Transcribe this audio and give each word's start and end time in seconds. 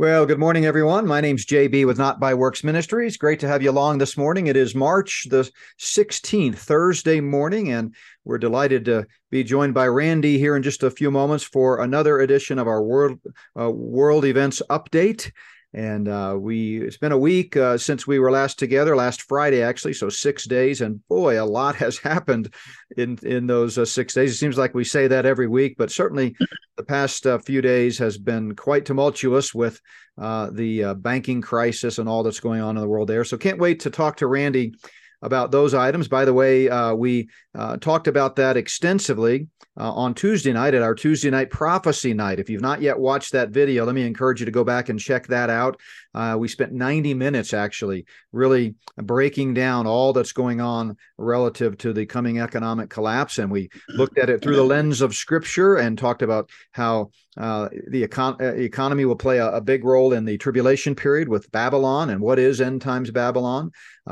Well, 0.00 0.24
good 0.24 0.38
morning, 0.38 0.64
everyone. 0.64 1.06
My 1.06 1.20
name's 1.20 1.44
JB 1.44 1.84
with 1.84 1.98
Not 1.98 2.18
by 2.18 2.32
Works 2.32 2.64
Ministries. 2.64 3.18
Great 3.18 3.38
to 3.40 3.48
have 3.48 3.62
you 3.62 3.70
along 3.70 3.98
this 3.98 4.16
morning. 4.16 4.46
It 4.46 4.56
is 4.56 4.74
March 4.74 5.26
the 5.28 5.50
16th, 5.78 6.54
Thursday 6.54 7.20
morning, 7.20 7.70
and 7.70 7.94
we're 8.24 8.38
delighted 8.38 8.86
to 8.86 9.06
be 9.30 9.44
joined 9.44 9.74
by 9.74 9.88
Randy 9.88 10.38
here 10.38 10.56
in 10.56 10.62
just 10.62 10.82
a 10.82 10.90
few 10.90 11.10
moments 11.10 11.44
for 11.44 11.82
another 11.82 12.20
edition 12.20 12.58
of 12.58 12.66
our 12.66 12.82
World 12.82 13.20
uh, 13.60 13.70
World 13.70 14.24
Events 14.24 14.62
Update. 14.70 15.32
And 15.72 16.08
uh, 16.08 16.36
we 16.38 16.80
it's 16.80 16.96
been 16.96 17.12
a 17.12 17.18
week 17.18 17.56
uh, 17.56 17.78
since 17.78 18.06
we 18.06 18.18
were 18.18 18.30
last 18.30 18.58
together, 18.58 18.96
last 18.96 19.22
Friday 19.22 19.62
actually, 19.62 19.92
so 19.92 20.08
six 20.08 20.44
days. 20.44 20.80
And 20.80 21.06
boy, 21.06 21.40
a 21.40 21.44
lot 21.44 21.76
has 21.84 21.98
happened 21.98 22.52
in 22.96 23.18
in 23.22 23.46
those 23.46 23.78
uh, 23.78 23.84
six 23.84 24.14
days. 24.14 24.32
It 24.32 24.36
seems 24.36 24.58
like 24.58 24.74
we 24.74 24.84
say 24.84 25.06
that 25.06 25.26
every 25.26 25.46
week, 25.46 25.76
but 25.78 25.92
certainly 25.92 26.34
the 26.76 26.82
past 26.84 27.26
uh, 27.26 27.38
few 27.38 27.62
days 27.62 27.98
has 27.98 28.18
been 28.18 28.56
quite 28.56 28.84
tumultuous 28.84 29.54
with 29.54 29.80
uh, 30.18 30.50
the 30.52 30.84
uh, 30.84 30.94
banking 30.94 31.40
crisis 31.40 31.98
and 31.98 32.08
all 32.08 32.22
that's 32.22 32.40
going 32.40 32.60
on 32.60 32.76
in 32.76 32.82
the 32.82 32.88
world 32.88 33.08
there. 33.08 33.24
So 33.24 33.38
can't 33.38 33.60
wait 33.60 33.80
to 33.80 33.90
talk 33.90 34.16
to 34.16 34.26
Randy 34.26 34.74
about 35.22 35.50
those 35.50 35.74
items. 35.74 36.08
By 36.08 36.24
the 36.24 36.34
way, 36.34 36.68
uh, 36.68 36.94
we 36.94 37.28
uh, 37.54 37.76
talked 37.76 38.08
about 38.08 38.36
that 38.36 38.56
extensively 38.56 39.48
uh, 39.80 39.92
on 39.92 40.12
Tuesday 40.12 40.52
night 40.52 40.74
at 40.74 40.82
our 40.82 40.94
Tuesday 40.94 41.30
night 41.30 41.48
prophecy 41.48 42.12
night. 42.12 42.38
If 42.38 42.50
you've 42.50 42.60
not 42.60 42.82
yet 42.82 42.98
watched 42.98 43.32
that 43.32 43.48
video, 43.48 43.86
let 43.86 43.94
me 43.94 44.06
encourage 44.06 44.40
you 44.40 44.44
to 44.44 44.52
go 44.52 44.62
back 44.62 44.90
and 44.90 45.00
check 45.00 45.26
that 45.28 45.48
out. 45.48 45.80
Uh, 46.14 46.36
we 46.38 46.48
spent 46.48 46.72
90 46.72 47.14
minutes 47.14 47.54
actually 47.54 48.04
really 48.30 48.74
breaking 48.96 49.54
down 49.54 49.86
all 49.86 50.12
that's 50.12 50.32
going 50.32 50.60
on 50.60 50.98
relative 51.16 51.78
to 51.78 51.94
the 51.94 52.04
coming 52.04 52.40
economic 52.40 52.90
collapse. 52.90 53.38
And 53.38 53.50
we 53.50 53.70
looked 53.88 54.18
at 54.18 54.28
it 54.28 54.42
through 54.42 54.56
the 54.56 54.62
lens 54.62 55.00
of 55.00 55.14
scripture 55.14 55.76
and 55.76 55.96
talked 55.96 56.20
about 56.20 56.50
how 56.72 57.10
uh, 57.38 57.70
the 57.88 58.06
econ- 58.06 58.40
uh, 58.40 58.56
economy 58.56 59.06
will 59.06 59.16
play 59.16 59.38
a, 59.38 59.50
a, 59.52 59.60
big 59.60 59.84
role 59.84 60.12
in 60.12 60.24
the 60.24 60.36
tribulation 60.36 60.94
period 60.94 61.28
with 61.28 61.50
Babylon 61.52 62.10
and 62.10 62.20
what 62.20 62.38
is 62.38 62.60
end 62.60 62.82
times 62.82 63.10
Babylon. 63.10 63.70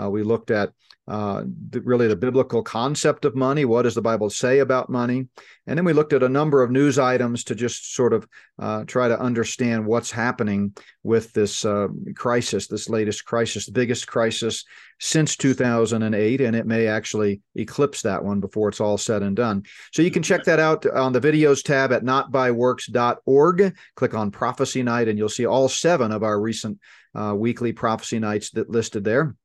we 0.08 0.22
looked 0.22 0.50
at 0.50 0.70
uh, 1.08 1.42
the, 1.70 1.80
really 1.80 2.06
the 2.06 2.14
biblical 2.14 2.62
concept 2.62 3.24
of 3.24 3.34
money. 3.34 3.64
What 3.64 3.82
does 3.82 3.94
the 3.94 4.02
Bible 4.02 4.28
say 4.28 4.58
about 4.58 4.90
money? 4.90 5.28
And 5.68 5.76
then 5.76 5.84
we 5.84 5.92
looked 5.92 6.14
at 6.14 6.22
a 6.22 6.28
number 6.30 6.62
of 6.62 6.70
news 6.70 6.98
items 6.98 7.44
to 7.44 7.54
just 7.54 7.94
sort 7.94 8.14
of 8.14 8.26
uh, 8.58 8.84
try 8.84 9.06
to 9.06 9.20
understand 9.20 9.84
what's 9.84 10.10
happening 10.10 10.74
with 11.02 11.30
this 11.34 11.62
uh, 11.62 11.88
crisis, 12.16 12.68
this 12.68 12.88
latest 12.88 13.26
crisis, 13.26 13.66
the 13.66 13.72
biggest 13.72 14.06
crisis 14.06 14.64
since 14.98 15.36
2008, 15.36 16.40
and 16.40 16.56
it 16.56 16.66
may 16.66 16.86
actually 16.86 17.42
eclipse 17.54 18.00
that 18.00 18.24
one 18.24 18.40
before 18.40 18.70
it's 18.70 18.80
all 18.80 18.96
said 18.96 19.22
and 19.22 19.36
done. 19.36 19.62
So 19.92 20.00
you 20.00 20.10
can 20.10 20.22
check 20.22 20.44
that 20.44 20.58
out 20.58 20.86
on 20.86 21.12
the 21.12 21.20
videos 21.20 21.62
tab 21.62 21.92
at 21.92 22.02
notbyworks.org. 22.02 23.76
Click 23.94 24.14
on 24.14 24.30
Prophecy 24.30 24.82
Night, 24.82 25.08
and 25.08 25.18
you'll 25.18 25.28
see 25.28 25.46
all 25.46 25.68
seven 25.68 26.12
of 26.12 26.22
our 26.22 26.40
recent 26.40 26.78
uh, 27.14 27.34
weekly 27.36 27.72
prophecy 27.72 28.18
nights 28.18 28.50
that 28.52 28.70
listed 28.70 29.04
there. 29.04 29.36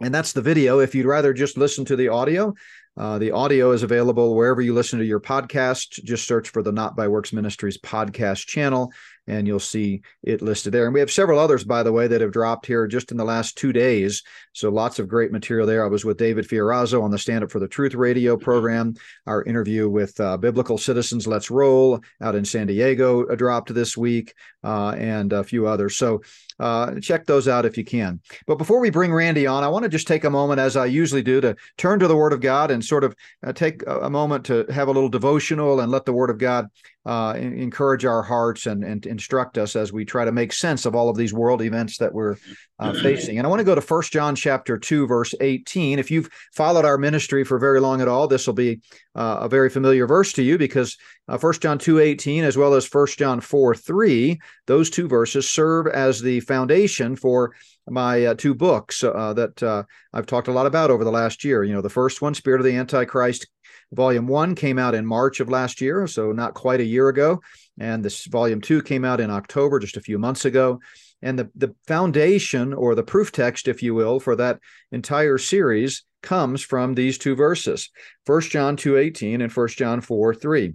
And 0.00 0.14
that's 0.14 0.32
the 0.32 0.42
video. 0.42 0.80
If 0.80 0.94
you'd 0.94 1.06
rather 1.06 1.32
just 1.32 1.56
listen 1.56 1.84
to 1.86 1.96
the 1.96 2.08
audio, 2.08 2.54
uh, 2.96 3.18
the 3.18 3.32
audio 3.32 3.72
is 3.72 3.82
available 3.82 4.34
wherever 4.34 4.60
you 4.60 4.72
listen 4.72 4.98
to 4.98 5.04
your 5.04 5.20
podcast. 5.20 6.02
Just 6.02 6.26
search 6.26 6.48
for 6.48 6.62
the 6.62 6.72
Not 6.72 6.96
by 6.96 7.08
Works 7.08 7.32
Ministries 7.32 7.76
podcast 7.78 8.46
channel, 8.46 8.92
and 9.26 9.46
you'll 9.46 9.58
see 9.58 10.02
it 10.22 10.42
listed 10.42 10.72
there. 10.72 10.84
And 10.84 10.94
we 10.94 11.00
have 11.00 11.10
several 11.10 11.38
others, 11.38 11.64
by 11.64 11.82
the 11.82 11.92
way, 11.92 12.06
that 12.06 12.20
have 12.20 12.32
dropped 12.32 12.66
here 12.66 12.86
just 12.86 13.10
in 13.10 13.16
the 13.16 13.24
last 13.24 13.56
two 13.56 13.72
days. 13.72 14.22
So 14.52 14.70
lots 14.70 14.98
of 14.98 15.08
great 15.08 15.32
material 15.32 15.66
there. 15.66 15.84
I 15.84 15.88
was 15.88 16.04
with 16.04 16.16
David 16.16 16.48
Fiorazo 16.48 17.02
on 17.02 17.10
the 17.10 17.18
Stand 17.18 17.44
Up 17.44 17.50
for 17.50 17.60
the 17.60 17.68
Truth 17.68 17.94
radio 17.94 18.36
program. 18.36 18.94
Our 19.26 19.42
interview 19.44 19.88
with 19.88 20.18
uh, 20.20 20.36
Biblical 20.36 20.78
Citizens 20.78 21.26
Let's 21.26 21.50
Roll 21.50 22.00
out 22.20 22.34
in 22.34 22.44
San 22.44 22.66
Diego 22.66 23.26
uh, 23.26 23.34
dropped 23.34 23.72
this 23.74 23.96
week, 23.96 24.34
uh, 24.64 24.90
and 24.98 25.32
a 25.32 25.44
few 25.44 25.66
others. 25.66 25.96
So 25.96 26.22
uh, 26.58 26.98
check 27.00 27.26
those 27.26 27.48
out 27.48 27.66
if 27.66 27.76
you 27.76 27.84
can. 27.84 28.20
But 28.46 28.56
before 28.56 28.80
we 28.80 28.90
bring 28.90 29.12
Randy 29.12 29.46
on, 29.46 29.62
I 29.62 29.68
want 29.68 29.84
to 29.84 29.88
just 29.88 30.08
take 30.08 30.24
a 30.24 30.30
moment, 30.30 30.60
as 30.60 30.76
I 30.76 30.86
usually 30.86 31.22
do, 31.22 31.40
to 31.40 31.56
turn 31.76 31.98
to 32.00 32.08
the 32.08 32.16
Word 32.16 32.32
of 32.32 32.40
God 32.40 32.70
and 32.70 32.84
sort 32.84 33.04
of 33.04 33.14
uh, 33.46 33.52
take 33.52 33.82
a, 33.86 34.10
moment 34.10 34.46
to 34.46 34.64
have 34.70 34.88
a 34.88 34.92
little 34.92 35.08
devotional 35.08 35.80
and 35.80 35.92
let 35.92 36.04
the 36.04 36.12
Word 36.12 36.30
of 36.30 36.38
God 36.38 36.68
uh, 37.06 37.34
encourage 37.36 38.04
our 38.04 38.20
hearts 38.20 38.66
and, 38.66 38.82
and 38.82 39.06
instruct 39.06 39.58
us 39.58 39.76
as 39.76 39.92
we 39.92 40.04
try 40.04 40.24
to 40.24 40.32
make 40.32 40.52
sense 40.52 40.84
of 40.84 40.96
all 40.96 41.08
of 41.08 41.16
these 41.16 41.32
world 41.32 41.62
events 41.62 41.98
that 41.98 42.12
we're 42.12 42.36
uh, 42.80 42.92
facing. 43.02 43.38
And 43.38 43.46
I 43.46 43.50
want 43.50 43.60
to 43.60 43.64
go 43.64 43.76
to 43.76 43.80
First 43.80 44.12
John 44.12 44.34
chapter 44.34 44.76
2, 44.76 45.06
verse 45.06 45.32
18. 45.40 46.00
If 46.00 46.10
you've 46.10 46.28
followed 46.52 46.84
our 46.84 46.98
ministry 46.98 47.44
for 47.44 47.60
very 47.60 47.80
long 47.80 48.00
at 48.00 48.08
all, 48.08 48.26
this 48.26 48.48
will 48.48 48.54
be 48.54 48.80
uh, 49.14 49.38
a 49.42 49.48
very 49.48 49.70
familiar 49.70 50.04
verse 50.08 50.32
to 50.32 50.42
you 50.42 50.58
because 50.58 50.98
uh, 51.28 51.38
First 51.38 51.62
John 51.62 51.78
2, 51.78 52.00
18, 52.00 52.42
as 52.42 52.56
well 52.56 52.74
as 52.74 52.84
First 52.84 53.20
John 53.20 53.40
4, 53.40 53.76
3, 53.76 54.40
those 54.66 54.90
two 54.90 55.06
verses 55.06 55.48
serve 55.48 55.86
as 55.86 56.20
the 56.20 56.40
foundation 56.40 57.14
for 57.14 57.54
my 57.88 58.26
uh, 58.26 58.34
two 58.34 58.54
books 58.54 59.04
uh, 59.04 59.32
that 59.34 59.62
uh, 59.62 59.84
I've 60.12 60.26
talked 60.26 60.48
a 60.48 60.52
lot 60.52 60.66
about 60.66 60.90
over 60.90 61.04
the 61.04 61.12
last 61.12 61.44
year. 61.44 61.62
You 61.62 61.74
know, 61.74 61.82
the 61.82 61.88
first 61.88 62.20
one, 62.20 62.34
Spirit 62.34 62.60
of 62.60 62.64
the 62.64 62.76
Antichrist, 62.76 63.46
Volume 63.92 64.26
one 64.26 64.54
came 64.54 64.78
out 64.78 64.94
in 64.94 65.06
March 65.06 65.40
of 65.40 65.48
last 65.48 65.80
year, 65.80 66.06
so 66.06 66.32
not 66.32 66.54
quite 66.54 66.80
a 66.80 66.84
year 66.84 67.08
ago. 67.08 67.40
And 67.78 68.04
this 68.04 68.24
volume 68.26 68.60
two 68.60 68.82
came 68.82 69.04
out 69.04 69.20
in 69.20 69.30
October, 69.30 69.78
just 69.78 69.96
a 69.96 70.02
few 70.02 70.18
months 70.18 70.44
ago. 70.44 70.80
And 71.22 71.38
the, 71.38 71.50
the 71.54 71.74
foundation 71.86 72.72
or 72.72 72.94
the 72.94 73.02
proof 73.02 73.32
text, 73.32 73.68
if 73.68 73.82
you 73.82 73.94
will, 73.94 74.20
for 74.20 74.36
that 74.36 74.60
entire 74.92 75.38
series 75.38 76.04
comes 76.22 76.62
from 76.62 76.94
these 76.94 77.18
two 77.18 77.36
verses, 77.36 77.90
1 78.26 78.40
John 78.42 78.76
2.18 78.76 79.42
and 79.42 79.52
1 79.52 79.68
John 79.68 80.00
4, 80.00 80.34
3. 80.34 80.74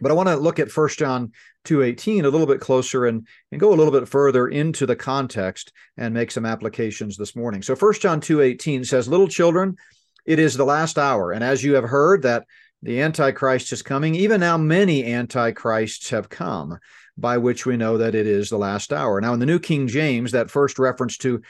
But 0.00 0.10
I 0.10 0.14
want 0.14 0.28
to 0.28 0.36
look 0.36 0.58
at 0.58 0.74
1 0.74 0.88
John 0.90 1.32
2.18 1.66 2.24
a 2.24 2.28
little 2.28 2.46
bit 2.46 2.60
closer 2.60 3.06
and, 3.06 3.26
and 3.52 3.60
go 3.60 3.72
a 3.72 3.76
little 3.76 3.92
bit 3.92 4.08
further 4.08 4.48
into 4.48 4.86
the 4.86 4.96
context 4.96 5.72
and 5.96 6.14
make 6.14 6.30
some 6.30 6.46
applications 6.46 7.16
this 7.16 7.36
morning. 7.36 7.62
So 7.62 7.74
1 7.74 7.94
John 7.94 8.20
2.18 8.20 8.86
says, 8.86 9.08
Little 9.08 9.28
children, 9.28 9.76
it 10.24 10.38
is 10.38 10.56
the 10.56 10.64
last 10.64 10.98
hour. 10.98 11.32
And 11.32 11.42
as 11.42 11.62
you 11.64 11.74
have 11.74 11.84
heard 11.84 12.22
that 12.22 12.44
the 12.82 13.00
Antichrist 13.00 13.72
is 13.72 13.82
coming, 13.82 14.14
even 14.14 14.40
now 14.40 14.56
many 14.56 15.04
Antichrists 15.04 16.10
have 16.10 16.28
come, 16.28 16.78
by 17.16 17.38
which 17.38 17.66
we 17.66 17.76
know 17.76 17.98
that 17.98 18.14
it 18.14 18.26
is 18.26 18.50
the 18.50 18.58
last 18.58 18.92
hour. 18.92 19.20
Now, 19.20 19.34
in 19.34 19.40
the 19.40 19.46
New 19.46 19.58
King 19.58 19.88
James, 19.88 20.32
that 20.32 20.50
first 20.50 20.78
reference 20.78 21.16
to 21.18 21.42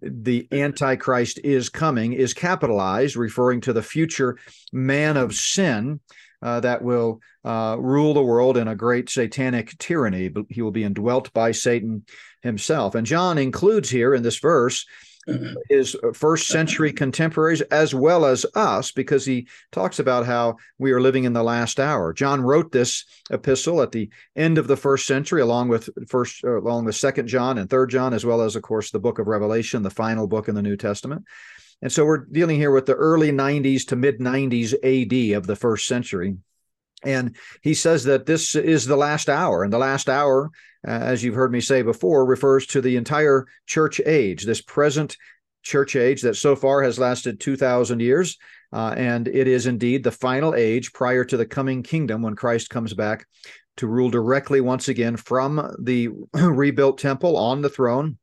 the 0.00 0.46
Antichrist 0.52 1.40
is 1.42 1.68
coming 1.68 2.12
is 2.12 2.34
capitalized, 2.34 3.16
referring 3.16 3.60
to 3.62 3.72
the 3.72 3.82
future 3.82 4.38
man 4.72 5.16
of 5.16 5.34
sin. 5.34 6.00
Uh, 6.42 6.60
that 6.60 6.82
will 6.82 7.20
uh, 7.44 7.76
rule 7.80 8.12
the 8.12 8.22
world 8.22 8.58
in 8.58 8.68
a 8.68 8.76
great 8.76 9.08
satanic 9.08 9.76
tyranny. 9.78 10.30
He 10.50 10.60
will 10.60 10.70
be 10.70 10.84
indwelt 10.84 11.32
by 11.32 11.52
Satan 11.52 12.04
himself. 12.42 12.94
And 12.94 13.06
John 13.06 13.38
includes 13.38 13.88
here 13.88 14.14
in 14.14 14.22
this 14.22 14.38
verse 14.38 14.84
his 15.68 15.96
first 16.14 16.48
century 16.48 16.92
contemporaries 16.92 17.60
as 17.62 17.94
well 17.94 18.24
as 18.24 18.46
us 18.54 18.92
because 18.92 19.24
he 19.24 19.48
talks 19.72 19.98
about 19.98 20.26
how 20.26 20.56
we 20.78 20.92
are 20.92 21.00
living 21.00 21.24
in 21.24 21.32
the 21.32 21.42
last 21.42 21.80
hour. 21.80 22.12
John 22.12 22.40
wrote 22.40 22.72
this 22.72 23.04
epistle 23.30 23.82
at 23.82 23.92
the 23.92 24.08
end 24.36 24.58
of 24.58 24.68
the 24.68 24.76
first 24.76 25.06
century 25.06 25.40
along 25.40 25.68
with 25.68 25.88
first 26.08 26.44
uh, 26.44 26.58
along 26.58 26.84
with 26.84 26.94
second 26.94 27.26
John 27.26 27.58
and 27.58 27.68
third 27.68 27.90
John 27.90 28.14
as 28.14 28.24
well 28.24 28.40
as 28.40 28.56
of 28.56 28.62
course 28.62 28.90
the 28.90 29.00
book 29.00 29.18
of 29.18 29.26
Revelation, 29.26 29.82
the 29.82 29.90
final 29.90 30.26
book 30.26 30.48
in 30.48 30.54
the 30.54 30.62
New 30.62 30.76
Testament. 30.76 31.24
And 31.82 31.92
so 31.92 32.04
we're 32.04 32.24
dealing 32.24 32.56
here 32.56 32.70
with 32.70 32.86
the 32.86 32.94
early 32.94 33.30
90s 33.32 33.86
to 33.88 33.96
mid 33.96 34.18
90s 34.18 34.72
AD 34.72 35.36
of 35.36 35.46
the 35.46 35.56
first 35.56 35.86
century. 35.86 36.36
And 37.04 37.36
he 37.62 37.74
says 37.74 38.04
that 38.04 38.26
this 38.26 38.54
is 38.54 38.86
the 38.86 38.96
last 38.96 39.28
hour, 39.28 39.62
and 39.62 39.72
the 39.72 39.78
last 39.78 40.08
hour, 40.08 40.50
uh, 40.86 40.90
as 40.90 41.22
you've 41.22 41.34
heard 41.34 41.52
me 41.52 41.60
say 41.60 41.82
before, 41.82 42.24
refers 42.24 42.66
to 42.68 42.80
the 42.80 42.96
entire 42.96 43.46
church 43.66 44.00
age, 44.04 44.44
this 44.44 44.62
present 44.62 45.16
church 45.62 45.96
age 45.96 46.22
that 46.22 46.36
so 46.36 46.56
far 46.56 46.82
has 46.82 46.98
lasted 46.98 47.40
2,000 47.40 48.00
years. 48.00 48.38
Uh, 48.72 48.94
and 48.96 49.28
it 49.28 49.46
is 49.46 49.66
indeed 49.66 50.02
the 50.02 50.10
final 50.10 50.54
age 50.54 50.92
prior 50.92 51.24
to 51.24 51.36
the 51.36 51.46
coming 51.46 51.82
kingdom 51.82 52.22
when 52.22 52.34
Christ 52.34 52.70
comes 52.70 52.94
back 52.94 53.26
to 53.76 53.86
rule 53.86 54.10
directly 54.10 54.60
once 54.60 54.88
again 54.88 55.16
from 55.16 55.74
the 55.80 56.08
rebuilt 56.34 56.98
temple 56.98 57.36
on 57.36 57.62
the 57.62 57.68
throne 57.68 58.18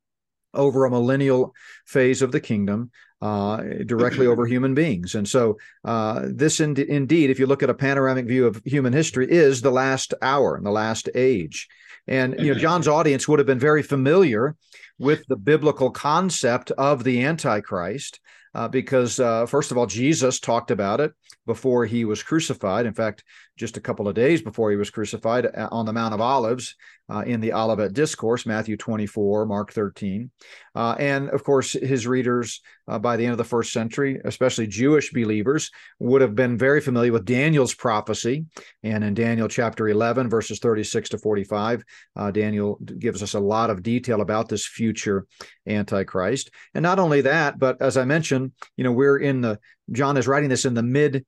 over 0.53 0.85
a 0.85 0.89
millennial 0.89 1.53
phase 1.85 2.21
of 2.21 2.31
the 2.31 2.39
kingdom 2.39 2.91
uh, 3.23 3.63
directly 3.85 4.27
over 4.27 4.45
human 4.45 4.73
beings. 4.73 5.15
And 5.15 5.25
so, 5.25 5.57
uh, 5.85 6.23
this 6.25 6.59
in- 6.59 6.77
indeed, 6.77 7.29
if 7.29 7.39
you 7.39 7.47
look 7.47 7.63
at 7.63 7.69
a 7.69 7.73
panoramic 7.73 8.25
view 8.25 8.45
of 8.45 8.61
human 8.65 8.91
history, 8.91 9.31
is 9.31 9.61
the 9.61 9.71
last 9.71 10.13
hour 10.21 10.57
and 10.57 10.65
the 10.65 10.71
last 10.71 11.07
age. 11.15 11.69
And 12.05 12.35
you 12.37 12.53
know, 12.53 12.59
John's 12.59 12.89
audience 12.89 13.25
would 13.25 13.39
have 13.39 13.45
been 13.45 13.59
very 13.59 13.81
familiar 13.81 14.57
with 14.99 15.25
the 15.27 15.37
biblical 15.37 15.89
concept 15.89 16.71
of 16.71 17.05
the 17.05 17.23
Antichrist. 17.23 18.19
Uh, 18.55 18.67
because 18.67 19.19
uh, 19.19 19.45
first 19.45 19.71
of 19.71 19.77
all, 19.77 19.87
Jesus 19.87 20.39
talked 20.39 20.69
about 20.69 20.99
it 20.99 21.13
before 21.47 21.85
he 21.85 22.03
was 22.05 22.21
crucified. 22.21 22.85
In 22.85 22.93
fact, 22.93 23.23
just 23.57 23.77
a 23.77 23.81
couple 23.81 24.07
of 24.07 24.15
days 24.15 24.41
before 24.41 24.71
he 24.71 24.77
was 24.77 24.89
crucified 24.89 25.45
uh, 25.45 25.69
on 25.71 25.85
the 25.85 25.93
Mount 25.93 26.13
of 26.13 26.21
Olives 26.21 26.75
uh, 27.09 27.19
in 27.19 27.39
the 27.39 27.53
Olivet 27.53 27.93
Discourse, 27.93 28.45
Matthew 28.45 28.77
24, 28.77 29.45
Mark 29.45 29.71
13. 29.73 30.31
Uh, 30.73 30.95
and 30.97 31.29
of 31.29 31.43
course, 31.43 31.73
his 31.73 32.07
readers 32.07 32.61
uh, 32.87 32.97
by 32.97 33.15
the 33.15 33.23
end 33.23 33.31
of 33.31 33.37
the 33.37 33.43
first 33.43 33.71
century, 33.71 34.19
especially 34.25 34.65
Jewish 34.65 35.11
believers, 35.11 35.69
would 35.99 36.21
have 36.21 36.35
been 36.35 36.57
very 36.57 36.81
familiar 36.81 37.11
with 37.11 37.25
Daniel's 37.25 37.75
prophecy. 37.75 38.45
And 38.81 39.03
in 39.03 39.13
Daniel 39.13 39.47
chapter 39.47 39.87
11, 39.87 40.29
verses 40.29 40.59
36 40.59 41.09
to 41.09 41.17
45, 41.17 41.83
uh, 42.15 42.31
Daniel 42.31 42.79
gives 42.97 43.21
us 43.21 43.35
a 43.35 43.39
lot 43.39 43.69
of 43.69 43.83
detail 43.83 44.21
about 44.21 44.49
this 44.49 44.65
future 44.65 45.27
Antichrist. 45.67 46.49
And 46.73 46.81
not 46.81 46.99
only 46.99 47.21
that, 47.21 47.59
but 47.59 47.81
as 47.81 47.97
I 47.97 48.05
mentioned, 48.05 48.53
you 48.77 48.83
know, 48.83 48.91
we're 48.91 49.17
in 49.17 49.41
the, 49.41 49.59
John 49.91 50.17
is 50.17 50.27
writing 50.27 50.49
this 50.49 50.65
in 50.65 50.73
the 50.73 50.83
mid 50.83 51.25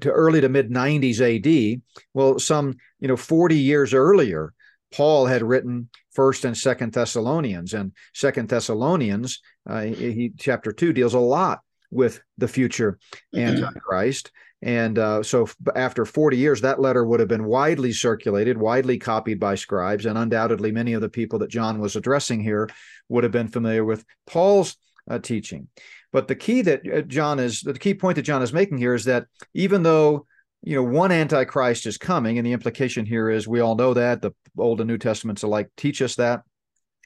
to 0.00 0.10
early 0.10 0.40
to 0.40 0.48
mid 0.48 0.70
90s 0.70 1.20
AD. 1.20 1.82
Well, 2.14 2.38
some, 2.38 2.76
you 3.00 3.08
know, 3.08 3.16
40 3.16 3.56
years 3.56 3.94
earlier, 3.94 4.52
Paul 4.92 5.26
had 5.26 5.42
written 5.42 5.88
First 6.12 6.44
and 6.44 6.56
Second 6.56 6.92
Thessalonians, 6.92 7.74
and 7.74 7.92
Second 8.14 8.48
Thessalonians, 8.48 9.40
uh, 9.68 9.82
he, 9.82 10.32
chapter 10.38 10.72
two 10.72 10.92
deals 10.92 11.14
a 11.14 11.18
lot 11.18 11.60
with 11.90 12.22
the 12.38 12.48
future 12.48 12.98
mm-hmm. 13.34 13.64
Antichrist. 13.64 14.30
And 14.62 14.98
uh, 14.98 15.22
so, 15.22 15.48
after 15.74 16.06
40 16.06 16.38
years, 16.38 16.62
that 16.62 16.80
letter 16.80 17.04
would 17.04 17.20
have 17.20 17.28
been 17.28 17.44
widely 17.44 17.92
circulated, 17.92 18.56
widely 18.56 18.98
copied 18.98 19.38
by 19.38 19.54
scribes, 19.54 20.06
and 20.06 20.16
undoubtedly 20.16 20.72
many 20.72 20.94
of 20.94 21.02
the 21.02 21.10
people 21.10 21.38
that 21.40 21.50
John 21.50 21.78
was 21.78 21.94
addressing 21.94 22.40
here 22.40 22.68
would 23.08 23.22
have 23.22 23.32
been 23.32 23.48
familiar 23.48 23.84
with 23.84 24.04
Paul's 24.26 24.76
uh, 25.10 25.18
teaching. 25.18 25.68
But 26.16 26.28
the 26.28 26.34
key 26.34 26.62
that 26.62 26.80
uh, 26.90 27.02
John 27.02 27.38
is, 27.38 27.60
the 27.60 27.74
key 27.74 27.92
point 27.92 28.16
that 28.16 28.22
John 28.22 28.40
is 28.40 28.50
making 28.50 28.78
here 28.78 28.94
is 28.94 29.04
that 29.04 29.26
even 29.52 29.82
though 29.82 30.26
you 30.62 30.74
know, 30.74 30.82
one 30.82 31.12
Antichrist 31.12 31.84
is 31.84 31.98
coming, 31.98 32.38
and 32.38 32.46
the 32.46 32.54
implication 32.54 33.04
here 33.04 33.28
is 33.28 33.46
we 33.46 33.60
all 33.60 33.74
know 33.74 33.92
that 33.92 34.22
the 34.22 34.32
Old 34.56 34.80
and 34.80 34.88
New 34.88 34.96
Testaments 34.96 35.42
alike 35.42 35.68
teach 35.76 36.00
us 36.00 36.14
that, 36.14 36.40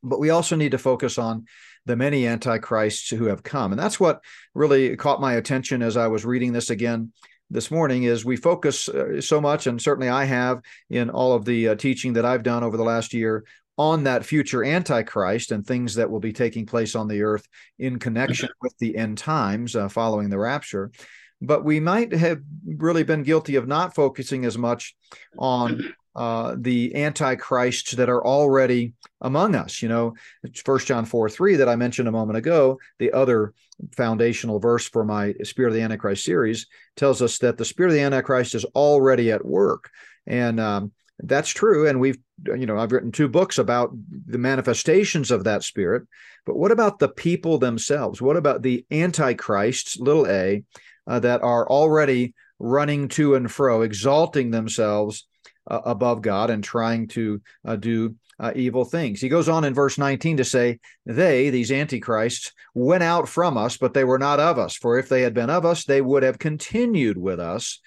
but 0.05 0.21
we 0.21 0.31
also 0.31 0.55
need 0.55 0.71
to 0.71 0.79
focus 0.79 1.19
on 1.19 1.47
the 1.87 1.97
many 1.97 2.25
Antichrists 2.25 3.11
who 3.11 3.25
have 3.25 3.43
come, 3.43 3.73
and 3.73 3.81
that's 3.81 3.99
what 3.99 4.23
really 4.55 4.95
caught 4.95 5.21
my 5.21 5.33
attention 5.33 5.83
as 5.83 5.97
I 5.97 6.07
was 6.07 6.25
reading 6.25 6.53
this 6.53 6.71
again 6.71 7.13
this 7.51 7.69
morning. 7.69 8.05
Is 8.05 8.25
we 8.25 8.37
focus 8.37 8.89
uh, 8.89 9.21
so 9.21 9.41
much, 9.41 9.67
and 9.67 9.83
certainly 9.83 10.09
I 10.09 10.23
have 10.23 10.61
in 10.89 11.11
all 11.11 11.33
of 11.33 11.45
the 11.45 11.71
uh, 11.71 11.75
teaching 11.75 12.13
that 12.13 12.25
I've 12.25 12.45
done 12.45 12.63
over 12.63 12.77
the 12.77 12.85
last 12.85 13.13
year 13.13 13.45
on 13.81 14.05
that 14.05 14.27
future 14.27 14.63
antichrist 14.63 15.53
and 15.53 15.67
things 15.67 15.95
that 15.95 16.11
will 16.11 16.21
be 16.21 16.35
taking 16.35 16.67
place 16.67 16.95
on 16.95 17.09
the 17.09 17.23
earth 17.23 17.49
in 17.79 17.99
connection 17.99 18.51
with 18.61 18.77
the 18.77 18.95
end 18.95 19.17
times 19.17 19.75
uh, 19.75 19.89
following 19.89 20.29
the 20.29 20.39
rapture 20.39 20.91
but 21.41 21.65
we 21.65 21.81
might 21.81 22.13
have 22.13 22.43
really 22.67 23.03
been 23.03 23.23
guilty 23.23 23.57
of 23.57 23.67
not 23.67 23.95
focusing 23.95 24.45
as 24.45 24.59
much 24.59 24.95
on 25.39 25.95
uh, 26.15 26.55
the 26.59 26.95
antichrists 26.95 27.93
that 27.93 28.09
are 28.09 28.25
already 28.25 28.93
among 29.21 29.55
us. 29.55 29.81
You 29.81 29.89
know, 29.89 30.15
First 30.65 30.87
John 30.87 31.05
4 31.05 31.31
3 31.31 31.57
that 31.57 31.69
I 31.69 31.77
mentioned 31.77 32.09
a 32.09 32.13
moment 32.13 32.37
ago, 32.37 32.79
the 32.99 33.13
other 33.13 33.55
foundational 33.97 34.59
verse 34.59 34.89
for 34.89 35.05
my 35.05 35.35
Spirit 35.45 35.69
of 35.69 35.75
the 35.75 35.83
Antichrist 35.83 36.25
series, 36.25 36.67
tells 36.97 37.23
us 37.23 37.39
that 37.39 37.57
the 37.57 37.65
Spirit 37.65 37.91
of 37.91 37.95
the 37.95 38.03
Antichrist 38.03 38.55
is 38.55 38.65
already 38.67 39.31
at 39.31 39.45
work. 39.45 39.91
And 40.27 40.61
um, 40.61 40.93
that's 41.23 41.51
true. 41.51 41.89
And 41.89 42.01
we've, 42.01 42.19
you 42.45 42.67
know, 42.67 42.79
I've 42.79 42.93
written 42.93 43.13
two 43.13 43.29
books 43.29 43.59
about 43.59 43.93
the 44.27 44.39
manifestations 44.39 45.31
of 45.31 45.45
that 45.45 45.63
spirit. 45.63 46.05
But 46.47 46.57
what 46.57 46.73
about 46.73 46.99
the 46.99 47.09
people 47.09 47.59
themselves? 47.59 48.23
What 48.23 48.37
about 48.37 48.63
the 48.63 48.85
antichrists, 48.91 49.99
little 49.99 50.27
a, 50.27 50.63
uh, 51.07 51.21
that 51.21 51.43
are 51.43 51.69
already 51.69 52.35
running 52.59 53.09
to 53.09 53.35
and 53.35 53.51
fro, 53.51 53.83
exalting 53.83 54.51
themselves 54.51 55.27
uh, 55.71 55.81
above 55.85 56.23
God 56.23 56.51
and 56.51 56.63
trying 56.63 57.09
to 57.09 57.41
uh, 57.65 57.77
do 57.77 58.15
uh, 58.39 58.53
evil 58.57 58.85
things. 58.85 59.21
He 59.21 59.29
goes 59.29 59.49
on 59.49 59.65
in 59.65 59.75
verse 59.75 59.99
19 59.99 60.39
to 60.39 60.45
say, 60.45 60.81
They, 61.05 61.51
these 61.51 61.71
antichrists, 61.71 62.53
went 62.75 63.03
out 63.03 63.29
from 63.29 63.59
us, 63.59 63.77
but 63.77 63.93
they 63.93 64.05
were 64.05 64.19
not 64.19 64.41
of 64.41 64.59
us. 64.59 64.75
For 64.75 64.99
if 64.99 65.09
they 65.09 65.23
had 65.23 65.35
been 65.35 65.51
of 65.51 65.67
us, 65.67 65.85
they 65.85 66.01
would 66.01 66.23
have 66.23 66.39
continued 66.39 67.19
with 67.19 67.39
us. 67.39 67.81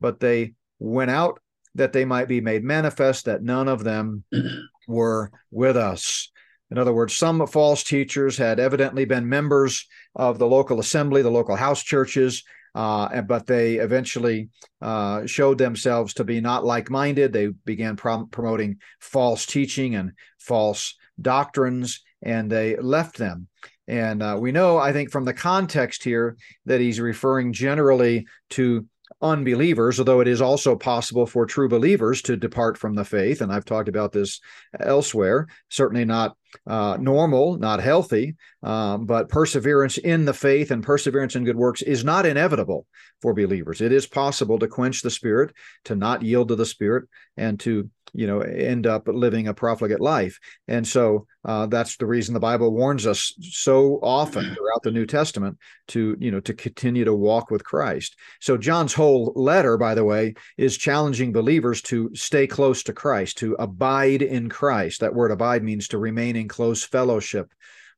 But 0.00 0.20
they 0.20 0.54
went 0.78 1.10
out 1.10 1.40
that 1.74 1.92
they 1.92 2.04
might 2.04 2.28
be 2.28 2.40
made 2.40 2.64
manifest 2.64 3.24
that 3.24 3.42
none 3.42 3.68
of 3.68 3.84
them 3.84 4.24
were 4.88 5.30
with 5.50 5.76
us. 5.76 6.30
In 6.70 6.78
other 6.78 6.92
words, 6.92 7.14
some 7.14 7.46
false 7.46 7.82
teachers 7.82 8.36
had 8.36 8.60
evidently 8.60 9.04
been 9.04 9.28
members 9.28 9.86
of 10.14 10.38
the 10.38 10.46
local 10.46 10.80
assembly, 10.80 11.22
the 11.22 11.30
local 11.30 11.56
house 11.56 11.82
churches, 11.82 12.42
uh, 12.74 13.22
but 13.22 13.46
they 13.46 13.76
eventually 13.76 14.50
uh, 14.82 15.26
showed 15.26 15.58
themselves 15.58 16.14
to 16.14 16.24
be 16.24 16.40
not 16.40 16.64
like 16.64 16.90
minded. 16.90 17.32
They 17.32 17.48
began 17.48 17.96
prom- 17.96 18.28
promoting 18.28 18.78
false 19.00 19.46
teaching 19.46 19.94
and 19.94 20.12
false 20.38 20.94
doctrines, 21.20 22.02
and 22.22 22.50
they 22.50 22.76
left 22.76 23.16
them. 23.16 23.48
And 23.86 24.22
uh, 24.22 24.36
we 24.38 24.52
know, 24.52 24.76
I 24.76 24.92
think, 24.92 25.10
from 25.10 25.24
the 25.24 25.32
context 25.32 26.04
here, 26.04 26.36
that 26.66 26.80
he's 26.80 27.00
referring 27.00 27.54
generally 27.54 28.26
to 28.50 28.86
unbelievers, 29.20 29.98
although 29.98 30.20
it 30.20 30.28
is 30.28 30.40
also 30.40 30.76
possible 30.76 31.26
for 31.26 31.46
true 31.46 31.68
believers 31.68 32.22
to 32.22 32.36
depart 32.36 32.78
from 32.78 32.94
the 32.94 33.04
faith. 33.04 33.40
And 33.40 33.52
I've 33.52 33.64
talked 33.64 33.88
about 33.88 34.12
this 34.12 34.40
elsewhere. 34.78 35.48
Certainly 35.68 36.04
not 36.04 36.36
uh, 36.66 36.96
normal, 37.00 37.58
not 37.58 37.80
healthy, 37.80 38.36
um, 38.62 39.06
but 39.06 39.28
perseverance 39.28 39.98
in 39.98 40.24
the 40.24 40.32
faith 40.34 40.70
and 40.70 40.82
perseverance 40.82 41.36
in 41.36 41.44
good 41.44 41.56
works 41.56 41.82
is 41.82 42.04
not 42.04 42.26
inevitable 42.26 42.86
for 43.20 43.34
believers. 43.34 43.80
It 43.80 43.92
is 43.92 44.06
possible 44.06 44.58
to 44.58 44.68
quench 44.68 45.02
the 45.02 45.10
spirit, 45.10 45.52
to 45.84 45.94
not 45.94 46.22
yield 46.22 46.48
to 46.48 46.56
the 46.56 46.66
spirit, 46.66 47.08
and 47.36 47.58
to 47.60 47.90
you 48.12 48.26
know 48.26 48.40
end 48.40 48.86
up 48.86 49.06
living 49.06 49.48
a 49.48 49.54
profligate 49.54 50.00
life. 50.00 50.38
And 50.66 50.86
so 50.86 51.26
uh, 51.44 51.66
that's 51.66 51.96
the 51.96 52.06
reason 52.06 52.34
the 52.34 52.40
bible 52.40 52.72
warns 52.72 53.06
us 53.06 53.32
so 53.40 53.98
often 54.02 54.44
throughout 54.54 54.82
the 54.82 54.90
new 54.90 55.06
testament 55.06 55.58
to 55.88 56.16
you 56.18 56.30
know 56.30 56.40
to 56.40 56.54
continue 56.54 57.04
to 57.04 57.14
walk 57.14 57.50
with 57.50 57.64
christ. 57.64 58.16
So 58.40 58.56
john's 58.56 58.94
whole 58.94 59.32
letter 59.34 59.76
by 59.76 59.94
the 59.94 60.04
way 60.04 60.34
is 60.56 60.76
challenging 60.76 61.32
believers 61.32 61.82
to 61.82 62.10
stay 62.14 62.46
close 62.46 62.82
to 62.84 62.92
christ 62.92 63.38
to 63.38 63.54
abide 63.58 64.22
in 64.22 64.48
christ. 64.48 65.00
That 65.00 65.14
word 65.14 65.30
abide 65.30 65.62
means 65.62 65.88
to 65.88 65.98
remain 65.98 66.36
in 66.36 66.48
close 66.48 66.84
fellowship 66.84 67.52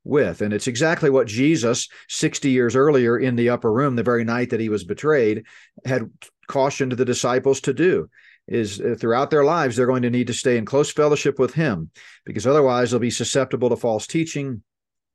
with. 0.04 0.40
And 0.40 0.52
it's 0.52 0.66
exactly 0.66 1.10
what 1.10 1.26
Jesus, 1.26 1.88
60 2.08 2.50
years 2.50 2.74
earlier 2.74 3.18
in 3.18 3.36
the 3.36 3.50
upper 3.50 3.70
room, 3.70 3.96
the 3.96 4.02
very 4.02 4.24
night 4.24 4.50
that 4.50 4.60
he 4.60 4.68
was 4.68 4.84
betrayed, 4.84 5.44
had 5.84 6.10
cautioned 6.48 6.92
the 6.92 7.04
disciples 7.04 7.60
to 7.60 7.72
do 7.72 8.08
is 8.50 8.80
uh, 8.80 8.96
throughout 8.98 9.30
their 9.30 9.44
lives, 9.44 9.76
they're 9.76 9.86
going 9.86 10.02
to 10.02 10.10
need 10.10 10.26
to 10.26 10.34
stay 10.34 10.58
in 10.58 10.66
close 10.66 10.92
fellowship 10.92 11.38
with 11.38 11.54
Him 11.54 11.90
because 12.26 12.46
otherwise 12.46 12.90
they'll 12.90 13.00
be 13.00 13.10
susceptible 13.10 13.70
to 13.70 13.76
false 13.76 14.06
teaching 14.06 14.62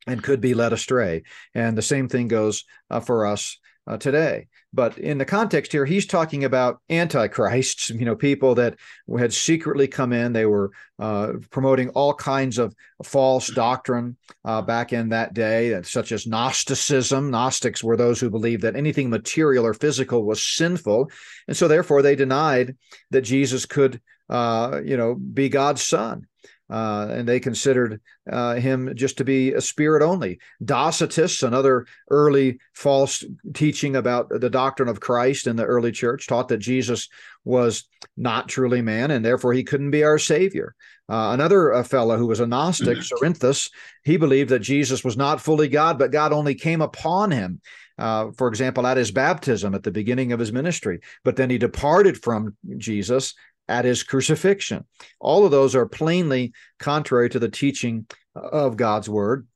and 0.07 0.23
could 0.23 0.41
be 0.41 0.53
led 0.53 0.73
astray. 0.73 1.23
And 1.53 1.77
the 1.77 1.81
same 1.81 2.07
thing 2.07 2.27
goes 2.27 2.63
uh, 2.89 3.01
for 3.01 3.25
us 3.25 3.59
uh, 3.85 3.97
today. 3.97 4.47
But 4.75 4.98
in 4.98 5.18
the 5.18 5.25
context 5.25 5.72
here, 5.72 5.86
he's 5.86 6.06
talking 6.06 6.44
about 6.44 6.81
antichrists, 6.89 7.89
you 7.89 8.04
know, 8.04 8.16
people 8.16 8.56
that 8.56 8.77
had 9.18 9.33
secretly 9.33 9.88
come 9.88 10.12
in. 10.12 10.33
They 10.33 10.45
were 10.45 10.72
uh, 11.00 11.33
promoting 11.50 11.89
all 11.89 12.13
kinds 12.13 12.57
of 12.57 12.75
false 13.01 13.48
doctrine 13.48 14.18
uh, 14.44 14.62
back 14.62 14.92
in 14.92 15.10
that 15.10 15.33
day, 15.33 15.82
such 15.84 16.12
as 16.12 16.27
Gnosticism. 16.27 17.32
Gnostics 17.32 17.82
were 17.82 17.96
those 17.96 18.20
who 18.20 18.29
believed 18.29 18.63
that 18.63 18.75
anything 18.75 19.10
material 19.10 19.65
or 19.65 19.74
physical 19.74 20.25
was 20.25 20.44
sinful. 20.44 21.10
And 21.48 21.55
so, 21.55 21.70
therefore, 21.70 22.01
they 22.01 22.17
denied 22.17 22.75
that 23.12 23.22
Jesus 23.22 23.65
could, 23.65 24.01
uh, 24.29 24.82
you 24.84 24.98
know, 24.98 25.15
be 25.15 25.48
God's 25.48 25.84
son 25.84 26.27
uh, 26.69 27.07
and 27.12 27.27
they 27.27 27.39
considered 27.39 28.01
uh, 28.31 28.55
him 28.55 28.91
just 28.95 29.17
to 29.17 29.24
be 29.24 29.53
a 29.53 29.62
spirit 29.62 30.01
only. 30.01 30.39
Docetists, 30.63 31.45
another 31.45 31.86
early 32.10 32.60
false 32.74 33.24
teaching 33.53 33.95
about 33.95 34.29
the 34.29 34.50
doctrine 34.50 34.89
of 34.89 35.00
Christ 35.00 35.48
in 35.48 35.55
the 35.55 35.65
early 35.65 35.91
church, 35.91 36.27
taught 36.27 36.48
that 36.48 36.57
Jesus 36.57 37.07
was 37.43 37.88
not 38.17 38.50
truly 38.50 38.81
man 38.81 39.12
and 39.12 39.24
therefore 39.24 39.53
he 39.53 39.63
couldn't 39.63 39.91
be 39.91 40.03
our 40.03 40.17
savior. 40.17 40.75
Uh, 41.07 41.31
another 41.34 41.72
uh, 41.72 41.84
fellow 41.84 42.17
who 42.17 42.25
was 42.25 42.39
a 42.39 42.48
Gnostic, 42.48 42.98
Cerinthus, 42.98 43.69
he 44.03 44.17
believed 44.17 44.50
that 44.50 44.60
Jesus 44.60 45.03
was 45.03 45.15
not 45.15 45.39
fully 45.39 45.67
God, 45.67 46.00
but 46.00 46.12
God 46.12 46.34
only 46.34 46.55
came 46.55 46.81
upon 46.81 47.29
him. 47.29 47.62
Uh, 47.98 48.31
for 48.38 48.48
example, 48.48 48.86
at 48.88 48.98
his 48.98 49.12
baptism 49.12 49.74
at 49.74 49.84
the 49.84 49.91
beginning 49.91 50.31
of 50.31 50.39
his 50.39 50.51
ministry. 50.51 51.00
But 51.24 51.36
then 51.36 51.50
he 51.50 51.57
departed 51.57 52.22
from 52.22 52.57
Jesus 52.77 53.36
at 53.67 53.86
his 53.86 54.03
crucifixion. 54.03 54.86
All 55.19 55.45
of 55.45 55.51
those 55.51 55.75
are 55.75 55.88
plainly 55.88 56.53
contrary 56.79 57.29
to 57.29 57.39
the 57.39 57.50
teaching 57.50 58.07
of 58.36 58.77
God's 58.77 59.10
word. 59.10 59.48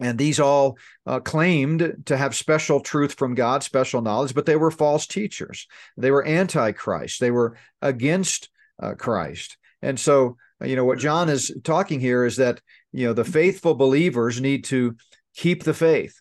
And 0.00 0.16
these 0.16 0.38
all 0.38 0.78
uh, 1.06 1.18
claimed 1.20 2.04
to 2.06 2.16
have 2.16 2.36
special 2.36 2.80
truth 2.80 3.14
from 3.14 3.34
God, 3.34 3.64
special 3.64 4.00
knowledge, 4.00 4.32
but 4.32 4.46
they 4.46 4.54
were 4.54 4.70
false 4.70 5.06
teachers. 5.08 5.66
They 5.96 6.12
were 6.12 6.26
antichrist. 6.26 7.18
They 7.18 7.32
were 7.32 7.56
against 7.82 8.48
uh, 8.80 8.94
Christ. 8.94 9.56
And 9.82 9.98
so, 9.98 10.36
you 10.62 10.76
know, 10.76 10.84
what 10.84 10.98
John 10.98 11.28
is 11.28 11.52
talking 11.64 11.98
here 11.98 12.24
is 12.24 12.36
that, 12.36 12.60
you 12.92 13.06
know, 13.06 13.12
the 13.12 13.24
faithful 13.24 13.74
believers 13.74 14.40
need 14.40 14.64
to 14.64 14.96
keep 15.34 15.64
the 15.64 15.74
faith. 15.74 16.20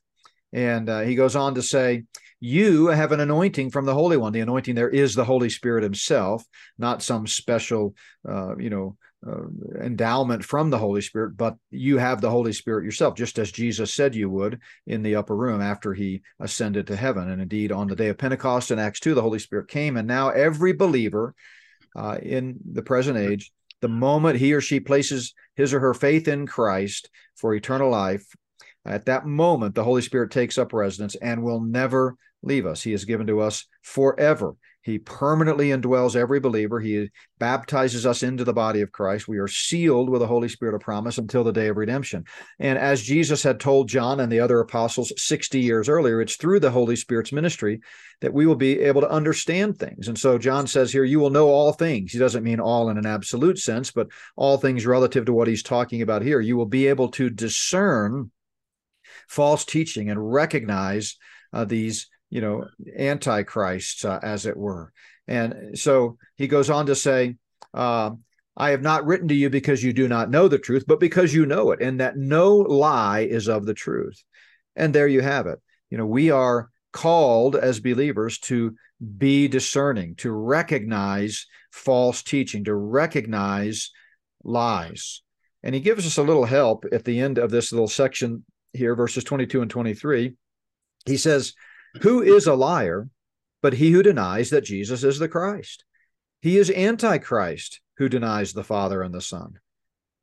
And 0.54 0.90
uh, 0.90 1.02
he 1.02 1.16
goes 1.16 1.36
on 1.36 1.56
to 1.56 1.62
say, 1.62 2.04
you 2.40 2.88
have 2.88 3.12
an 3.12 3.20
anointing 3.20 3.72
from 3.72 3.86
the 3.86 3.94
Holy 3.94 4.18
One. 4.18 4.34
The 4.34 4.42
anointing 4.42 4.76
there 4.76 4.90
is 4.90 5.16
the 5.16 5.26
Holy 5.26 5.50
Spirit 5.50 5.84
Himself, 5.84 6.44
not 6.78 7.02
some 7.02 7.26
special, 7.26 7.96
uh, 8.28 8.58
you 8.58 8.70
know, 8.70 8.96
uh, 9.26 9.48
endowment 9.82 10.46
from 10.46 10.70
the 10.70 10.78
Holy 10.78 11.02
Spirit, 11.02 11.36
but 11.36 11.56
you 11.72 11.98
have 11.98 12.22
the 12.22 12.30
Holy 12.30 12.54
Spirit 12.54 12.86
yourself, 12.86 13.16
just 13.16 13.40
as 13.40 13.52
Jesus 13.52 13.94
said 13.94 14.14
you 14.14 14.30
would 14.30 14.60
in 14.86 15.02
the 15.02 15.16
upper 15.16 15.36
room 15.36 15.60
after 15.60 15.94
he 15.94 16.22
ascended 16.40 16.88
to 16.88 16.96
heaven. 16.96 17.30
And 17.30 17.42
indeed, 17.42 17.72
on 17.72 17.88
the 17.88 17.96
day 17.96 18.10
of 18.10 18.20
Pentecost 18.20 18.70
in 18.70 18.78
Acts 18.78 19.00
2, 19.00 19.16
the 19.16 19.22
Holy 19.22 19.40
Spirit 19.40 19.70
came. 19.70 19.98
And 19.98 20.08
now 20.08 20.30
every 20.30 20.74
believer 20.74 21.34
uh, 21.96 22.20
in 22.22 22.60
the 22.72 22.84
present 22.84 23.18
age, 23.18 23.52
the 23.82 23.88
moment 23.88 24.40
he 24.40 24.54
or 24.54 24.62
she 24.62 24.80
places 24.80 25.34
his 25.56 25.74
or 25.74 25.80
her 25.80 25.96
faith 25.96 26.28
in 26.28 26.46
Christ 26.46 27.10
for 27.36 27.56
eternal 27.56 27.90
life, 27.90 28.28
at 28.88 29.06
that 29.06 29.26
moment, 29.26 29.76
the 29.76 29.84
Holy 29.84 30.02
Spirit 30.02 30.32
takes 30.32 30.58
up 30.58 30.74
residence 30.74 31.16
and 31.16 31.44
will 31.44 31.62
never 31.62 32.16
leave 32.44 32.66
us. 32.66 32.84
He 32.84 32.94
is 32.94 33.06
given 33.06 33.28
to 33.28 33.42
us 33.42 33.66
forever. 33.82 34.56
He 34.88 35.00
permanently 35.00 35.72
indwells 35.72 36.16
every 36.16 36.40
believer. 36.40 36.80
He 36.80 37.10
baptizes 37.40 38.06
us 38.06 38.24
into 38.24 38.46
the 38.46 38.54
body 38.54 38.80
of 38.80 38.94
Christ. 38.94 39.28
We 39.28 39.38
are 39.38 39.48
sealed 39.50 40.10
with 40.10 40.22
the 40.22 40.28
Holy 40.28 40.48
Spirit 40.48 40.76
of 40.76 40.82
promise 40.82 41.18
until 41.18 41.44
the 41.44 41.52
day 41.52 41.68
of 41.68 41.76
redemption. 41.76 42.24
And 42.58 42.80
as 42.80 43.02
Jesus 43.02 43.44
had 43.44 43.60
told 43.60 43.90
John 43.90 44.22
and 44.22 44.32
the 44.32 44.40
other 44.40 44.62
apostles 44.62 45.12
60 45.18 45.60
years 45.60 45.90
earlier, 45.90 46.22
it's 46.22 46.38
through 46.38 46.62
the 46.62 46.72
Holy 46.72 46.96
Spirit's 46.96 47.34
ministry 47.34 47.82
that 48.22 48.34
we 48.34 48.46
will 48.46 48.56
be 48.56 48.80
able 48.80 49.02
to 49.02 49.12
understand 49.12 49.78
things. 49.78 50.08
And 50.08 50.18
so 50.18 50.38
John 50.38 50.68
says 50.68 50.94
here, 50.94 51.04
you 51.04 51.20
will 51.20 51.32
know 51.32 51.50
all 51.50 51.74
things. 51.74 52.14
He 52.14 52.20
doesn't 52.20 52.46
mean 52.46 52.62
all 52.62 52.90
in 52.90 52.98
an 52.98 53.06
absolute 53.06 53.60
sense, 53.60 53.92
but 53.92 54.08
all 54.38 54.58
things 54.58 54.86
relative 54.86 55.26
to 55.26 55.34
what 55.34 55.50
he's 55.50 55.64
talking 55.64 56.02
about 56.02 56.22
here. 56.22 56.40
You 56.40 56.56
will 56.56 56.66
be 56.66 56.88
able 56.88 57.10
to 57.10 57.30
discern 57.30 58.32
false 59.28 59.66
teaching 59.66 60.10
and 60.10 60.34
recognize 60.34 61.18
uh, 61.54 61.66
these 61.66 62.08
you 62.30 62.42
know, 62.42 62.68
antichrists, 62.98 64.04
uh, 64.04 64.20
as 64.22 64.46
it 64.46 64.58
were. 64.58 64.92
And 65.28 65.78
so 65.78 66.18
he 66.36 66.48
goes 66.48 66.70
on 66.70 66.88
to 66.88 66.96
say, 66.96 67.36
uh, 67.74 68.12
I 68.56 68.72
have 68.72 68.82
not 68.82 69.06
written 69.06 69.28
to 69.28 69.36
you 69.36 69.50
because 69.50 69.84
you 69.84 69.94
do 69.94 70.08
not 70.08 70.32
know 70.32 70.48
the 70.48 70.58
truth, 70.58 70.86
but 70.88 71.00
because 71.00 71.34
you 71.34 71.46
know 71.46 71.72
it, 71.72 71.82
and 71.82 72.00
that 72.00 72.18
no 72.18 72.56
lie 72.56 73.22
is 73.22 73.48
of 73.48 73.66
the 73.66 73.74
truth. 73.74 74.24
And 74.76 74.94
there 74.94 75.08
you 75.08 75.22
have 75.22 75.48
it. 75.48 75.60
You 75.90 75.98
know, 75.98 76.06
we 76.06 76.32
are 76.32 76.70
called 76.92 77.56
as 77.56 77.80
believers 77.80 78.40
to 78.40 78.76
be 79.18 79.48
discerning, 79.48 80.16
to 80.16 80.32
recognize 80.32 81.46
false 81.72 82.24
teaching, 82.24 82.64
to 82.64 82.74
recognize 82.74 83.92
lies. 84.44 85.22
And 85.62 85.76
he 85.76 85.82
gives 85.82 86.08
us 86.08 86.18
a 86.18 86.24
little 86.24 86.46
help 86.46 86.86
at 86.92 87.06
the 87.06 87.20
end 87.20 87.38
of 87.38 87.52
this 87.52 87.72
little 87.72 87.88
section 87.88 88.44
here, 88.74 88.96
verses 88.96 89.24
22 89.24 89.62
and 89.62 89.72
23. 89.72 90.34
He 91.06 91.18
says, 91.18 91.54
who 92.02 92.22
is 92.22 92.48
a 92.48 92.56
liar 92.56 93.10
but 93.62 93.74
he 93.74 93.92
who 93.92 94.04
denies 94.04 94.52
that 94.52 94.64
Jesus 94.64 95.04
is 95.04 95.20
the 95.20 95.28
Christ? 95.28 95.84
He 96.42 96.58
is 96.58 96.70
Antichrist 96.70 97.82
who 97.98 98.10
denies 98.10 98.54
the 98.54 98.64
Father 98.64 99.02
and 99.02 99.14
the 99.14 99.22
Son. 99.22 99.60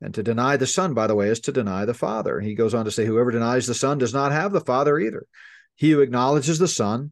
And 0.01 0.13
to 0.13 0.23
deny 0.23 0.57
the 0.57 0.67
Son, 0.67 0.93
by 0.93 1.07
the 1.07 1.15
way, 1.15 1.29
is 1.29 1.39
to 1.41 1.51
deny 1.51 1.85
the 1.85 1.93
Father. 1.93 2.39
He 2.39 2.55
goes 2.55 2.73
on 2.73 2.85
to 2.85 2.91
say, 2.91 3.05
Whoever 3.05 3.31
denies 3.31 3.67
the 3.67 3.73
Son 3.73 3.97
does 3.97 4.13
not 4.13 4.31
have 4.31 4.51
the 4.51 4.61
Father 4.61 4.99
either. 4.99 5.25
He 5.75 5.91
who 5.91 6.01
acknowledges 6.01 6.59
the 6.59 6.67
Son 6.67 7.11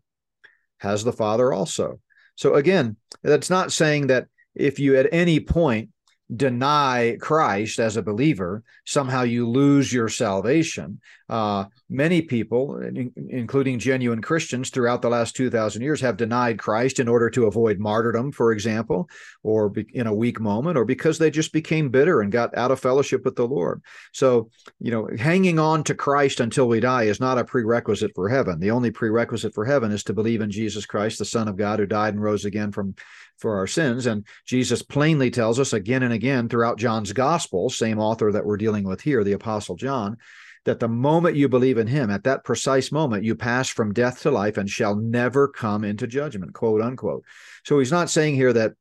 has 0.77 1.03
the 1.03 1.13
Father 1.13 1.51
also. 1.51 1.99
So 2.35 2.55
again, 2.55 2.97
that's 3.21 3.49
not 3.49 3.71
saying 3.71 4.07
that 4.07 4.27
if 4.55 4.79
you 4.79 4.97
at 4.97 5.09
any 5.11 5.39
point 5.39 5.89
deny 6.33 7.17
Christ 7.19 7.79
as 7.79 7.97
a 7.97 8.01
believer, 8.01 8.63
somehow 8.85 9.23
you 9.23 9.47
lose 9.47 9.91
your 9.91 10.09
salvation. 10.09 10.99
Uh, 11.29 11.65
many 11.89 12.21
people, 12.21 12.77
in, 12.79 13.11
including 13.29 13.79
genuine 13.79 14.21
Christians 14.21 14.69
throughout 14.69 15.01
the 15.01 15.09
last 15.09 15.35
2,000 15.35 15.81
years, 15.81 16.01
have 16.01 16.17
denied 16.17 16.59
Christ 16.59 16.99
in 16.99 17.07
order 17.07 17.29
to 17.31 17.45
avoid 17.45 17.79
martyrdom, 17.79 18.31
for 18.31 18.51
example, 18.51 19.09
or 19.41 19.69
be, 19.69 19.85
in 19.93 20.07
a 20.07 20.13
weak 20.13 20.39
moment, 20.39 20.77
or 20.77 20.85
because 20.85 21.17
they 21.17 21.31
just 21.31 21.53
became 21.53 21.89
bitter 21.89 22.21
and 22.21 22.31
got 22.31 22.55
out 22.57 22.71
of 22.71 22.79
fellowship 22.79 23.25
with 23.25 23.35
the 23.35 23.47
Lord. 23.47 23.81
So, 24.11 24.49
you 24.79 24.91
know, 24.91 25.09
hanging 25.17 25.59
on 25.59 25.83
to 25.85 25.95
Christ 25.95 26.39
until 26.39 26.67
we 26.67 26.79
die 26.79 27.03
is 27.03 27.19
not 27.19 27.37
a 27.37 27.45
prerequisite 27.45 28.11
for 28.15 28.29
heaven. 28.29 28.59
The 28.59 28.71
only 28.71 28.91
prerequisite 28.91 29.53
for 29.53 29.65
heaven 29.65 29.91
is 29.91 30.03
to 30.05 30.13
believe 30.13 30.41
in 30.41 30.51
Jesus 30.51 30.85
Christ, 30.85 31.19
the 31.19 31.25
Son 31.25 31.47
of 31.47 31.57
God, 31.57 31.79
who 31.79 31.85
died 31.85 32.13
and 32.13 32.23
rose 32.23 32.45
again 32.45 32.71
from 32.71 32.95
for 33.37 33.57
our 33.57 33.67
sins. 33.67 34.05
And 34.05 34.25
Jesus 34.45 34.81
plainly 34.81 35.31
tells 35.31 35.59
us 35.59 35.73
again 35.73 36.03
and 36.03 36.13
again 36.13 36.49
throughout 36.49 36.77
John's 36.77 37.13
gospel, 37.13 37.69
same 37.69 37.99
author 37.99 38.31
that 38.31 38.45
we're 38.45 38.57
dealing 38.57 38.83
with 38.83 39.01
here, 39.01 39.23
the 39.23 39.33
Apostle 39.33 39.75
John, 39.75 40.17
that 40.65 40.79
the 40.79 40.87
moment 40.87 41.35
you 41.35 41.49
believe 41.49 41.77
in 41.77 41.87
him, 41.87 42.09
at 42.09 42.23
that 42.23 42.43
precise 42.43 42.91
moment, 42.91 43.23
you 43.23 43.35
pass 43.35 43.67
from 43.67 43.93
death 43.93 44.21
to 44.21 44.31
life 44.31 44.57
and 44.57 44.69
shall 44.69 44.95
never 44.95 45.47
come 45.47 45.83
into 45.83 46.07
judgment, 46.07 46.53
quote 46.53 46.81
unquote. 46.81 47.23
So 47.65 47.79
he's 47.79 47.91
not 47.91 48.09
saying 48.09 48.35
here 48.35 48.53
that 48.53 48.73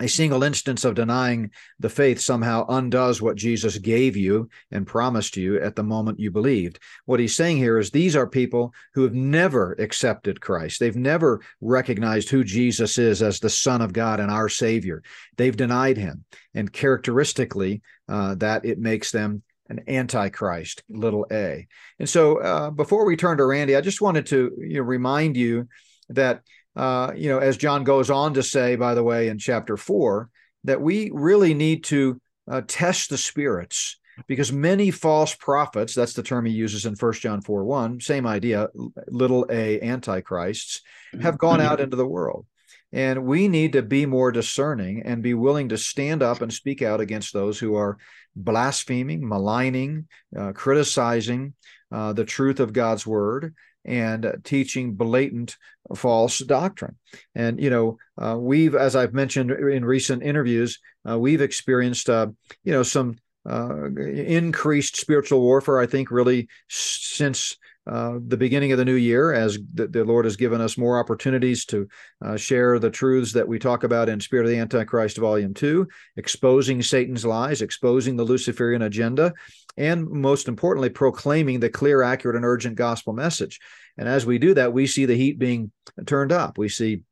a 0.00 0.08
single 0.08 0.42
instance 0.42 0.84
of 0.84 0.94
denying 0.94 1.50
the 1.78 1.88
faith 1.88 2.20
somehow 2.20 2.66
undoes 2.68 3.22
what 3.22 3.36
Jesus 3.36 3.78
gave 3.78 4.16
you 4.16 4.48
and 4.70 4.86
promised 4.86 5.36
you 5.36 5.60
at 5.60 5.76
the 5.76 5.82
moment 5.82 6.20
you 6.20 6.30
believed. 6.30 6.78
What 7.04 7.20
he's 7.20 7.36
saying 7.36 7.58
here 7.58 7.78
is 7.78 7.90
these 7.90 8.16
are 8.16 8.26
people 8.26 8.74
who 8.94 9.02
have 9.02 9.14
never 9.14 9.72
accepted 9.78 10.40
Christ. 10.40 10.80
They've 10.80 10.96
never 10.96 11.40
recognized 11.60 12.28
who 12.28 12.44
Jesus 12.44 12.98
is 12.98 13.22
as 13.22 13.40
the 13.40 13.50
Son 13.50 13.80
of 13.80 13.92
God 13.92 14.20
and 14.20 14.30
our 14.30 14.48
Savior. 14.48 15.02
They've 15.36 15.56
denied 15.56 15.96
him. 15.96 16.24
And 16.54 16.72
characteristically, 16.72 17.82
uh, 18.08 18.34
that 18.36 18.64
it 18.64 18.78
makes 18.78 19.10
them 19.10 19.42
an 19.68 19.80
antichrist, 19.88 20.82
little 20.88 21.26
a. 21.32 21.66
And 21.98 22.08
so 22.08 22.38
uh, 22.38 22.70
before 22.70 23.06
we 23.06 23.16
turn 23.16 23.38
to 23.38 23.46
Randy, 23.46 23.76
I 23.76 23.80
just 23.80 24.00
wanted 24.00 24.26
to 24.26 24.52
you 24.58 24.74
know, 24.74 24.82
remind 24.82 25.36
you 25.36 25.68
that 26.10 26.42
uh, 26.76 27.12
you 27.16 27.28
know, 27.28 27.38
as 27.38 27.56
John 27.56 27.84
goes 27.84 28.10
on 28.10 28.34
to 28.34 28.42
say, 28.42 28.76
by 28.76 28.94
the 28.94 29.02
way, 29.02 29.28
in 29.28 29.38
chapter 29.38 29.76
four, 29.76 30.30
that 30.64 30.80
we 30.80 31.10
really 31.12 31.54
need 31.54 31.84
to 31.84 32.20
uh, 32.50 32.62
test 32.66 33.10
the 33.10 33.18
spirits 33.18 33.98
because 34.26 34.52
many 34.52 34.90
false 34.90 35.34
prophets, 35.34 35.94
that's 35.94 36.14
the 36.14 36.22
term 36.22 36.46
he 36.46 36.52
uses 36.52 36.86
in 36.86 36.94
First 36.94 37.22
John 37.22 37.40
4 37.40 37.64
1, 37.64 38.00
same 38.00 38.26
idea, 38.26 38.68
little 39.08 39.46
a 39.50 39.80
antichrists, 39.80 40.82
have 41.20 41.38
gone 41.38 41.60
out 41.60 41.80
into 41.80 41.96
the 41.96 42.06
world. 42.06 42.46
And 42.92 43.24
we 43.24 43.48
need 43.48 43.72
to 43.72 43.82
be 43.82 44.06
more 44.06 44.30
discerning 44.30 45.02
and 45.02 45.20
be 45.20 45.34
willing 45.34 45.70
to 45.70 45.78
stand 45.78 46.22
up 46.22 46.42
and 46.42 46.52
speak 46.52 46.80
out 46.80 47.00
against 47.00 47.32
those 47.32 47.58
who 47.58 47.74
are 47.74 47.98
blaspheming, 48.36 49.28
maligning, 49.28 50.06
uh, 50.36 50.52
criticizing 50.52 51.54
uh, 51.90 52.12
the 52.12 52.24
truth 52.24 52.60
of 52.60 52.72
God's 52.72 53.04
word 53.04 53.54
and 53.84 54.40
teaching 54.44 54.94
blatant 54.94 55.56
false 55.94 56.38
doctrine. 56.38 56.96
And, 57.34 57.60
you 57.60 57.70
know, 57.70 57.98
uh, 58.18 58.36
we've, 58.38 58.74
as 58.74 58.96
I've 58.96 59.14
mentioned 59.14 59.50
in 59.50 59.84
recent 59.84 60.22
interviews, 60.22 60.78
uh, 61.08 61.18
we've 61.18 61.42
experienced, 61.42 62.08
uh, 62.08 62.28
you 62.64 62.72
know, 62.72 62.82
some 62.82 63.16
uh, 63.48 63.90
increased 63.94 64.96
spiritual 64.96 65.40
warfare, 65.40 65.78
I 65.78 65.86
think, 65.86 66.10
really 66.10 66.48
since 66.68 67.56
uh, 67.86 68.18
the 68.26 68.36
beginning 68.36 68.72
of 68.72 68.78
the 68.78 68.84
new 68.84 68.94
year, 68.94 69.32
as 69.32 69.58
the, 69.74 69.86
the, 69.86 70.04
Lord 70.04 70.24
has 70.24 70.36
given 70.36 70.60
us 70.60 70.78
more 70.78 70.98
opportunities 70.98 71.66
to 71.66 71.86
uh, 72.24 72.36
share 72.36 72.78
the 72.78 72.90
truths 72.90 73.32
that 73.32 73.46
we 73.46 73.58
talk 73.58 73.84
about 73.84 74.08
in 74.08 74.20
Spirit 74.20 74.46
of 74.46 74.50
the 74.50 74.58
Antichrist, 74.58 75.18
Volume 75.18 75.52
2, 75.52 75.86
exposing 76.16 76.82
Satan's 76.82 77.26
lies, 77.26 77.60
exposing 77.60 78.16
the 78.16 78.24
Luciferian 78.24 78.82
agenda, 78.82 79.34
and 79.76 80.08
most 80.08 80.48
importantly, 80.48 80.88
proclaiming 80.88 81.60
the 81.60 81.68
clear, 81.68 82.02
accurate, 82.02 82.36
and 82.36 82.44
urgent 82.44 82.76
gospel 82.76 83.12
message. 83.12 83.60
And 83.98 84.08
as 84.08 84.24
we 84.24 84.38
do 84.38 84.54
that, 84.54 84.72
we 84.72 84.86
see 84.86 85.04
the 85.04 85.16
heat 85.16 85.38
being 85.38 85.70
turned 86.06 86.32
up. 86.32 86.56
We 86.56 86.70
see 86.70 87.02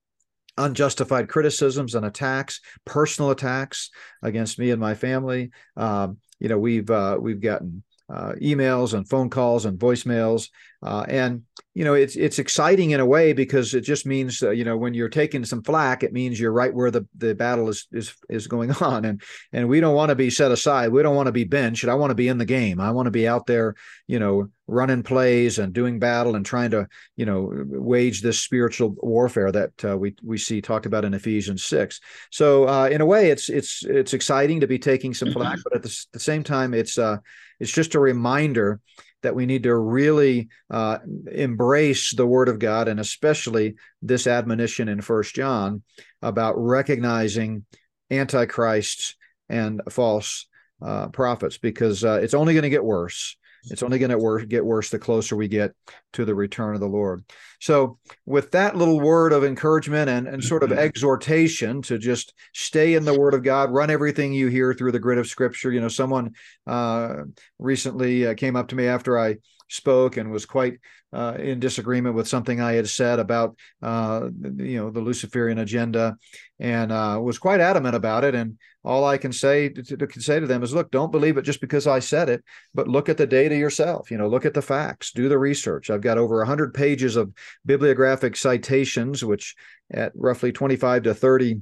unjustified 0.57 1.29
criticisms 1.29 1.95
and 1.95 2.07
attacks, 2.07 2.61
personal 2.85 3.31
attacks 3.31 3.91
against 4.23 4.59
me 4.59 4.71
and 4.71 4.81
my 4.81 4.95
family. 4.95 5.51
Um, 5.77 6.19
you 6.41 6.49
know, 6.49 6.59
we've 6.59 6.91
uh, 6.91 7.19
we've 7.21 7.41
gotten 7.41 7.83
uh, 8.09 8.33
emails 8.43 8.95
and 8.95 9.09
phone 9.09 9.31
calls 9.31 9.65
and 9.65 9.79
voicemails, 9.79 10.49
uh, 10.83 11.05
and 11.09 11.43
you 11.75 11.85
know 11.85 11.95
it's 11.95 12.17
it's 12.17 12.39
exciting 12.39 12.91
in 12.91 13.01
a 13.01 13.07
way 13.07 13.33
because 13.33 13.73
it 13.73 13.81
just 13.83 14.05
means 14.05 14.43
uh, 14.43 14.51
you 14.51 14.65
know 14.65 14.77
when 14.77 14.95
you're 14.95 15.09
taking 15.09 15.45
some 15.45 15.63
flack, 15.63 16.03
it 16.03 16.13
means 16.13 16.39
you're 16.39 16.53
right 16.53 16.75
where 16.75 16.91
the, 16.91 17.07
the 17.17 17.35
battle 17.35 17.69
is 17.69 17.87
is 17.93 18.15
is 18.29 18.47
going 18.47 18.71
on, 18.83 19.05
and 19.05 19.23
and 19.53 19.69
we 19.69 19.81
don't 19.81 19.95
want 19.95 20.11
to 20.11 20.15
be 20.15 20.29
set 20.29 20.51
aside. 20.51 20.91
We 20.91 21.03
don't 21.03 21.17
want 21.17 21.29
to 21.29 21.33
be 21.33 21.45
benched. 21.45 21.85
I 21.85 21.95
want 21.95 22.11
to 22.11 22.17
be 22.17 22.29
in 22.29 22.39
the 22.39 22.45
game. 22.45 22.81
I 22.81 22.91
want 22.91 23.07
to 23.07 23.13
be 23.13 23.29
out 23.29 23.47
there, 23.47 23.75
you 24.07 24.19
know, 24.19 24.49
running 24.67 25.03
plays 25.03 25.59
and 25.59 25.73
doing 25.73 25.99
battle 25.99 26.35
and 26.35 26.45
trying 26.45 26.73
to 26.73 26.89
you 27.17 27.27
know 27.27 27.51
wage 27.53 28.21
this 28.21 28.41
spiritual 28.41 28.97
warfare 28.99 29.53
that 29.53 29.85
uh, 29.85 29.97
we 29.97 30.17
we 30.23 30.39
see 30.39 30.61
talked 30.61 30.87
about 30.87 31.05
in 31.05 31.15
Ephesians 31.15 31.65
six. 31.65 32.01
So 32.31 32.69
uh, 32.69 32.89
in 32.89 33.01
a 33.01 33.07
way, 33.07 33.31
it's 33.31 33.49
it's 33.49 33.85
it's 33.85 34.15
exciting 34.15 34.61
to 34.61 34.67
be 34.67 34.79
taking 34.79 35.15
some 35.15 35.33
flack, 35.33 35.61
but 35.63 35.77
at 35.77 35.83
the, 35.83 36.07
the 36.13 36.21
same 36.21 36.43
time, 36.43 36.75
it's 36.75 36.99
uh, 36.99 37.19
it's 37.61 37.73
just 37.73 37.95
a 37.95 38.01
reminder 38.01 38.81
that 39.23 39.35
we 39.35 39.47
need 39.47 39.63
to 39.65 39.75
really 39.75 40.49
uh, 40.71 40.99
embrace 41.31 42.15
the 42.15 42.27
Word 42.27 42.49
of 42.49 42.59
God, 42.59 42.89
and 42.89 43.01
especially 43.01 43.75
this 44.03 44.27
admonition 44.27 44.89
in 44.89 45.01
First 45.01 45.35
John 45.35 45.83
about 46.21 46.55
recognizing 46.57 47.65
antichrists 48.11 49.17
and 49.49 49.81
false 49.89 50.47
uh, 50.81 51.09
prophets, 51.09 51.59
because 51.59 52.05
uh, 52.05 52.21
it's 52.23 52.35
only 52.35 52.55
going 52.55 52.63
to 52.63 52.71
get 52.71 52.85
worse. 52.85 53.37
It's 53.71 53.83
only 53.83 53.99
going 53.99 54.11
to 54.11 54.47
get 54.47 54.65
worse 54.65 54.91
the 54.91 54.99
closer 54.99 55.37
we 55.37 55.47
get 55.47 55.73
to 56.15 56.25
the 56.25 56.35
return 56.35 56.75
of 56.75 56.81
the 56.81 56.89
Lord. 56.89 57.25
So, 57.61 57.99
with 58.27 58.51
that 58.53 58.77
little 58.77 59.01
word 59.01 59.33
of 59.33 59.45
encouragement 59.45 60.11
and, 60.11 60.27
and 60.27 60.43
sort 60.43 60.65
of 60.65 60.71
mm-hmm. 60.71 60.81
exhortation 60.81 61.81
to 61.83 61.97
just 61.97 62.35
stay 62.53 62.95
in 62.95 63.05
the 63.05 63.19
Word 63.19 63.35
of 63.35 63.45
God, 63.45 63.71
run 63.71 63.91
everything 63.91 64.33
you 64.33 64.49
hear 64.49 64.75
through 64.75 64.93
the 64.93 64.99
grid 64.99 65.19
of 65.19 65.29
Scripture. 65.29 65.71
You 65.71 65.81
know, 65.81 65.89
someone 65.89 66.33
uh, 66.67 67.17
recently 67.61 68.27
uh, 68.27 68.35
came 68.35 68.57
up 68.57 68.69
to 68.69 68.75
me 68.75 68.87
after 68.87 69.19
I 69.19 69.37
spoke 69.69 70.17
and 70.17 70.31
was 70.31 70.47
quite 70.47 70.79
uh, 71.13 71.37
in 71.39 71.61
disagreement 71.61 72.15
with 72.15 72.29
something 72.29 72.61
I 72.61 72.73
had 72.73 72.89
said 72.89 73.19
about 73.19 73.57
uh, 73.83 74.29
you 74.57 74.79
know 74.79 74.91
the 74.91 75.01
Luciferian 75.01 75.59
agenda, 75.59 76.17
and 76.59 76.91
uh, 76.91 77.19
was 77.23 77.39
quite 77.39 77.61
adamant 77.61 77.95
about 77.95 78.25
it. 78.25 78.35
And 78.35 78.59
all 78.85 79.05
I 79.05 79.19
can 79.19 79.33
say 79.33 79.69
to, 79.69 79.97
to, 79.97 80.21
say 80.21 80.41
to 80.41 80.47
them 80.47 80.63
is, 80.63 80.75
look, 80.75 80.91
don't 80.91 81.13
believe 81.13 81.37
it 81.37 81.43
just 81.43 81.61
because 81.61 81.87
I 81.87 82.01
said 82.01 82.29
it, 82.29 82.43
but 82.75 82.89
look 82.89 83.09
at 83.09 83.17
the 83.17 83.27
data 83.27 83.57
yourself. 83.57 84.11
You 84.11 84.19
know, 84.19 84.29
look 84.29 84.47
at 84.47 84.55
the 84.55 84.63
facts, 84.63 85.13
do 85.13 85.29
the 85.29 85.39
research. 85.39 85.91
I've 85.91 86.01
got 86.01 86.19
over 86.19 86.45
hundred 86.45 86.75
pages 86.75 87.17
of 87.17 87.33
bibliographic 87.67 88.37
citations, 88.37 89.25
which 89.25 89.55
at 89.93 90.13
roughly 90.15 90.53
twenty-five 90.53 91.03
to 91.03 91.15
thirty 91.15 91.61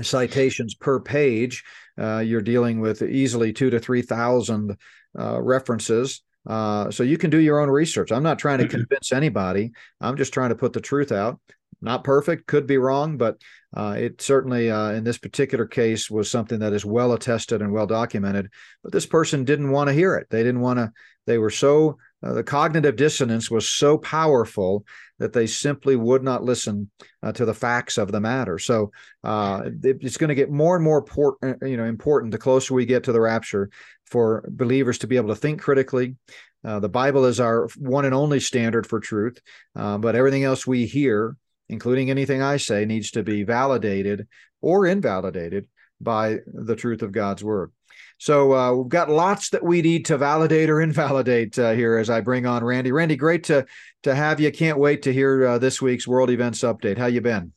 citations 0.00 0.74
per 0.74 1.00
page, 1.00 1.64
uh, 2.00 2.18
you're 2.18 2.40
dealing 2.40 2.80
with 2.80 3.02
easily 3.02 3.52
two 3.52 3.68
to 3.70 3.78
three 3.78 4.02
thousand 4.02 4.76
uh, 5.18 5.40
references. 5.40 6.22
Uh, 6.48 6.90
so 6.90 7.02
you 7.02 7.18
can 7.18 7.30
do 7.30 7.38
your 7.38 7.60
own 7.60 7.68
research. 7.68 8.10
I'm 8.10 8.22
not 8.22 8.38
trying 8.38 8.58
to 8.58 8.64
mm-hmm. 8.64 8.78
convince 8.78 9.12
anybody. 9.12 9.72
I'm 10.00 10.16
just 10.16 10.32
trying 10.32 10.48
to 10.48 10.56
put 10.56 10.72
the 10.72 10.80
truth 10.80 11.12
out. 11.12 11.38
Not 11.80 12.02
perfect, 12.02 12.48
could 12.48 12.66
be 12.66 12.78
wrong, 12.78 13.18
but 13.18 13.40
uh, 13.76 13.94
it 13.98 14.20
certainly, 14.20 14.70
uh, 14.70 14.90
in 14.92 15.04
this 15.04 15.18
particular 15.18 15.66
case, 15.66 16.10
was 16.10 16.28
something 16.28 16.58
that 16.60 16.72
is 16.72 16.84
well 16.84 17.12
attested 17.12 17.62
and 17.62 17.70
well 17.70 17.86
documented. 17.86 18.50
But 18.82 18.92
this 18.92 19.06
person 19.06 19.44
didn't 19.44 19.70
want 19.70 19.88
to 19.88 19.94
hear 19.94 20.16
it. 20.16 20.26
They 20.30 20.42
didn't 20.42 20.62
want 20.62 20.78
to. 20.78 20.90
They 21.26 21.38
were 21.38 21.50
so 21.50 21.98
uh, 22.22 22.32
the 22.32 22.42
cognitive 22.42 22.96
dissonance 22.96 23.50
was 23.50 23.68
so 23.68 23.96
powerful 23.98 24.84
that 25.18 25.32
they 25.32 25.46
simply 25.46 25.96
would 25.96 26.22
not 26.22 26.44
listen 26.44 26.90
uh, 27.22 27.32
to 27.32 27.44
the 27.44 27.54
facts 27.54 27.98
of 27.98 28.12
the 28.12 28.20
matter. 28.20 28.58
So 28.58 28.90
uh, 29.24 29.62
it, 29.82 29.98
it's 30.00 30.16
going 30.16 30.28
to 30.28 30.34
get 30.34 30.50
more 30.50 30.76
and 30.76 30.84
more 30.84 30.98
important, 30.98 31.58
you 31.62 31.76
know, 31.76 31.84
important 31.84 32.32
the 32.32 32.38
closer 32.38 32.74
we 32.74 32.86
get 32.86 33.04
to 33.04 33.12
the 33.12 33.20
rapture 33.20 33.70
for 34.06 34.44
believers 34.48 34.98
to 34.98 35.06
be 35.06 35.16
able 35.16 35.28
to 35.28 35.36
think 35.36 35.60
critically. 35.60 36.16
Uh, 36.64 36.80
the 36.80 36.88
Bible 36.88 37.24
is 37.24 37.38
our 37.38 37.68
one 37.76 38.04
and 38.04 38.14
only 38.14 38.40
standard 38.40 38.86
for 38.86 38.98
truth, 38.98 39.40
uh, 39.76 39.98
but 39.98 40.16
everything 40.16 40.42
else 40.42 40.66
we 40.66 40.86
hear, 40.86 41.36
including 41.68 42.10
anything 42.10 42.42
I 42.42 42.56
say, 42.56 42.84
needs 42.84 43.12
to 43.12 43.22
be 43.22 43.44
validated 43.44 44.26
or 44.60 44.86
invalidated 44.86 45.68
by 46.00 46.38
the 46.46 46.74
truth 46.74 47.02
of 47.02 47.12
God's 47.12 47.44
word. 47.44 47.72
So 48.18 48.52
uh, 48.52 48.74
we've 48.74 48.88
got 48.88 49.08
lots 49.08 49.50
that 49.50 49.64
we 49.64 49.80
need 49.80 50.04
to 50.06 50.18
validate 50.18 50.68
or 50.70 50.80
invalidate 50.80 51.58
uh, 51.58 51.72
here 51.72 51.96
as 51.96 52.10
I 52.10 52.20
bring 52.20 52.46
on 52.46 52.64
Randy. 52.64 52.90
Randy, 52.92 53.16
great 53.16 53.44
to 53.44 53.64
to 54.02 54.14
have 54.14 54.40
you. 54.40 54.50
Can't 54.50 54.78
wait 54.78 55.02
to 55.02 55.12
hear 55.12 55.46
uh, 55.46 55.58
this 55.58 55.80
week's 55.80 56.06
World 56.06 56.30
Events 56.30 56.60
update. 56.60 56.98
How 56.98 57.06
you 57.06 57.20
been? 57.20 57.52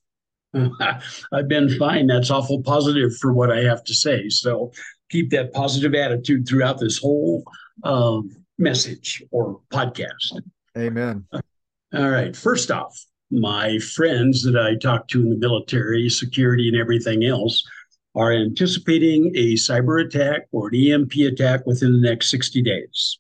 I've 0.54 1.48
been 1.48 1.78
fine. 1.78 2.08
That's 2.08 2.30
awful 2.30 2.62
positive 2.62 3.16
for 3.18 3.34
what 3.34 3.52
I 3.52 3.62
have 3.62 3.84
to 3.86 3.94
say. 3.94 4.30
So 4.30 4.72
keep 5.10 5.32
that 5.32 5.52
positive 5.54 5.96
attitude 5.96 6.48
throughout 6.48 6.80
this 6.80 6.98
whole 6.98 7.44
um, 7.84 8.30
message 8.58 9.24
or 9.32 9.62
podcast. 9.74 10.42
Amen. 10.78 11.26
All 11.94 12.10
right. 12.10 12.36
First 12.36 12.70
off, 12.70 12.98
my 13.32 13.80
friends 13.80 14.44
that 14.44 14.58
I 14.58 14.76
talk 14.76 15.08
to 15.10 15.22
in 15.22 15.30
the 15.30 15.38
military, 15.38 16.10
security, 16.10 16.68
and 16.68 16.78
everything 16.78 17.26
else 17.26 17.64
are 18.16 18.34
anticipating 18.34 19.32
a 19.36 19.54
cyber 19.54 20.06
attack 20.06 20.48
or 20.52 20.68
an 20.68 20.76
EMP 20.76 21.14
attack 21.32 21.66
within 21.66 21.94
the 21.94 22.10
next 22.10 22.30
60 22.30 22.62
days. 22.62 23.20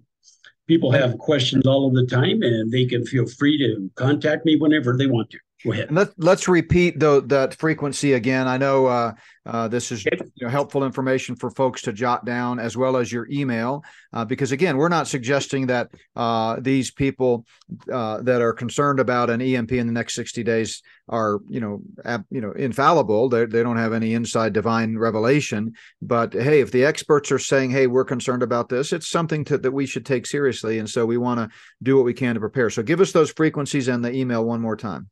People 0.67 0.91
have 0.91 1.17
questions 1.19 1.67
all 1.67 1.88
of 1.88 1.93
the 1.93 2.08
time, 2.08 2.41
and 2.41 2.71
they 2.71 2.86
can 2.86 3.05
feel 3.05 3.27
free 3.27 3.58
to 3.60 3.89
contact 3.95 4.45
me 4.45 4.55
whenever 4.55 4.97
they 4.97 5.05
want 5.05 5.29
to. 5.29 5.39
Go 5.65 5.71
ahead. 5.71 5.91
Let, 5.91 6.10
let's 6.17 6.47
repeat 6.47 6.99
though 6.99 7.21
that 7.21 7.56
frequency 7.56 8.13
again. 8.13 8.47
I 8.47 8.58
know 8.58 8.86
uh, 8.86 9.13
uh, 9.47 9.67
this 9.67 9.91
is 9.91 10.06
you 10.06 10.12
know, 10.41 10.49
helpful 10.49 10.84
information 10.84 11.36
for 11.36 11.49
folks 11.49 11.82
to 11.84 11.93
jot 11.93 12.23
down 12.23 12.60
as 12.60 12.78
well 12.78 12.97
as 12.97 13.12
your 13.12 13.28
email, 13.32 13.84
uh, 14.13 14.23
because 14.23 14.51
again, 14.51 14.78
we're 14.78 14.89
not 14.89 15.08
suggesting 15.08 15.65
that 15.67 15.89
uh, 16.15 16.58
these 16.60 16.91
people 16.91 17.47
uh, 17.91 18.21
that 18.21 18.41
are 18.41 18.54
concerned 18.54 18.99
about 18.99 19.32
an 19.32 19.41
EMP 19.41 19.71
in 19.71 19.88
the 19.88 19.93
next 19.93 20.13
60 20.13 20.43
days 20.43 20.84
are 21.10 21.39
you 21.47 21.60
know 21.60 21.82
ab, 22.04 22.25
you 22.30 22.41
know 22.41 22.51
infallible. 22.51 23.28
They 23.30 23.45
they 23.45 23.63
don't 23.63 23.78
have 23.78 23.93
any 23.93 24.13
inside 24.13 24.54
divine 24.54 24.95
revelation. 24.99 25.73
But 25.99 26.34
hey, 26.34 26.62
if 26.62 26.71
the 26.71 26.86
experts 26.86 27.32
are 27.32 27.39
saying, 27.39 27.71
hey, 27.71 27.88
we're 27.88 28.06
concerned 28.06 28.43
about 28.43 28.69
this, 28.69 28.93
it's 28.93 29.10
something 29.10 29.43
to, 29.45 29.58
that 29.58 29.71
we 29.71 29.88
should 29.88 30.06
take 30.06 30.28
seriously, 30.28 30.78
and 30.78 30.88
so 30.88 31.08
we 31.08 31.17
want 31.17 31.39
to 31.39 31.49
do 31.82 31.95
what 31.95 32.06
we 32.06 32.13
can 32.13 32.36
to 32.36 32.39
prepare. 32.39 32.69
So 32.69 32.84
give 32.84 33.01
us 33.01 33.12
those 33.12 33.32
frequencies 33.32 33.88
and 33.88 34.06
the 34.06 34.13
email 34.13 34.45
one 34.45 34.62
more 34.62 34.78
time. 34.78 35.10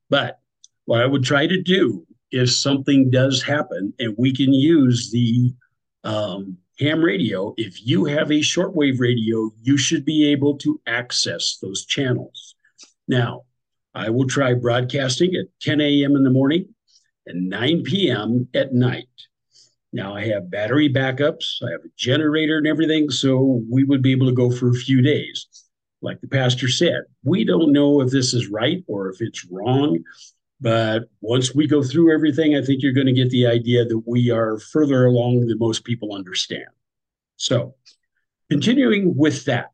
But 0.10 0.40
what 0.84 1.02
I 1.02 1.06
would 1.06 1.24
try 1.24 1.48
to 1.48 1.62
do 1.62 2.06
if 2.32 2.52
something 2.52 3.10
does 3.10 3.42
happen 3.42 3.94
and 4.00 4.16
we 4.18 4.36
can 4.36 4.54
use 4.54 5.12
the 5.12 5.54
um, 6.04 6.58
ham 6.78 7.02
radio, 7.02 7.54
if 7.56 7.88
you 7.88 8.04
have 8.04 8.32
a 8.32 8.42
shortwave 8.42 9.00
radio, 9.00 9.50
you 9.62 9.78
should 9.78 10.04
be 10.04 10.30
able 10.30 10.58
to 10.58 10.82
access 10.86 11.58
those 11.62 11.86
channels. 11.86 12.56
Now, 13.08 13.44
I 13.96 14.10
will 14.10 14.28
try 14.28 14.56
broadcasting 14.56 15.36
at 15.36 15.46
10 15.62 15.80
a.m. 15.80 16.18
in 16.18 16.26
the 16.26 16.30
morning 16.30 16.66
and 17.26 17.50
9 17.50 17.84
p.m. 17.84 18.50
at 18.54 18.74
night. 18.74 19.08
Now 19.94 20.16
I 20.16 20.26
have 20.28 20.50
battery 20.50 20.92
backups, 20.92 21.62
I 21.62 21.72
have 21.72 21.82
a 21.82 21.90
generator 21.98 22.58
and 22.58 22.68
everything, 22.68 23.10
so 23.10 23.62
we 23.70 23.84
would 23.84 24.02
be 24.02 24.12
able 24.12 24.28
to 24.28 24.34
go 24.34 24.50
for 24.50 24.70
a 24.70 24.74
few 24.74 25.02
days. 25.02 25.48
Like 26.02 26.22
the 26.22 26.28
pastor 26.28 26.68
said, 26.68 27.04
we 27.24 27.44
don't 27.44 27.74
know 27.74 28.02
if 28.02 28.10
this 28.10 28.34
is 28.34 28.48
right 28.48 28.84
or 28.88 29.10
if 29.10 29.22
it's 29.22 29.46
wrong, 29.52 30.00
but 30.60 31.10
once 31.22 31.54
we 31.54 31.68
go 31.68 31.84
through 31.84 32.14
everything, 32.14 32.56
I 32.56 32.62
think 32.64 32.82
you're 32.82 32.94
going 32.94 33.08
to 33.08 33.14
get 33.14 33.30
the 33.32 33.48
idea 33.48 33.86
that 33.86 34.04
we 34.08 34.32
are 34.32 34.60
further 34.60 35.06
along 35.06 35.48
than 35.48 35.60
most 35.60 35.84
people 35.84 36.16
understand. 36.16 36.70
So, 37.36 37.76
continuing 38.50 39.16
with 39.16 39.46
that, 39.46 39.72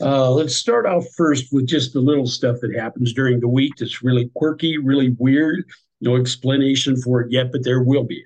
uh, 0.00 0.30
let's 0.30 0.56
start 0.56 0.86
off 0.86 1.04
first 1.16 1.52
with 1.52 1.66
just 1.66 1.92
the 1.92 2.00
little 2.00 2.26
stuff 2.26 2.56
that 2.60 2.74
happens 2.74 3.12
during 3.12 3.38
the 3.38 3.48
week 3.48 3.74
that's 3.78 4.02
really 4.02 4.30
quirky, 4.34 4.78
really 4.78 5.10
weird. 5.18 5.64
No 6.00 6.16
explanation 6.16 6.96
for 7.00 7.20
it 7.20 7.30
yet, 7.30 7.52
but 7.52 7.62
there 7.64 7.82
will 7.82 8.04
be. 8.04 8.24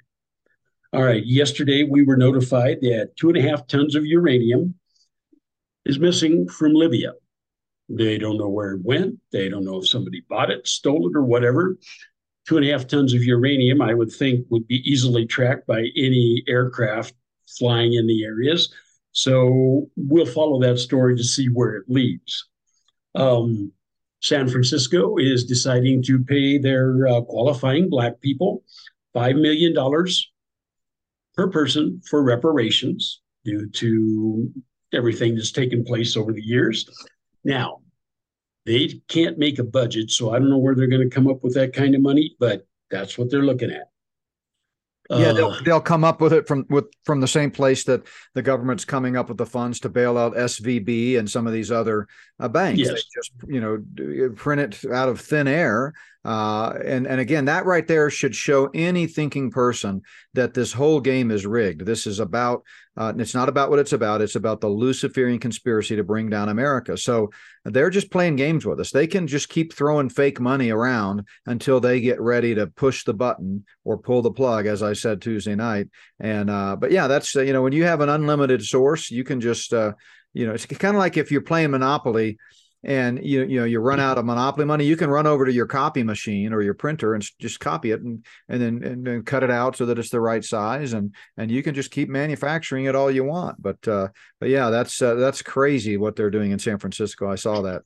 All 0.97 1.03
right. 1.03 1.27
Yesterday, 1.27 1.83
we 1.83 2.05
were 2.05 2.17
notified 2.17 2.79
that 2.81 3.11
two 3.17 3.29
and 3.29 3.37
a 3.37 3.43
half 3.43 3.67
tons 3.67 3.95
of 3.95 4.07
uranium 4.07 4.77
is 5.85 5.99
missing 5.99 6.49
from 6.49 6.73
Libya. 6.73 7.13
They 7.91 8.17
don't 8.17 8.39
know 8.39 8.49
where 8.49 8.73
it 8.73 8.81
went. 8.83 9.17
They 9.31 9.51
don't 9.51 9.67
know 9.67 9.77
if 9.77 9.89
somebody 9.89 10.23
bought 10.27 10.51
it, 10.51 10.67
stole 10.67 11.07
it, 11.07 11.15
or 11.15 11.23
whatever. 11.23 11.77
Two 12.49 12.57
and 12.57 12.65
a 12.65 12.73
half 12.73 12.87
tons 12.87 13.13
of 13.13 13.23
uranium, 13.23 13.83
I 13.83 13.93
would 13.93 14.11
think, 14.11 14.47
would 14.49 14.67
be 14.67 14.77
easily 14.91 15.27
tracked 15.27 15.67
by 15.67 15.81
any 15.99 16.43
aircraft 16.49 17.13
flying 17.59 17.93
in 17.93 18.07
the 18.07 18.25
areas. 18.25 18.73
So 19.13 19.91
we'll 19.97 20.25
follow 20.25 20.59
that 20.63 20.79
story 20.79 21.15
to 21.15 21.25
see 21.25 21.49
where 21.49 21.75
it 21.75 21.85
leads. 21.89 22.49
Um, 23.15 23.71
San 24.23 24.49
Francisco 24.49 25.19
is 25.19 25.45
deciding 25.45 26.05
to 26.05 26.25
pay 26.25 26.57
their 26.57 27.07
uh, 27.07 27.21
qualifying 27.21 27.91
Black 27.91 28.19
people 28.23 28.65
$5 29.15 29.39
million 29.39 29.75
per 31.37 31.49
person 31.49 32.01
for 32.09 32.23
reparations 32.23 33.21
due 33.45 33.69
to 33.71 34.51
everything 34.93 35.35
that's 35.35 35.53
taken 35.53 35.85
place 35.85 36.17
over 36.17 36.33
the 36.33 36.43
years. 36.45 36.89
Now, 37.45 37.81
they 38.65 39.01
can't 39.09 39.39
make 39.39 39.59
a 39.59 39.65
budget, 39.65 40.11
so 40.11 40.35
I 40.35 40.39
don't 40.39 40.51
know 40.51 40.59
where 40.59 40.75
they're 40.75 40.89
going 40.89 41.09
to 41.09 41.15
come 41.15 41.29
up 41.29 41.45
with 41.45 41.55
that 41.55 41.73
kind 41.73 41.95
of 41.95 42.01
money, 42.01 42.35
but 42.41 42.67
that's 42.91 43.17
what 43.17 43.31
they're 43.31 43.45
looking 43.45 43.71
at. 43.71 43.91
Yeah, 45.09 45.33
they'll, 45.33 45.51
uh, 45.51 45.61
they'll 45.65 45.81
come 45.81 46.03
up 46.03 46.21
with 46.21 46.33
it 46.33 46.49
from 46.49 46.67
with 46.69 46.87
from 47.05 47.21
the 47.21 47.29
same 47.29 47.53
place 47.53 47.85
that 47.85 48.05
the 48.35 48.43
government's 48.43 48.85
coming 48.85 49.17
up 49.17 49.29
with 49.29 49.39
the 49.39 49.47
funds 49.47 49.79
to 49.81 49.89
bail 49.89 50.19
out 50.19 50.35
SVB 50.35 51.17
and 51.17 51.31
some 51.31 51.47
of 51.47 51.53
these 51.53 51.71
other 51.71 52.09
uh, 52.41 52.49
banks. 52.49 52.81
Yes. 52.81 52.89
They 52.89 52.97
just 53.15 53.33
you 53.47 53.61
know 53.61 54.33
print 54.35 54.75
it 54.75 54.93
out 54.93 55.09
of 55.09 55.21
thin 55.21 55.47
air 55.47 55.93
uh, 56.27 56.77
and 56.85 57.07
and 57.07 57.21
again, 57.21 57.45
that 57.45 57.67
right 57.67 57.87
there 57.87 58.11
should 58.11 58.35
show 58.35 58.69
any 58.75 59.07
thinking 59.07 59.49
person 59.49 60.03
that 60.35 60.55
this 60.55 60.73
whole 60.73 61.01
game 61.01 61.31
is 61.31 61.47
rigged. 61.47 61.87
This 61.87 62.05
is 62.05 62.19
about. 62.19 62.65
Uh, 62.97 63.13
it's 63.17 63.35
not 63.35 63.49
about 63.49 63.71
what 63.71 63.79
it's 63.79 63.93
about. 63.93 64.21
It's 64.21 64.35
about 64.35 64.61
the 64.61 64.69
Luciferian 64.69 65.39
conspiracy 65.39 65.95
to 65.95 66.03
bring 66.03 66.29
down 66.29 66.49
America. 66.49 66.97
So 66.97 67.31
they're 67.65 67.91
just 67.91 68.11
playing 68.11 68.37
games 68.37 68.67
with 68.67 68.81
us. 68.81 68.91
They 68.91 69.07
can 69.07 69.29
just 69.29 69.51
keep 69.51 69.73
throwing 69.73 70.09
fake 70.09 70.41
money 70.41 70.71
around 70.71 71.29
until 71.45 71.79
they 71.79 72.01
get 72.01 72.21
ready 72.21 72.57
to 72.57 72.67
push 72.67 73.05
the 73.05 73.15
button 73.15 73.65
or 73.85 73.97
pull 73.97 74.23
the 74.23 74.33
plug, 74.33 74.67
as 74.67 74.83
I 74.83 74.95
said 74.95 75.23
Tuesday 75.23 75.55
night. 75.55 75.91
And 76.19 76.51
uh, 76.51 76.75
but 76.75 76.91
yeah, 76.91 77.07
that's 77.07 77.37
uh, 77.37 77.43
you 77.43 77.53
know 77.53 77.63
when 77.63 77.73
you 77.73 77.85
have 77.85 78.01
an 78.01 78.09
unlimited 78.09 78.65
source, 78.65 79.13
you 79.13 79.23
can 79.23 79.41
just 79.41 79.73
uh, 79.73 79.93
you 80.35 80.45
know 80.45 80.55
it's 80.55 80.67
kind 80.67 80.97
of 80.97 80.99
like 80.99 81.17
if 81.17 81.31
you're 81.31 81.41
playing 81.41 81.71
Monopoly 81.71 82.39
and 82.87 83.23
you 83.23 83.45
you 83.45 83.59
know 83.59 83.67
you 83.67 83.81
run 83.81 83.99
out 83.99 84.17
of 84.17 84.25
monopoly 84.25 84.65
money 84.65 84.85
you 84.85 84.97
can 84.97 85.11
run 85.11 85.27
over 85.27 85.45
to 85.45 85.53
your 85.53 85.67
copy 85.67 86.05
machine 86.05 86.53
or 86.53 86.63
your 86.63 86.73
printer 86.73 87.15
and 87.15 87.29
just 87.41 87.59
copy 87.59 87.91
it 87.91 88.01
and 88.01 88.25
and 88.49 88.63
then 88.63 88.81
and 88.85 89.05
then 89.05 89.25
cut 89.25 89.43
it 89.43 89.51
out 89.51 89.75
so 89.77 89.85
that 89.85 89.99
it's 89.99 90.11
the 90.11 90.21
right 90.21 90.45
size 90.45 90.93
and 90.93 91.13
and 91.37 91.51
you 91.51 91.65
can 91.65 91.75
just 91.75 91.91
keep 91.91 92.09
manufacturing 92.09 92.85
it 92.85 92.95
all 92.95 93.11
you 93.11 93.25
want. 93.25 93.61
But 93.61 93.89
uh 93.89 94.07
but 94.39 94.51
yeah 94.51 94.71
that's 94.71 95.03
uh, 95.03 95.17
that's 95.17 95.43
crazy 95.43 95.97
what 95.97 96.15
they're 96.15 96.31
doing 96.31 96.53
in 96.53 96.61
San 96.61 96.79
Francisco. 96.79 97.29
I 97.29 97.35
saw 97.35 97.63
that. 97.63 97.83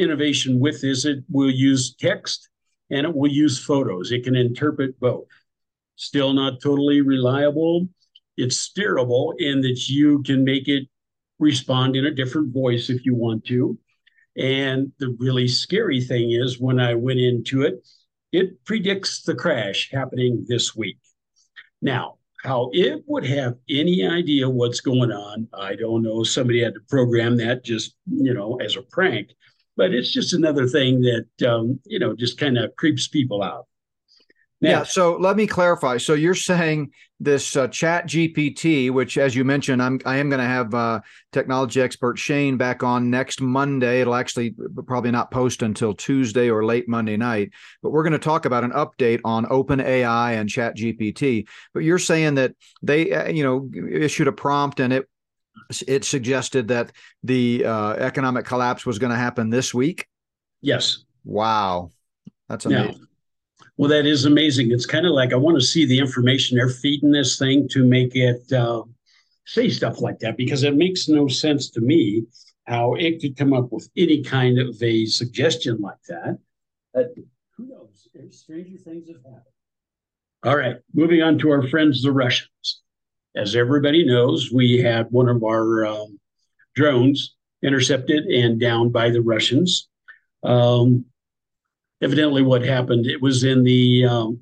innovation 0.00 0.58
with 0.58 0.82
is 0.84 1.04
it 1.04 1.24
will 1.28 1.50
use 1.50 1.94
text 1.94 2.48
and 2.90 3.06
it 3.06 3.14
will 3.14 3.30
use 3.30 3.62
photos. 3.62 4.10
It 4.10 4.24
can 4.24 4.34
interpret 4.34 4.98
both. 4.98 5.26
Still 5.96 6.32
not 6.32 6.60
totally 6.62 7.02
reliable. 7.02 7.88
It's 8.36 8.68
steerable 8.68 9.34
in 9.38 9.60
that 9.60 9.88
you 9.88 10.22
can 10.22 10.44
make 10.44 10.66
it 10.66 10.88
respond 11.38 11.96
in 11.96 12.06
a 12.06 12.14
different 12.14 12.52
voice 12.52 12.90
if 12.90 13.04
you 13.04 13.14
want 13.14 13.44
to. 13.46 13.78
And 14.36 14.92
the 14.98 15.16
really 15.18 15.48
scary 15.48 16.00
thing 16.00 16.32
is 16.32 16.60
when 16.60 16.80
I 16.80 16.94
went 16.94 17.20
into 17.20 17.62
it, 17.62 17.86
it 18.32 18.64
predicts 18.64 19.22
the 19.22 19.34
crash 19.34 19.90
happening 19.92 20.44
this 20.48 20.74
week. 20.74 20.98
Now, 21.82 22.16
how 22.42 22.70
it 22.72 23.02
would 23.06 23.26
have 23.26 23.56
any 23.68 24.06
idea 24.06 24.48
what's 24.48 24.80
going 24.80 25.12
on, 25.12 25.48
I 25.52 25.74
don't 25.74 26.02
know. 26.02 26.22
Somebody 26.22 26.62
had 26.62 26.74
to 26.74 26.80
program 26.88 27.36
that 27.38 27.64
just, 27.64 27.96
you 28.06 28.32
know, 28.32 28.56
as 28.56 28.76
a 28.76 28.82
prank 28.82 29.30
but 29.76 29.92
it's 29.92 30.10
just 30.10 30.32
another 30.32 30.66
thing 30.66 31.00
that 31.02 31.48
um, 31.48 31.80
you 31.84 31.98
know 31.98 32.14
just 32.14 32.38
kind 32.38 32.58
of 32.58 32.74
creeps 32.76 33.08
people 33.08 33.42
out. 33.42 33.66
Now, 34.62 34.70
yeah. 34.70 34.82
So 34.82 35.16
let 35.16 35.36
me 35.36 35.46
clarify. 35.46 35.96
So 35.96 36.12
you're 36.12 36.34
saying 36.34 36.90
this 37.18 37.56
uh, 37.56 37.68
Chat 37.68 38.06
GPT, 38.06 38.90
which, 38.90 39.16
as 39.16 39.34
you 39.34 39.42
mentioned, 39.42 39.82
I'm 39.82 40.00
I 40.04 40.18
am 40.18 40.28
going 40.28 40.40
to 40.40 40.46
have 40.46 40.74
uh, 40.74 41.00
technology 41.32 41.80
expert 41.80 42.18
Shane 42.18 42.58
back 42.58 42.82
on 42.82 43.08
next 43.08 43.40
Monday. 43.40 44.02
It'll 44.02 44.14
actually 44.14 44.54
probably 44.86 45.12
not 45.12 45.30
post 45.30 45.62
until 45.62 45.94
Tuesday 45.94 46.50
or 46.50 46.64
late 46.64 46.88
Monday 46.88 47.16
night. 47.16 47.52
But 47.82 47.90
we're 47.90 48.02
going 48.02 48.12
to 48.12 48.18
talk 48.18 48.44
about 48.44 48.64
an 48.64 48.72
update 48.72 49.20
on 49.24 49.46
Open 49.48 49.80
AI 49.80 50.32
and 50.32 50.48
Chat 50.48 50.76
GPT. 50.76 51.48
But 51.72 51.80
you're 51.80 51.98
saying 51.98 52.34
that 52.34 52.54
they, 52.82 53.12
uh, 53.12 53.28
you 53.28 53.42
know, 53.42 53.70
issued 53.90 54.28
a 54.28 54.32
prompt 54.32 54.78
and 54.78 54.92
it 54.92 55.08
it 55.86 56.04
suggested 56.04 56.68
that 56.68 56.92
the 57.22 57.64
uh, 57.64 57.92
economic 57.94 58.44
collapse 58.44 58.84
was 58.84 58.98
going 58.98 59.10
to 59.10 59.16
happen 59.16 59.50
this 59.50 59.72
week. 59.72 60.06
Yes. 60.60 61.04
Wow, 61.24 61.90
that's 62.48 62.66
amazing. 62.66 63.00
Now, 63.00 63.06
well, 63.76 63.90
that 63.90 64.06
is 64.06 64.24
amazing. 64.24 64.72
It's 64.72 64.86
kind 64.86 65.06
of 65.06 65.12
like 65.12 65.32
I 65.32 65.36
want 65.36 65.58
to 65.58 65.64
see 65.64 65.86
the 65.86 65.98
information 65.98 66.56
they're 66.56 66.68
feeding 66.68 67.10
this 67.10 67.38
thing 67.38 67.68
to 67.68 67.86
make 67.86 68.14
it 68.14 68.52
uh, 68.52 68.82
say 69.46 69.68
stuff 69.68 70.00
like 70.00 70.18
that 70.20 70.36
because 70.36 70.62
it 70.62 70.76
makes 70.76 71.08
no 71.08 71.28
sense 71.28 71.70
to 71.70 71.80
me 71.80 72.24
how 72.66 72.94
it 72.94 73.20
could 73.20 73.36
come 73.36 73.52
up 73.52 73.72
with 73.72 73.88
any 73.96 74.22
kind 74.22 74.58
of 74.58 74.80
a 74.82 75.06
suggestion 75.06 75.78
like 75.80 76.02
that. 76.08 76.38
But 76.92 77.14
who 77.56 77.66
knows? 77.66 78.08
Stranger 78.30 78.76
things 78.76 79.08
have 79.08 79.22
happened. 79.24 79.44
All 80.44 80.56
right, 80.56 80.76
moving 80.94 81.22
on 81.22 81.38
to 81.38 81.50
our 81.50 81.66
friends, 81.68 82.02
the 82.02 82.12
Russians 82.12 82.82
as 83.34 83.54
everybody 83.54 84.04
knows, 84.04 84.50
we 84.52 84.78
had 84.78 85.06
one 85.10 85.28
of 85.28 85.42
our 85.44 85.86
um, 85.86 86.18
drones 86.74 87.34
intercepted 87.62 88.24
and 88.24 88.60
downed 88.60 88.92
by 88.92 89.10
the 89.10 89.22
Russians. 89.22 89.88
Um, 90.42 91.04
evidently, 92.02 92.42
what 92.42 92.62
happened, 92.62 93.06
it 93.06 93.20
was 93.20 93.44
in 93.44 93.62
the 93.62 94.06
um, 94.06 94.40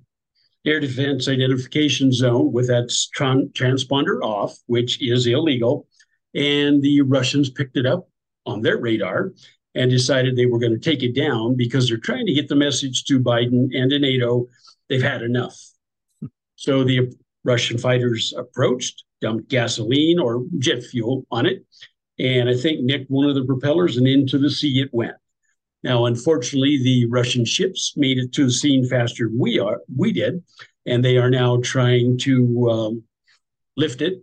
air 0.64 0.81
defense 0.81 1.29
identification 1.29 2.12
zone 2.12 2.53
with 2.53 2.68
that 2.68 2.88
tran- 3.16 3.53
transponder 3.53 4.20
off, 4.22 4.57
which 4.66 5.03
is 5.03 5.27
illegal. 5.27 5.87
And 6.35 6.83
the 6.83 7.03
Russians 7.03 7.51
picked 7.51 7.77
it 7.77 7.87
up 7.87 8.09
on 8.46 8.62
their 8.62 8.79
radar 8.79 9.33
and 9.74 9.90
decided 9.90 10.35
they 10.35 10.46
were 10.46 10.59
going 10.59 10.72
to 10.72 10.79
take 10.79 11.03
it 11.03 11.14
down 11.14 11.57
because 11.57 11.88
they're 11.88 11.98
trying 11.98 12.27
to 12.27 12.33
get 12.33 12.48
the 12.48 12.57
message 12.57 13.05
to 13.05 13.20
Biden 13.20 13.68
and 13.74 13.90
to 13.90 13.98
NATO 13.98 14.48
they've 14.88 15.03
had 15.03 15.22
enough. 15.22 15.57
So 16.57 16.85
the 16.85 17.12
Russian 17.49 17.79
fighters 17.79 18.35
approached, 18.37 19.05
dumped 19.23 19.49
gasoline 19.49 20.19
or 20.19 20.45
jet 20.59 20.83
fuel 20.83 21.27
on 21.31 21.47
it, 21.47 21.65
and 22.19 22.49
I 22.49 22.55
think 22.55 22.83
nicked 22.83 23.11
one 23.11 23.27
of 23.29 23.35
the 23.35 23.45
propellers, 23.45 23.97
and 23.97 24.07
into 24.07 24.39
the 24.39 24.51
sea 24.51 24.81
it 24.81 24.91
went. 24.93 25.17
Now, 25.83 26.05
unfortunately, 26.05 26.79
the 26.83 27.07
Russian 27.07 27.47
ships 27.47 27.95
made 27.97 28.19
it 28.19 28.33
to 28.35 28.45
the 28.45 28.51
scene 28.51 28.87
faster 28.87 29.29
than 29.29 29.39
we 29.39 29.59
are. 29.59 29.81
We 29.97 30.13
did, 30.13 30.43
and 30.85 31.03
they 31.03 31.17
are 31.17 31.31
now 31.31 31.59
trying 31.63 32.19
to 32.19 32.71
um, 32.71 33.03
lift 33.79 34.03
it 34.03 34.23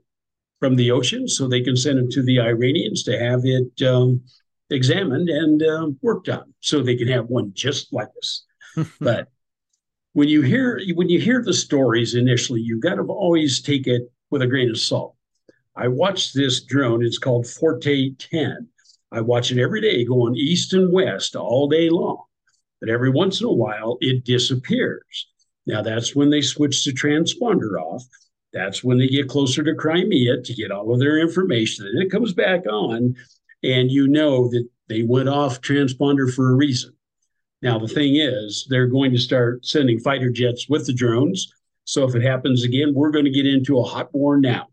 from 0.59 0.75
the 0.75 0.91
ocean 0.91 1.27
so 1.27 1.47
they 1.47 1.61
can 1.61 1.75
send 1.75 1.97
it 1.97 2.11
to 2.11 2.21
the 2.23 2.39
Iranians 2.39 3.03
to 3.03 3.17
have 3.17 3.41
it 3.43 3.81
um, 3.87 4.21
examined 4.69 5.29
and 5.29 5.63
uh, 5.63 5.89
worked 6.01 6.29
on 6.29 6.53
so 6.59 6.81
they 6.81 6.95
can 6.95 7.07
have 7.07 7.25
one 7.25 7.51
just 7.55 7.91
like 7.91 8.09
us. 8.21 8.45
but 8.99 9.29
when 10.15 10.29
you 10.29 10.41
hear 10.41 10.79
when 10.93 11.09
you 11.09 11.19
hear 11.19 11.43
the 11.43 11.53
stories 11.53 12.15
initially, 12.15 12.61
you've 12.61 12.79
got 12.79 12.95
to 12.95 13.03
always 13.03 13.61
take 13.61 13.85
it 13.85 14.03
with 14.29 14.41
a 14.41 14.47
grain 14.47 14.69
of 14.69 14.79
salt. 14.79 15.13
I 15.75 15.89
watch 15.89 16.31
this 16.31 16.63
drone. 16.63 17.03
It's 17.03 17.17
called 17.17 17.45
Forte 17.45 18.11
10. 18.17 18.65
I 19.11 19.19
watch 19.19 19.51
it 19.51 19.61
every 19.61 19.81
day 19.81 20.05
going 20.05 20.37
east 20.37 20.71
and 20.71 20.93
west 20.93 21.35
all 21.35 21.67
day 21.67 21.89
long. 21.89 22.23
But 22.79 22.89
every 22.89 23.09
once 23.09 23.41
in 23.41 23.47
a 23.47 23.51
while, 23.51 23.97
it 23.99 24.23
disappears. 24.23 25.27
Now, 25.67 25.81
that's 25.81 26.15
when 26.15 26.29
they 26.29 26.41
switch 26.41 26.85
the 26.85 26.93
transponder 26.93 27.77
off. 27.77 28.05
That's 28.53 28.85
when 28.85 28.97
they 28.97 29.07
get 29.07 29.27
closer 29.27 29.63
to 29.63 29.75
Crimea 29.75 30.41
to 30.43 30.53
get 30.53 30.71
all 30.71 30.93
of 30.93 30.99
their 30.99 31.19
information. 31.19 31.87
And 31.87 32.01
it 32.01 32.09
comes 32.09 32.31
back 32.31 32.65
on, 32.67 33.15
and 33.63 33.91
you 33.91 34.07
know 34.07 34.47
that 34.47 34.65
they 34.87 35.03
went 35.03 35.27
off 35.27 35.59
transponder 35.59 36.33
for 36.33 36.51
a 36.51 36.55
reason. 36.55 36.94
Now, 37.65 37.79
the 37.79 37.87
thing 37.87 38.17
is, 38.17 38.67
they're 38.69 38.85
going 38.85 39.11
to 39.11 39.17
start 39.17 39.65
sending 39.65 39.99
fighter 39.99 40.29
jets 40.29 40.69
with 40.69 40.85
the 40.85 40.93
drones. 40.93 41.51
So 41.83 42.07
if 42.07 42.13
it 42.13 42.21
happens 42.21 42.63
again, 42.63 42.93
we're 42.93 43.09
going 43.09 43.25
to 43.25 43.31
get 43.31 43.47
into 43.47 43.79
a 43.79 43.83
hot 43.83 44.13
war 44.13 44.39
now. 44.39 44.67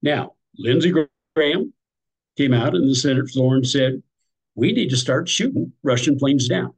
Now, 0.00 0.32
Lindsey 0.56 0.90
Graham 1.36 1.74
came 2.38 2.54
out 2.54 2.74
in 2.74 2.88
the 2.88 2.94
Senate 2.94 3.28
floor 3.28 3.56
and 3.56 3.68
said, 3.68 4.02
we 4.54 4.72
need 4.72 4.88
to 4.88 4.96
start 4.96 5.28
shooting 5.28 5.70
Russian 5.82 6.16
planes 6.16 6.48
down. 6.48 6.72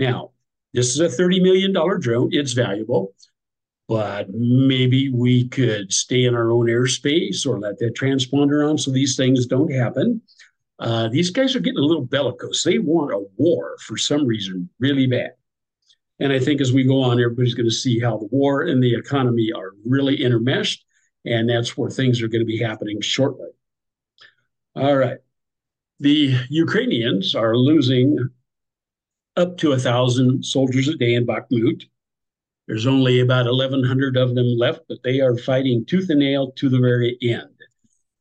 Now, 0.00 0.32
this 0.74 0.96
is 0.96 0.98
a 0.98 1.06
$30 1.06 1.40
million 1.40 1.72
drone. 1.72 2.30
It's 2.32 2.52
valuable, 2.52 3.14
but 3.86 4.30
maybe 4.30 5.10
we 5.10 5.46
could 5.46 5.92
stay 5.92 6.24
in 6.24 6.34
our 6.34 6.50
own 6.50 6.66
airspace 6.66 7.46
or 7.46 7.60
let 7.60 7.78
that 7.78 7.94
transponder 7.94 8.68
on 8.68 8.78
so 8.78 8.90
these 8.90 9.16
things 9.16 9.46
don't 9.46 9.72
happen. 9.72 10.22
Uh, 10.80 11.08
these 11.08 11.30
guys 11.30 11.54
are 11.54 11.60
getting 11.60 11.78
a 11.78 11.84
little 11.84 12.06
bellicose. 12.06 12.64
They 12.64 12.78
want 12.78 13.12
a 13.12 13.22
war 13.36 13.76
for 13.80 13.98
some 13.98 14.26
reason 14.26 14.70
really 14.78 15.06
bad. 15.06 15.32
And 16.18 16.32
I 16.32 16.38
think 16.38 16.60
as 16.60 16.72
we 16.72 16.84
go 16.84 17.02
on, 17.02 17.20
everybody's 17.20 17.54
going 17.54 17.68
to 17.68 17.74
see 17.74 18.00
how 18.00 18.16
the 18.16 18.28
war 18.30 18.62
and 18.62 18.82
the 18.82 18.94
economy 18.94 19.52
are 19.54 19.72
really 19.84 20.16
intermeshed. 20.16 20.78
And 21.26 21.48
that's 21.48 21.76
where 21.76 21.90
things 21.90 22.22
are 22.22 22.28
going 22.28 22.40
to 22.40 22.46
be 22.46 22.58
happening 22.58 23.00
shortly. 23.02 23.48
All 24.74 24.96
right. 24.96 25.18
The 25.98 26.34
Ukrainians 26.48 27.34
are 27.34 27.56
losing 27.56 28.18
up 29.36 29.58
to 29.58 29.72
a 29.72 29.78
thousand 29.78 30.44
soldiers 30.44 30.88
a 30.88 30.96
day 30.96 31.14
in 31.14 31.26
Bakhmut. 31.26 31.84
There's 32.66 32.86
only 32.86 33.20
about 33.20 33.46
1,100 33.46 34.16
of 34.16 34.34
them 34.34 34.46
left, 34.56 34.80
but 34.88 35.02
they 35.02 35.20
are 35.20 35.36
fighting 35.36 35.84
tooth 35.84 36.08
and 36.08 36.20
nail 36.20 36.52
to 36.52 36.70
the 36.70 36.78
very 36.78 37.18
end 37.20 37.49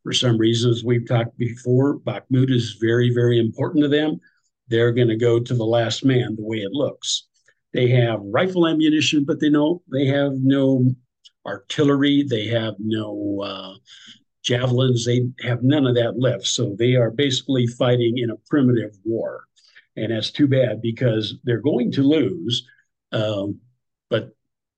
for 0.03 0.13
some 0.13 0.37
reasons 0.37 0.83
we've 0.83 1.07
talked 1.07 1.37
before. 1.37 1.99
Bakhmut 1.99 2.51
is 2.51 2.77
very, 2.79 3.13
very 3.13 3.39
important 3.39 3.83
to 3.83 3.89
them. 3.89 4.19
They're 4.67 4.91
going 4.91 5.07
to 5.07 5.15
go 5.15 5.39
to 5.39 5.53
the 5.53 5.65
last 5.65 6.05
man 6.05 6.35
the 6.35 6.45
way 6.45 6.57
it 6.57 6.71
looks. 6.71 7.27
They 7.73 7.89
have 7.89 8.19
rifle 8.23 8.67
ammunition, 8.67 9.25
but 9.25 9.39
they 9.39 9.49
know 9.49 9.81
they 9.91 10.05
have 10.07 10.33
no 10.33 10.91
artillery. 11.45 12.23
They 12.23 12.47
have 12.47 12.75
no 12.79 13.41
uh, 13.43 13.73
javelins. 14.43 15.05
They 15.05 15.27
have 15.41 15.63
none 15.63 15.85
of 15.85 15.95
that 15.95 16.19
left. 16.19 16.47
So 16.47 16.75
they 16.77 16.95
are 16.95 17.11
basically 17.11 17.67
fighting 17.67 18.17
in 18.17 18.29
a 18.29 18.37
primitive 18.47 18.97
war. 19.03 19.43
And 19.95 20.11
that's 20.11 20.31
too 20.31 20.47
bad 20.47 20.81
because 20.81 21.35
they're 21.43 21.61
going 21.61 21.91
to 21.93 22.03
lose. 22.03 22.67
Um, 23.11 23.59
but 24.09 24.29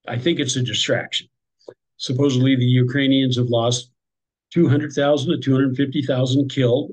I 0.07 0.17
think 0.17 0.39
it's 0.39 0.55
a 0.55 0.63
distraction. 0.63 1.27
Supposedly, 1.97 2.55
the 2.55 2.65
Ukrainians 2.65 3.38
have 3.38 3.47
lost 3.47 3.90
200,000 4.51 5.31
to 5.31 5.37
250,000 5.37 6.49
killed, 6.49 6.91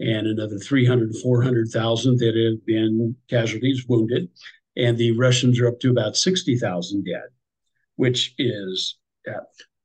and 0.00 0.26
another 0.26 0.58
300 0.58 1.14
400,000 1.22 2.18
that 2.18 2.34
have 2.36 2.66
been 2.66 3.16
casualties, 3.28 3.84
wounded. 3.88 4.28
And 4.76 4.98
the 4.98 5.12
Russians 5.12 5.60
are 5.60 5.68
up 5.68 5.78
to 5.80 5.90
about 5.90 6.16
60,000 6.16 7.04
dead, 7.04 7.28
which 7.96 8.34
is 8.38 8.98
uh, 9.28 9.40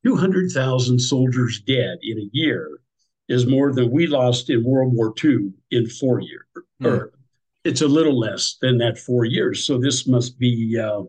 200,000 0.05 0.99
soldiers 0.99 1.61
dead 1.61 1.97
in 2.01 2.17
a 2.19 2.29
year 2.31 2.79
is 3.27 3.45
more 3.45 3.71
than 3.71 3.91
we 3.91 4.07
lost 4.07 4.49
in 4.49 4.63
World 4.63 4.93
War 4.93 5.13
II 5.23 5.51
in 5.71 5.87
four 5.87 6.19
years. 6.19 6.45
Mm. 6.81 6.87
Or 6.87 7.13
it's 7.63 7.81
a 7.81 7.87
little 7.87 8.17
less 8.17 8.57
than 8.61 8.79
that 8.79 8.97
four 8.97 9.25
years. 9.25 9.65
So 9.65 9.77
this 9.77 10.07
must 10.07 10.39
be 10.39 10.79
uh, 10.79 11.03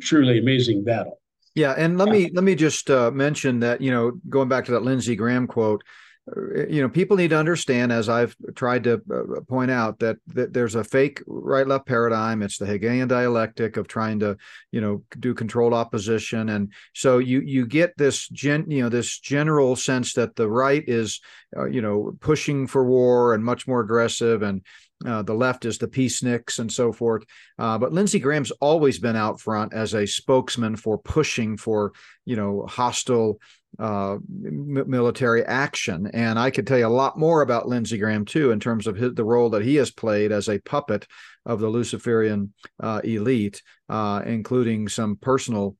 truly 0.00 0.38
amazing 0.38 0.84
battle. 0.84 1.17
Yeah, 1.58 1.74
and 1.76 1.98
let 1.98 2.06
yeah. 2.06 2.12
me 2.12 2.30
let 2.32 2.44
me 2.44 2.54
just 2.54 2.88
uh, 2.88 3.10
mention 3.10 3.58
that 3.60 3.80
you 3.80 3.90
know 3.90 4.12
going 4.28 4.48
back 4.48 4.64
to 4.66 4.72
that 4.72 4.84
Lindsey 4.84 5.16
Graham 5.16 5.48
quote, 5.48 5.82
uh, 6.30 6.68
you 6.68 6.80
know 6.80 6.88
people 6.88 7.16
need 7.16 7.30
to 7.30 7.36
understand 7.36 7.90
as 7.90 8.08
I've 8.08 8.36
tried 8.54 8.84
to 8.84 9.02
uh, 9.12 9.40
point 9.48 9.72
out 9.72 9.98
that, 9.98 10.18
that 10.28 10.52
there's 10.52 10.76
a 10.76 10.84
fake 10.84 11.20
right 11.26 11.66
left 11.66 11.86
paradigm. 11.86 12.44
It's 12.44 12.58
the 12.58 12.66
Hegelian 12.66 13.08
dialectic 13.08 13.76
of 13.76 13.88
trying 13.88 14.20
to 14.20 14.36
you 14.70 14.80
know 14.80 15.02
do 15.18 15.34
controlled 15.34 15.74
opposition, 15.74 16.50
and 16.50 16.72
so 16.94 17.18
you 17.18 17.40
you 17.40 17.66
get 17.66 17.92
this 17.98 18.28
gen 18.28 18.70
you 18.70 18.84
know 18.84 18.88
this 18.88 19.18
general 19.18 19.74
sense 19.74 20.12
that 20.12 20.36
the 20.36 20.48
right 20.48 20.84
is 20.86 21.20
uh, 21.56 21.64
you 21.64 21.82
know 21.82 22.16
pushing 22.20 22.68
for 22.68 22.84
war 22.84 23.34
and 23.34 23.44
much 23.44 23.66
more 23.66 23.80
aggressive 23.80 24.42
and 24.42 24.62
uh, 25.06 25.22
the 25.22 25.34
left 25.34 25.64
is 25.64 25.78
the 25.78 25.86
peaceniks 25.86 26.58
and 26.58 26.72
so 26.72 26.92
forth. 26.92 27.22
Uh, 27.58 27.78
but 27.78 27.92
Lindsey 27.92 28.18
Graham's 28.18 28.50
always 28.60 28.98
been 28.98 29.16
out 29.16 29.40
front 29.40 29.72
as 29.72 29.94
a 29.94 30.06
spokesman 30.06 30.76
for 30.76 30.98
pushing 30.98 31.56
for, 31.56 31.92
you 32.24 32.36
know, 32.36 32.66
hostile 32.68 33.38
uh, 33.78 34.14
m- 34.14 34.90
military 34.90 35.44
action. 35.44 36.10
And 36.12 36.38
I 36.38 36.50
could 36.50 36.66
tell 36.66 36.78
you 36.78 36.86
a 36.86 36.88
lot 36.88 37.16
more 37.16 37.42
about 37.42 37.68
Lindsey 37.68 37.98
Graham 37.98 38.24
too, 38.24 38.50
in 38.50 38.58
terms 38.58 38.86
of 38.88 38.96
his, 38.96 39.14
the 39.14 39.24
role 39.24 39.50
that 39.50 39.62
he 39.62 39.76
has 39.76 39.90
played 39.90 40.32
as 40.32 40.48
a 40.48 40.58
puppet 40.58 41.06
of 41.46 41.60
the 41.60 41.68
Luciferian 41.68 42.52
uh, 42.80 43.00
elite, 43.04 43.62
uh, 43.88 44.22
including 44.26 44.88
some 44.88 45.16
personal 45.16 45.76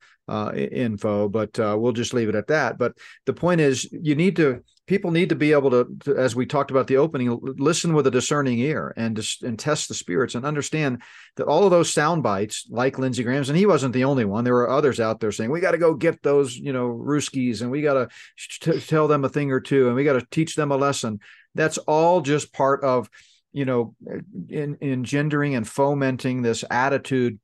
info. 0.55 1.29
But 1.29 1.59
we'll 1.59 1.93
just 1.93 2.15
leave 2.15 2.29
it 2.29 2.35
at 2.35 2.49
that. 2.49 2.79
But 2.79 2.93
the 3.27 3.33
point 3.33 3.61
is, 3.61 3.91
you 3.91 4.15
need 4.15 4.37
to 4.37 4.63
people 4.89 5.13
need 5.13 5.29
to 5.29 5.37
be 5.37 5.53
able 5.53 5.71
to, 5.71 5.87
to, 6.01 6.17
as 6.17 6.35
we 6.35 6.47
talked 6.47 6.73
about 6.73 6.89
the 6.89 6.97
opening 6.97 7.39
listen 7.43 7.93
with 7.93 8.07
a 8.07 8.11
discerning 8.11 8.59
ear 8.59 8.93
and 8.97 9.15
just 9.15 9.45
and 9.45 9.59
test 9.59 9.87
the 9.89 9.95
spirits 9.95 10.35
and 10.35 10.45
understand 10.45 11.03
that 11.37 11.47
all 11.47 11.65
of 11.65 11.71
those 11.71 11.93
sound 11.93 12.23
bites 12.23 12.67
like 12.71 12.99
lindsey 12.99 13.23
graham's 13.23 13.49
and 13.49 13.59
he 13.59 13.67
wasn't 13.67 13.93
the 13.93 14.05
only 14.05 14.25
one 14.25 14.43
there 14.43 14.55
were 14.55 14.71
others 14.71 14.99
out 14.99 15.21
there 15.21 15.31
saying 15.31 15.51
we 15.51 15.61
got 15.61 15.73
to 15.73 15.79
go 15.79 15.95
get 15.95 16.23
those 16.23 16.57
you 16.57 16.73
know 16.73 16.89
ruskies 16.89 17.63
and 17.63 17.71
we 17.71 17.83
got 17.83 18.11
to 18.61 18.81
tell 18.81 19.09
them 19.09 19.25
a 19.25 19.29
thing 19.29 19.53
or 19.53 19.61
two 19.61 19.87
and 19.87 19.97
we 19.97 20.05
got 20.05 20.15
to 20.15 20.27
teach 20.31 20.55
them 20.55 20.71
a 20.71 20.77
lesson. 20.77 21.21
That's 21.55 21.79
all 21.79 22.21
just 22.21 22.53
part 22.53 22.83
of 22.85 23.09
you 23.53 23.65
know 23.65 23.95
eh, 24.11 24.21
in, 24.49 24.79
engendering 24.81 25.55
and 25.55 25.67
fomenting 25.67 26.43
this 26.43 26.65
attitude 26.71 27.39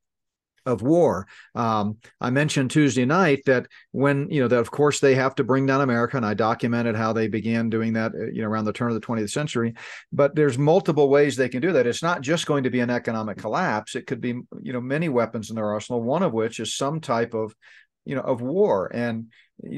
of 0.67 0.83
war. 0.83 1.27
Um, 1.55 1.99
I 2.21 2.31
mentioned 2.31 2.71
Tuesday 2.71 3.05
night 3.05 3.43
that 3.47 3.67
when 3.93 4.31
you 4.31 4.41
know 4.41 4.49
that 4.49 4.59
of 4.59 4.71
course 4.71 5.01
they 5.01 5.15
have 5.15 5.35
to 5.37 5.45
bring 5.45 5.67
down 5.67 5.81
America, 5.81 6.17
and 6.17 6.27
I 6.27 6.35
documented 6.35 6.97
how 6.97 7.13
they 7.13 7.29
began 7.29 7.71
doing 7.71 7.93
that 7.95 8.15
uh, 8.15 8.27
you 8.27 8.43
know 8.43 8.49
around 8.49 8.65
the 8.65 8.73
turn 8.73 8.91
of 8.91 9.01
the 9.01 9.07
20th 9.07 9.31
century. 9.31 9.75
But 10.13 10.35
there's 10.35 10.59
multiple 10.59 11.09
ways 11.09 11.37
they 11.37 11.49
can 11.49 11.61
do 11.61 11.73
that. 11.73 11.87
It's 11.87 12.03
not 12.03 12.23
just 12.23 12.47
going 12.47 12.65
to 12.65 12.71
be 12.71 12.81
an 12.81 12.91
economic 12.91 13.39
collapse. 13.39 13.95
It 13.95 14.07
could 14.07 14.21
be 14.21 14.41
you 14.63 14.73
know 14.73 14.81
many 14.81 15.09
weapons 15.09 15.51
in 15.51 15.57
their 15.57 15.73
arsenal. 15.73 16.03
One 16.03 16.23
of 16.23 16.33
which 16.33 16.61
is 16.61 16.75
some 16.75 17.01
type 17.01 17.35
of 17.35 17.55
you 18.05 18.15
know 18.15 18.23
of 18.23 18.41
war, 18.41 18.91
and 18.93 19.33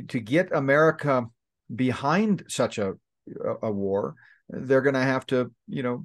to 0.09 0.21
get 0.21 0.55
America 0.55 1.27
behind 1.75 2.45
such 2.49 2.79
a 2.79 2.95
a, 3.45 3.67
a 3.67 3.73
war 3.73 4.15
they're 4.49 4.83
going 4.83 4.95
to 4.95 5.01
have 5.01 5.27
to 5.27 5.51
you 5.69 5.83
know 5.83 6.05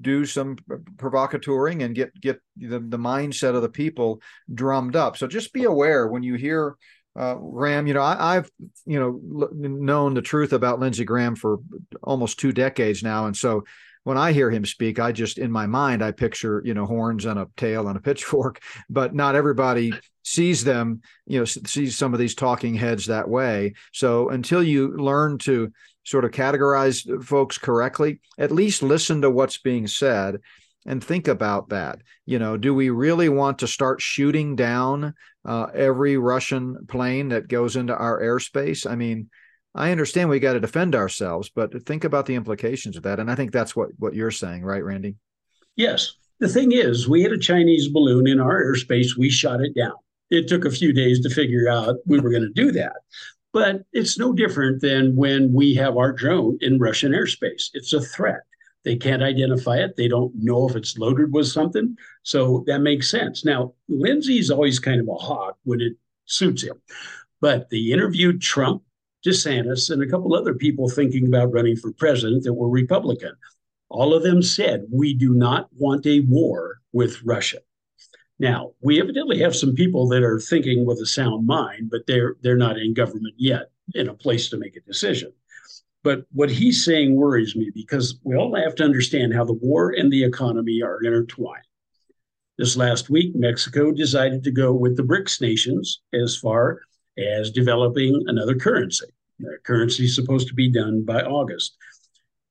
do 0.00 0.24
some 0.24 0.56
provocateuring 0.96 1.84
and 1.84 1.94
get 1.94 2.18
get 2.20 2.40
the, 2.56 2.78
the 2.78 2.98
mindset 2.98 3.54
of 3.54 3.62
the 3.62 3.68
people 3.68 4.20
drummed 4.52 4.96
up 4.96 5.16
so 5.16 5.26
just 5.26 5.52
be 5.52 5.64
aware 5.64 6.06
when 6.06 6.22
you 6.22 6.34
hear 6.34 6.76
uh, 7.14 7.34
Graham, 7.34 7.86
you 7.86 7.92
know, 7.92 8.00
I, 8.02 8.34
have 8.34 8.50
you 8.86 8.98
know 8.98 9.48
known 9.52 10.14
the 10.14 10.22
truth 10.22 10.54
about 10.54 10.80
Lindsey 10.80 11.04
Graham 11.04 11.36
for 11.36 11.58
almost 12.02 12.38
two 12.38 12.52
decades 12.52 13.02
now, 13.02 13.26
and 13.26 13.36
so 13.36 13.64
when 14.04 14.16
I 14.16 14.32
hear 14.32 14.50
him 14.50 14.64
speak, 14.64 14.98
I 14.98 15.12
just 15.12 15.38
in 15.38 15.52
my 15.52 15.66
mind 15.66 16.02
I 16.02 16.12
picture 16.12 16.62
you 16.64 16.72
know 16.72 16.86
horns 16.86 17.26
and 17.26 17.38
a 17.38 17.48
tail 17.56 17.88
and 17.88 17.98
a 17.98 18.00
pitchfork, 18.02 18.60
but 18.88 19.14
not 19.14 19.34
everybody 19.34 19.92
sees 20.24 20.64
them, 20.64 21.02
you 21.26 21.38
know, 21.38 21.44
sees 21.44 21.96
some 21.96 22.14
of 22.14 22.20
these 22.20 22.34
talking 22.34 22.74
heads 22.74 23.06
that 23.06 23.28
way. 23.28 23.74
So 23.92 24.30
until 24.30 24.62
you 24.62 24.96
learn 24.96 25.38
to 25.38 25.72
sort 26.04 26.24
of 26.24 26.30
categorize 26.30 27.24
folks 27.24 27.58
correctly, 27.58 28.20
at 28.38 28.50
least 28.50 28.82
listen 28.82 29.22
to 29.22 29.30
what's 29.30 29.58
being 29.58 29.86
said 29.86 30.38
and 30.86 31.02
think 31.02 31.28
about 31.28 31.68
that. 31.68 32.00
You 32.26 32.38
know, 32.38 32.56
do 32.56 32.74
we 32.74 32.90
really 32.90 33.28
want 33.28 33.60
to 33.60 33.66
start 33.66 34.00
shooting 34.00 34.56
down 34.56 35.14
uh, 35.44 35.66
every 35.74 36.16
Russian 36.16 36.86
plane 36.86 37.28
that 37.28 37.48
goes 37.48 37.76
into 37.76 37.96
our 37.96 38.20
airspace? 38.20 38.90
I 38.90 38.96
mean, 38.96 39.30
I 39.74 39.90
understand 39.90 40.28
we 40.28 40.38
got 40.38 40.54
to 40.54 40.60
defend 40.60 40.94
ourselves, 40.94 41.50
but 41.54 41.86
think 41.86 42.04
about 42.04 42.26
the 42.26 42.34
implications 42.34 42.96
of 42.96 43.04
that. 43.04 43.20
And 43.20 43.30
I 43.30 43.34
think 43.34 43.52
that's 43.52 43.74
what 43.74 43.90
what 43.98 44.14
you're 44.14 44.30
saying, 44.30 44.64
right, 44.64 44.84
Randy? 44.84 45.16
Yes. 45.76 46.14
The 46.40 46.48
thing 46.48 46.72
is, 46.72 47.08
we 47.08 47.22
had 47.22 47.32
a 47.32 47.38
Chinese 47.38 47.88
balloon 47.88 48.26
in 48.26 48.40
our 48.40 48.62
airspace. 48.62 49.16
We 49.16 49.30
shot 49.30 49.60
it 49.60 49.74
down. 49.74 49.94
It 50.30 50.48
took 50.48 50.64
a 50.64 50.70
few 50.70 50.92
days 50.92 51.20
to 51.20 51.30
figure 51.30 51.68
out 51.68 51.96
we 52.06 52.18
were 52.18 52.30
going 52.30 52.42
to 52.42 52.48
do 52.48 52.72
that. 52.72 52.96
But 53.52 53.82
it's 53.92 54.18
no 54.18 54.32
different 54.32 54.80
than 54.80 55.14
when 55.14 55.52
we 55.52 55.74
have 55.74 55.96
our 55.96 56.12
drone 56.12 56.58
in 56.60 56.78
Russian 56.78 57.12
airspace. 57.12 57.68
It's 57.74 57.92
a 57.92 58.00
threat. 58.00 58.40
They 58.84 58.96
can't 58.96 59.22
identify 59.22 59.76
it. 59.76 59.96
They 59.96 60.08
don't 60.08 60.32
know 60.34 60.68
if 60.68 60.74
it's 60.74 60.98
loaded 60.98 61.32
with 61.32 61.46
something. 61.46 61.96
So 62.22 62.64
that 62.66 62.80
makes 62.80 63.10
sense. 63.10 63.44
Now, 63.44 63.74
Lindsey's 63.88 64.50
always 64.50 64.78
kind 64.78 65.00
of 65.00 65.08
a 65.08 65.14
hawk 65.14 65.56
when 65.64 65.80
it 65.80 65.92
suits 66.24 66.62
him. 66.62 66.80
But 67.40 67.70
they 67.70 67.78
interviewed 67.78 68.40
Trump, 68.40 68.82
DeSantis, 69.24 69.90
and 69.90 70.02
a 70.02 70.08
couple 70.08 70.34
other 70.34 70.54
people 70.54 70.88
thinking 70.88 71.26
about 71.26 71.52
running 71.52 71.76
for 71.76 71.92
president 71.92 72.44
that 72.44 72.54
were 72.54 72.68
Republican. 72.68 73.34
All 73.88 74.14
of 74.14 74.22
them 74.22 74.42
said, 74.42 74.86
we 74.90 75.12
do 75.12 75.34
not 75.34 75.68
want 75.76 76.06
a 76.06 76.20
war 76.20 76.80
with 76.92 77.22
Russia. 77.22 77.58
Now, 78.42 78.72
we 78.80 79.00
evidently 79.00 79.38
have 79.38 79.54
some 79.54 79.72
people 79.72 80.08
that 80.08 80.24
are 80.24 80.40
thinking 80.40 80.84
with 80.84 80.98
a 80.98 81.06
sound 81.06 81.46
mind, 81.46 81.90
but 81.92 82.08
they're 82.08 82.34
they're 82.42 82.56
not 82.56 82.76
in 82.76 82.92
government 82.92 83.34
yet 83.38 83.70
in 83.94 84.08
a 84.08 84.14
place 84.14 84.50
to 84.50 84.58
make 84.58 84.74
a 84.74 84.80
decision. 84.80 85.32
But 86.02 86.24
what 86.32 86.50
he's 86.50 86.84
saying 86.84 87.14
worries 87.14 87.54
me 87.54 87.70
because 87.72 88.18
we 88.24 88.34
all 88.34 88.52
have 88.56 88.74
to 88.74 88.84
understand 88.84 89.32
how 89.32 89.44
the 89.44 89.52
war 89.52 89.94
and 89.96 90.12
the 90.12 90.24
economy 90.24 90.82
are 90.82 91.00
intertwined. 91.04 91.62
This 92.58 92.76
last 92.76 93.08
week, 93.08 93.32
Mexico 93.36 93.92
decided 93.92 94.42
to 94.42 94.50
go 94.50 94.72
with 94.72 94.96
the 94.96 95.04
BRICS 95.04 95.40
nations 95.40 96.00
as 96.12 96.36
far 96.36 96.80
as 97.16 97.52
developing 97.52 98.24
another 98.26 98.56
currency. 98.56 99.06
The 99.38 99.58
currency 99.62 100.06
is 100.06 100.16
supposed 100.16 100.48
to 100.48 100.54
be 100.54 100.68
done 100.68 101.04
by 101.04 101.22
August. 101.22 101.76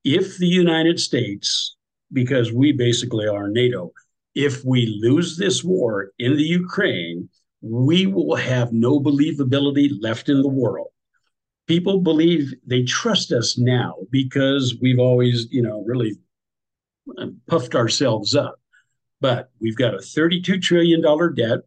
If 0.05 0.37
the 0.37 0.47
United 0.47 1.01
States, 1.01 1.75
because 2.13 2.53
we 2.53 2.71
basically 2.71 3.27
are 3.27 3.49
NATO, 3.49 3.91
if 4.35 4.63
we 4.63 4.99
lose 5.01 5.37
this 5.37 5.63
war 5.63 6.11
in 6.19 6.35
the 6.37 6.43
Ukraine, 6.43 7.29
we 7.61 8.05
will 8.05 8.35
have 8.35 8.71
no 8.73 8.99
believability 8.99 9.89
left 10.01 10.29
in 10.29 10.41
the 10.41 10.49
world 10.49 10.91
people 11.71 12.01
believe 12.01 12.53
they 12.65 12.83
trust 12.83 13.31
us 13.31 13.57
now 13.57 13.95
because 14.09 14.75
we've 14.81 14.99
always, 14.99 15.47
you 15.51 15.61
know, 15.61 15.81
really 15.85 16.17
uh, 17.17 17.27
puffed 17.47 17.75
ourselves 17.75 18.35
up. 18.35 18.59
But 19.21 19.51
we've 19.61 19.77
got 19.77 19.93
a 19.93 19.99
$32 19.99 20.61
trillion 20.61 21.01
debt. 21.33 21.59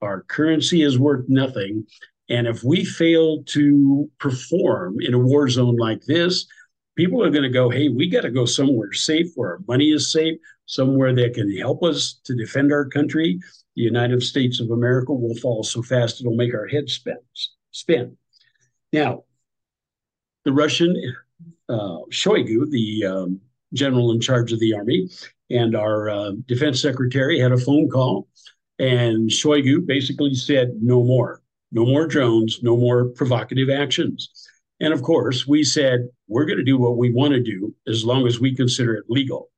Our 0.00 0.22
currency 0.22 0.82
is 0.82 0.98
worth 0.98 1.26
nothing. 1.28 1.86
And 2.28 2.48
if 2.48 2.64
we 2.64 2.84
fail 2.84 3.44
to 3.44 4.10
perform 4.18 4.96
in 5.00 5.14
a 5.14 5.18
war 5.18 5.48
zone 5.48 5.76
like 5.76 6.02
this, 6.06 6.44
people 6.96 7.22
are 7.22 7.30
going 7.30 7.42
to 7.42 7.48
go, 7.48 7.70
hey, 7.70 7.88
we 7.88 8.08
got 8.08 8.22
to 8.22 8.30
go 8.30 8.44
somewhere 8.44 8.92
safe 8.92 9.28
where 9.34 9.52
our 9.52 9.60
money 9.66 9.90
is 9.90 10.12
safe, 10.12 10.38
somewhere 10.66 11.14
that 11.14 11.34
can 11.34 11.54
help 11.56 11.82
us 11.82 12.20
to 12.24 12.34
defend 12.34 12.72
our 12.72 12.86
country. 12.86 13.38
The 13.76 13.82
United 13.82 14.22
States 14.22 14.60
of 14.60 14.70
America 14.70 15.12
will 15.12 15.34
fall 15.36 15.62
so 15.62 15.82
fast 15.82 16.20
it'll 16.20 16.36
make 16.36 16.54
our 16.54 16.66
head 16.66 16.88
spin. 16.88 17.18
spin. 17.70 18.16
Now, 18.92 19.24
the 20.44 20.52
Russian 20.52 20.96
uh, 21.68 22.00
Shoigu, 22.10 22.70
the 22.70 23.06
um, 23.06 23.40
general 23.72 24.12
in 24.12 24.20
charge 24.20 24.52
of 24.52 24.60
the 24.60 24.74
army, 24.74 25.08
and 25.50 25.74
our 25.76 26.10
uh, 26.10 26.32
defense 26.46 26.80
secretary 26.80 27.38
had 27.38 27.52
a 27.52 27.58
phone 27.58 27.88
call, 27.88 28.28
and 28.78 29.30
Shoigu 29.30 29.86
basically 29.86 30.34
said, 30.34 30.72
"No 30.80 31.02
more, 31.04 31.42
no 31.70 31.86
more 31.86 32.06
drones, 32.06 32.62
no 32.62 32.76
more 32.76 33.06
provocative 33.06 33.70
actions." 33.70 34.41
And 34.82 34.92
of 34.92 35.00
course, 35.02 35.46
we 35.46 35.62
said 35.62 36.08
we're 36.26 36.44
going 36.44 36.58
to 36.58 36.64
do 36.64 36.76
what 36.76 36.96
we 36.96 37.12
want 37.12 37.32
to 37.34 37.40
do 37.40 37.72
as 37.86 38.04
long 38.04 38.26
as 38.26 38.40
we 38.40 38.54
consider 38.54 38.94
it 38.94 39.04
legal. 39.08 39.48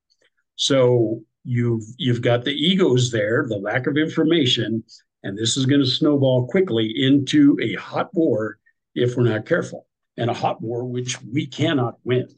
So 0.57 1.23
you've 1.45 1.83
you've 1.97 2.21
got 2.21 2.45
the 2.45 2.53
egos 2.53 3.11
there, 3.11 3.47
the 3.49 3.57
lack 3.57 3.87
of 3.87 3.97
information, 3.97 4.85
and 5.23 5.37
this 5.37 5.57
is 5.57 5.65
going 5.65 5.81
to 5.81 5.87
snowball 5.87 6.47
quickly 6.47 6.93
into 6.95 7.59
a 7.63 7.73
hot 7.75 8.11
war 8.13 8.59
if 8.95 9.17
we're 9.17 9.25
not 9.25 9.47
careful 9.47 9.87
and 10.19 10.29
a 10.29 10.35
hot 10.35 10.61
war, 10.61 10.85
which 10.85 11.21
we 11.23 11.47
cannot 11.47 11.95
win. 12.05 12.29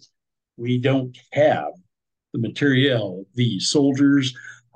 We 0.56 0.78
don't 0.78 1.18
have 1.32 1.72
the 2.32 2.38
materiel, 2.38 3.26
the 3.34 3.58
soldiers, 3.58 4.32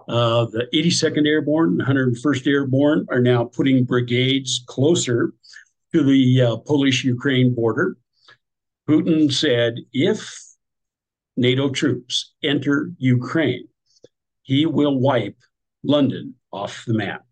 uh, 0.09 0.47
the 0.47 0.67
82nd 0.75 1.29
Airborne, 1.29 1.79
101st 1.79 2.47
Airborne 2.49 3.07
are 3.09 3.21
now 3.21 3.45
putting 3.45 3.85
brigades 3.85 4.65
closer 4.67 5.33
to 5.93 6.03
the 6.03 6.43
uh, 6.43 6.57
Polish 6.59 7.05
Ukraine 7.05 7.55
border. 7.55 7.97
Putin 8.91 9.33
said 9.33 9.77
if 9.93 10.37
NATO 11.37 11.71
troops 11.71 12.33
enter 12.43 12.91
Ukraine, 12.99 13.69
he 14.43 14.67
will 14.67 14.99
wipe 14.99 15.37
London 15.85 16.35
off 16.53 16.83
the 16.89 16.95
map. 16.95 17.25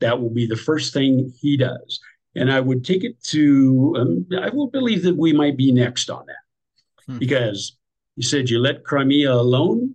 That 0.00 0.20
will 0.20 0.30
be 0.30 0.46
the 0.46 0.56
first 0.56 0.92
thing 0.92 1.32
he 1.40 1.56
does. 1.56 2.00
And 2.34 2.50
I 2.50 2.58
would 2.58 2.84
take 2.84 3.04
it 3.04 3.22
to, 3.24 3.94
um, 3.96 4.26
I 4.36 4.50
will 4.50 4.66
believe 4.66 5.04
that 5.04 5.16
we 5.16 5.32
might 5.32 5.56
be 5.56 5.70
next 5.70 6.10
on 6.10 6.26
that 6.26 7.12
hmm. 7.12 7.18
because 7.18 7.76
he 8.16 8.22
said, 8.22 8.50
you 8.50 8.58
let 8.58 8.82
Crimea 8.82 9.32
alone 9.32 9.94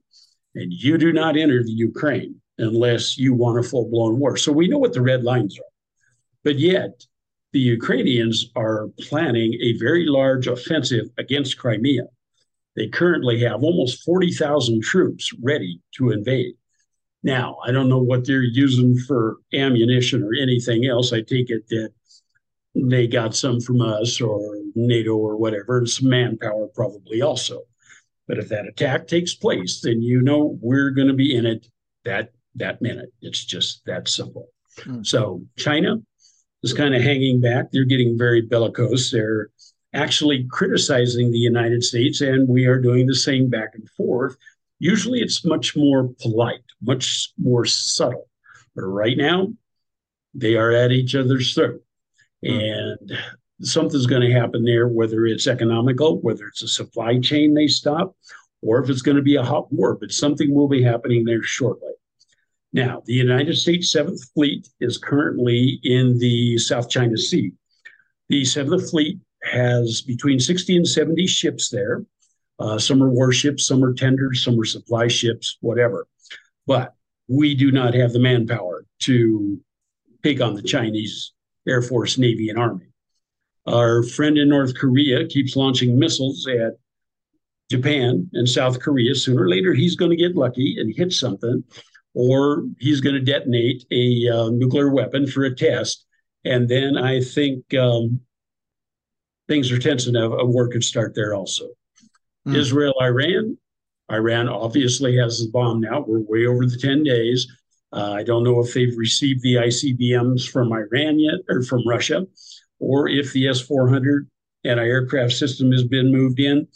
and 0.55 0.71
you 0.71 0.97
do 0.97 1.11
not 1.11 1.35
enter 1.35 1.61
the 1.61 1.71
Ukraine 1.71 2.39
unless 2.57 3.17
you 3.17 3.33
want 3.33 3.59
a 3.59 3.63
full 3.63 3.89
blown 3.89 4.17
war. 4.17 4.37
So 4.37 4.53
we 4.53 4.69
know 4.69 4.77
what 4.77 4.93
the 4.93 5.01
red 5.01 5.23
lines 5.23 5.59
are. 5.59 5.73
But 6.45 6.57
yet, 6.57 7.03
the 7.51 7.59
Ukrainians 7.59 8.51
are 8.55 8.89
planning 8.99 9.53
a 9.55 9.77
very 9.77 10.05
large 10.05 10.47
offensive 10.47 11.05
against 11.17 11.57
Crimea. 11.57 12.03
They 12.75 12.87
currently 12.87 13.39
have 13.41 13.63
almost 13.63 14.03
40,000 14.03 14.83
troops 14.83 15.33
ready 15.41 15.81
to 15.97 16.11
invade. 16.11 16.53
Now, 17.23 17.57
I 17.65 17.71
don't 17.71 17.89
know 17.89 18.01
what 18.01 18.25
they're 18.25 18.43
using 18.43 18.97
for 18.97 19.37
ammunition 19.53 20.23
or 20.23 20.33
anything 20.33 20.85
else. 20.85 21.11
I 21.11 21.21
take 21.21 21.49
it 21.49 21.67
that 21.69 21.91
they 22.75 23.07
got 23.07 23.35
some 23.35 23.59
from 23.59 23.81
us 23.81 24.21
or 24.21 24.57
NATO 24.75 25.17
or 25.17 25.35
whatever, 25.35 25.79
and 25.79 25.89
some 25.89 26.09
manpower 26.09 26.67
probably 26.73 27.21
also. 27.21 27.63
But 28.27 28.37
if 28.37 28.47
that 28.49 28.67
attack 28.67 29.07
takes 29.07 29.33
place, 29.33 29.81
then 29.81 30.01
you 30.01 30.21
know 30.21 30.57
we're 30.61 30.91
going 30.91 31.07
to 31.07 31.13
be 31.13 31.35
in 31.35 31.45
it 31.45 31.67
that 32.05 32.31
that 32.55 32.81
minute. 32.81 33.11
It's 33.21 33.43
just 33.43 33.81
that 33.85 34.07
simple. 34.07 34.49
Mm. 34.77 35.05
So 35.05 35.41
China 35.57 35.97
is 36.63 36.73
kind 36.73 36.95
of 36.95 37.01
hanging 37.01 37.41
back. 37.41 37.71
They're 37.71 37.85
getting 37.85 38.17
very 38.17 38.41
bellicose. 38.41 39.11
They're 39.11 39.49
actually 39.93 40.45
criticizing 40.49 41.31
the 41.31 41.37
United 41.37 41.83
States, 41.83 42.21
and 42.21 42.47
we 42.47 42.65
are 42.65 42.79
doing 42.79 43.07
the 43.07 43.15
same 43.15 43.49
back 43.49 43.69
and 43.73 43.89
forth. 43.91 44.35
Usually 44.79 45.19
it's 45.19 45.45
much 45.45 45.75
more 45.75 46.09
polite, 46.21 46.63
much 46.81 47.33
more 47.37 47.65
subtle. 47.65 48.27
But 48.75 48.83
right 48.83 49.17
now, 49.17 49.49
they 50.33 50.55
are 50.55 50.71
at 50.71 50.91
each 50.91 51.15
other's 51.15 51.53
throat. 51.53 51.81
Hmm. 52.45 52.51
And 52.51 53.17
something's 53.61 54.05
going 54.05 54.21
to 54.21 54.39
happen 54.39 54.63
there, 54.63 54.87
whether 54.87 55.25
it's 55.25 55.47
economical, 55.47 56.21
whether 56.21 56.45
it's 56.45 56.63
a 56.63 56.67
supply 56.67 57.19
chain 57.19 57.53
they 57.53 57.67
stop, 57.67 58.15
or 58.61 58.81
if 58.81 58.89
it's 58.89 59.01
going 59.01 59.17
to 59.17 59.23
be 59.23 59.35
a 59.35 59.43
hot 59.43 59.71
war, 59.71 59.97
but 59.99 60.11
something 60.11 60.53
will 60.53 60.67
be 60.67 60.83
happening 60.83 61.25
there 61.25 61.43
shortly. 61.43 61.91
Now, 62.71 63.01
the 63.05 63.13
United 63.13 63.55
States 63.55 63.91
Seventh 63.91 64.21
Fleet 64.33 64.67
is 64.79 64.97
currently 64.97 65.79
in 65.83 66.19
the 66.19 66.57
South 66.57 66.89
China 66.89 67.17
Sea. 67.17 67.51
The 68.29 68.45
Seventh 68.45 68.89
Fleet 68.91 69.17
has 69.43 70.01
between 70.01 70.39
60 70.39 70.77
and 70.77 70.87
70 70.87 71.25
ships 71.27 71.69
there. 71.69 72.05
Uh, 72.59 72.77
some 72.77 73.01
are 73.01 73.09
warships, 73.09 73.65
some 73.65 73.83
are 73.83 73.93
tenders, 73.93 74.43
some 74.43 74.59
are 74.59 74.65
supply 74.65 75.07
ships, 75.07 75.57
whatever. 75.61 76.07
But 76.67 76.93
we 77.27 77.55
do 77.55 77.71
not 77.71 77.93
have 77.93 78.11
the 78.11 78.19
manpower 78.19 78.85
to 79.01 79.59
take 80.23 80.41
on 80.41 80.55
the 80.55 80.61
Chinese 80.61 81.31
Air 81.67 81.81
Force, 81.81 82.17
Navy, 82.17 82.49
and 82.49 82.59
Army. 82.59 82.87
Our 83.65 84.03
friend 84.03 84.37
in 84.37 84.49
North 84.49 84.75
Korea 84.75 85.27
keeps 85.27 85.55
launching 85.55 85.97
missiles 85.97 86.47
at 86.47 86.73
Japan 87.69 88.29
and 88.33 88.49
South 88.49 88.79
Korea. 88.79 89.13
Sooner 89.13 89.43
or 89.43 89.49
later, 89.49 89.73
he's 89.73 89.95
going 89.95 90.11
to 90.11 90.17
get 90.17 90.35
lucky 90.35 90.77
and 90.79 90.93
hit 90.95 91.13
something, 91.13 91.63
or 92.13 92.65
he's 92.79 93.01
going 93.01 93.15
to 93.15 93.21
detonate 93.21 93.85
a 93.91 94.29
uh, 94.29 94.49
nuclear 94.49 94.89
weapon 94.89 95.27
for 95.27 95.43
a 95.43 95.55
test. 95.55 96.05
And 96.45 96.67
then 96.67 96.97
I 96.97 97.21
think 97.21 97.73
um, 97.75 98.21
things 99.47 99.71
are 99.71 99.79
tense 99.79 100.07
enough. 100.07 100.33
A 100.37 100.45
war 100.45 100.67
could 100.67 100.83
start 100.83 101.13
there 101.15 101.33
also. 101.33 101.67
Mm. 102.47 102.55
Israel, 102.55 102.93
Iran. 103.01 103.57
Iran 104.11 104.49
obviously 104.49 105.17
has 105.17 105.39
the 105.39 105.51
bomb 105.51 105.81
now. 105.81 106.03
We're 106.07 106.21
way 106.21 106.45
over 106.45 106.65
the 106.65 106.77
10 106.77 107.03
days. 107.03 107.47
Uh, 107.91 108.13
I 108.13 108.23
don't 108.23 108.43
know 108.43 108.59
if 108.59 108.73
they've 108.73 108.97
received 108.97 109.41
the 109.41 109.55
ICBMs 109.55 110.49
from 110.49 110.71
Iran 110.71 111.19
yet 111.19 111.39
or 111.49 111.61
from 111.61 111.87
Russia, 111.87 112.25
or 112.79 113.07
if 113.07 113.33
the 113.33 113.47
S 113.47 113.61
400 113.61 114.27
anti 114.63 114.83
aircraft 114.83 115.33
system 115.33 115.71
has 115.71 115.83
been 115.83 116.11
moved 116.11 116.39
in. 116.39 116.67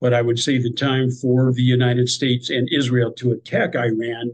But 0.00 0.14
I 0.14 0.22
would 0.22 0.38
say 0.38 0.58
the 0.58 0.72
time 0.72 1.10
for 1.10 1.52
the 1.52 1.62
United 1.62 2.08
States 2.08 2.50
and 2.50 2.68
Israel 2.72 3.12
to 3.12 3.32
attack 3.32 3.76
Iran 3.76 4.32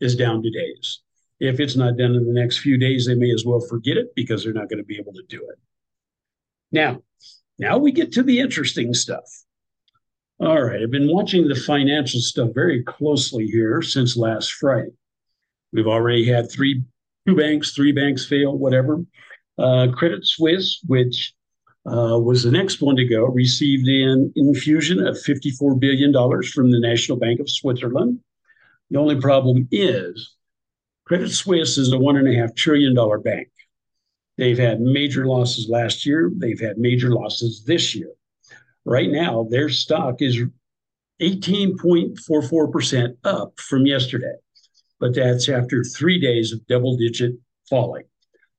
is 0.00 0.16
down 0.16 0.42
to 0.42 0.50
days. 0.50 1.00
If 1.38 1.58
it's 1.58 1.76
not 1.76 1.96
done 1.96 2.14
in 2.14 2.26
the 2.26 2.38
next 2.38 2.58
few 2.58 2.76
days, 2.76 3.06
they 3.06 3.14
may 3.14 3.32
as 3.32 3.44
well 3.44 3.60
forget 3.60 3.96
it 3.96 4.14
because 4.14 4.44
they're 4.44 4.52
not 4.52 4.68
going 4.68 4.78
to 4.78 4.84
be 4.84 4.98
able 4.98 5.14
to 5.14 5.22
do 5.28 5.38
it. 5.50 5.58
Now, 6.70 7.02
now 7.58 7.78
we 7.78 7.92
get 7.92 8.12
to 8.12 8.22
the 8.22 8.40
interesting 8.40 8.94
stuff. 8.94 9.24
All 10.38 10.62
right, 10.62 10.82
I've 10.82 10.90
been 10.90 11.12
watching 11.12 11.48
the 11.48 11.54
financial 11.54 12.20
stuff 12.20 12.50
very 12.54 12.82
closely 12.82 13.46
here 13.46 13.82
since 13.82 14.16
last 14.16 14.52
Friday. 14.52 14.92
We've 15.72 15.86
already 15.86 16.24
had 16.26 16.50
three, 16.50 16.82
two 17.26 17.36
banks, 17.36 17.74
three 17.74 17.92
banks 17.92 18.24
fail, 18.24 18.56
whatever. 18.56 19.04
Uh, 19.58 19.88
Credit 19.94 20.26
Suisse, 20.26 20.80
which 20.86 21.34
uh, 21.86 22.18
was 22.18 22.42
the 22.42 22.50
next 22.50 22.80
one 22.80 22.96
to 22.96 23.04
go, 23.04 23.24
received 23.26 23.86
an 23.88 24.32
infusion 24.36 25.06
of 25.06 25.16
$54 25.16 25.78
billion 25.78 26.12
from 26.44 26.70
the 26.70 26.80
National 26.80 27.18
Bank 27.18 27.40
of 27.40 27.50
Switzerland. 27.50 28.20
The 28.90 28.98
only 28.98 29.20
problem 29.20 29.68
is 29.70 30.34
Credit 31.04 31.30
Suisse 31.30 31.78
is 31.78 31.92
a 31.92 31.96
$1.5 31.96 32.56
trillion 32.56 32.94
bank. 33.22 33.48
They've 34.36 34.58
had 34.58 34.80
major 34.80 35.26
losses 35.26 35.68
last 35.68 36.06
year, 36.06 36.30
they've 36.34 36.60
had 36.60 36.78
major 36.78 37.10
losses 37.10 37.64
this 37.64 37.94
year. 37.94 38.12
Right 38.84 39.10
now, 39.10 39.46
their 39.50 39.68
stock 39.68 40.22
is 40.22 40.38
18.44% 41.20 43.16
up 43.24 43.58
from 43.60 43.86
yesterday, 43.86 44.34
but 44.98 45.14
that's 45.14 45.48
after 45.48 45.84
three 45.84 46.18
days 46.18 46.52
of 46.52 46.66
double 46.66 46.96
digit 46.96 47.34
falling. 47.68 48.04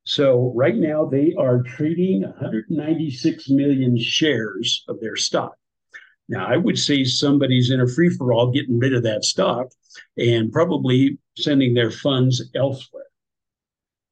So 0.04 0.52
right 0.56 0.76
now 0.76 1.06
they 1.06 1.34
are 1.38 1.64
trading 1.64 2.22
196 2.22 3.50
million 3.50 3.98
shares 3.98 4.84
of 4.88 5.00
their 5.00 5.16
stock. 5.16 5.56
Now 6.30 6.46
I 6.48 6.58
would 6.58 6.78
say 6.78 7.04
somebody's 7.04 7.72
in 7.72 7.82
a 7.82 7.88
free 7.88 8.10
for 8.10 8.34
all 8.34 8.52
getting 8.52 8.80
rid 8.80 8.94
of 8.94 9.04
that 9.04 9.26
stock 9.26 9.68
and 10.18 10.52
probably 10.52 11.18
sending 11.38 11.74
their 11.74 11.92
funds 11.92 12.44
elsewhere. 12.56 13.06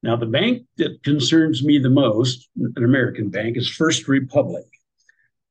Now 0.02 0.16
the 0.16 0.26
bank 0.26 0.62
that 0.78 1.02
concerns 1.02 1.62
me 1.62 1.78
the 1.78 1.90
most, 1.90 2.48
an 2.56 2.84
American 2.84 3.28
bank, 3.28 3.56
is 3.56 3.68
First 3.68 4.08
Republic. 4.08 4.64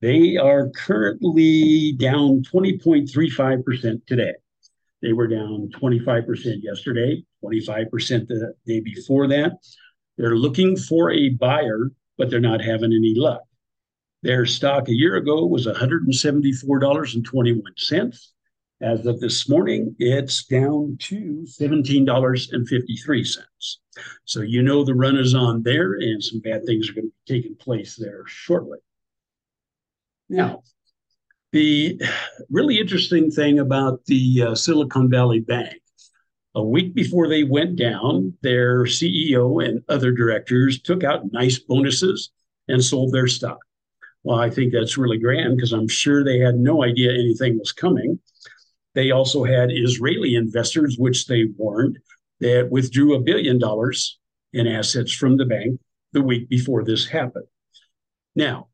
They 0.01 0.37
are 0.37 0.69
currently 0.69 1.93
down 1.93 2.43
20.35% 2.43 4.05
today. 4.05 4.33
They 5.01 5.13
were 5.13 5.27
down 5.27 5.69
25% 5.79 6.61
yesterday, 6.61 7.23
25% 7.43 8.27
the 8.27 8.53
day 8.65 8.79
before 8.79 9.27
that. 9.27 9.53
They're 10.17 10.35
looking 10.35 10.75
for 10.75 11.11
a 11.11 11.29
buyer, 11.29 11.91
but 12.17 12.29
they're 12.29 12.39
not 12.39 12.61
having 12.61 12.91
any 12.91 13.13
luck. 13.15 13.43
Their 14.21 14.45
stock 14.45 14.89
a 14.89 14.95
year 14.95 15.15
ago 15.15 15.45
was 15.45 15.65
$174.21. 15.65 18.19
As 18.81 19.05
of 19.05 19.19
this 19.19 19.49
morning, 19.49 19.93
it's 19.99 20.45
down 20.45 20.95
to 21.01 21.45
$17.53. 21.45 23.37
So 24.23 24.39
you 24.41 24.61
know 24.61 24.85
the 24.85 24.95
run 24.95 25.17
is 25.17 25.35
on 25.35 25.63
there, 25.63 25.93
and 25.93 26.23
some 26.23 26.39
bad 26.39 26.65
things 26.65 26.89
are 26.89 26.93
going 26.93 27.07
to 27.07 27.13
be 27.27 27.41
taking 27.41 27.55
place 27.55 27.97
there 27.97 28.23
shortly. 28.25 28.79
Now, 30.29 30.63
the 31.51 32.01
really 32.49 32.79
interesting 32.79 33.31
thing 33.31 33.59
about 33.59 34.05
the 34.05 34.43
uh, 34.43 34.55
Silicon 34.55 35.09
Valley 35.09 35.41
Bank 35.41 35.81
a 36.55 36.63
week 36.63 36.93
before 36.93 37.27
they 37.27 37.43
went 37.43 37.75
down, 37.75 38.33
their 38.41 38.83
CEO 38.83 39.63
and 39.63 39.83
other 39.87 40.11
directors 40.11 40.81
took 40.81 41.03
out 41.03 41.31
nice 41.31 41.59
bonuses 41.59 42.31
and 42.67 42.83
sold 42.83 43.13
their 43.13 43.27
stock. 43.27 43.59
Well, 44.23 44.39
I 44.39 44.49
think 44.49 44.73
that's 44.73 44.97
really 44.97 45.17
grand 45.17 45.55
because 45.55 45.73
I'm 45.73 45.87
sure 45.87 46.23
they 46.23 46.39
had 46.39 46.55
no 46.55 46.83
idea 46.83 47.11
anything 47.11 47.57
was 47.57 47.71
coming. 47.71 48.19
They 48.95 49.11
also 49.11 49.43
had 49.43 49.71
Israeli 49.71 50.35
investors, 50.35 50.97
which 50.97 51.27
they 51.27 51.45
warned, 51.57 51.99
that 52.39 52.69
withdrew 52.71 53.15
a 53.15 53.21
billion 53.21 53.59
dollars 53.59 54.17
in 54.53 54.67
assets 54.67 55.13
from 55.13 55.37
the 55.37 55.45
bank 55.45 55.79
the 56.13 56.21
week 56.21 56.49
before 56.49 56.83
this 56.83 57.07
happened. 57.07 57.45
Now, 58.35 58.69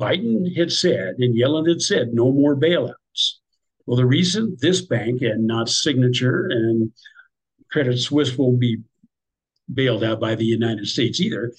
Biden 0.00 0.56
had 0.56 0.72
said 0.72 1.16
and 1.18 1.36
Yellen 1.36 1.68
had 1.68 1.80
said 1.80 2.12
no 2.12 2.32
more 2.32 2.56
bailouts. 2.56 3.38
Well, 3.86 3.96
the 3.96 4.06
reason 4.06 4.56
this 4.60 4.80
bank 4.80 5.22
and 5.22 5.46
not 5.46 5.68
Signature 5.68 6.48
and 6.50 6.90
Credit 7.70 7.98
Suisse 7.98 8.36
will 8.36 8.56
be 8.56 8.78
bailed 9.72 10.02
out 10.02 10.20
by 10.20 10.34
the 10.34 10.44
United 10.44 10.86
States 10.86 11.20
either. 11.20 11.52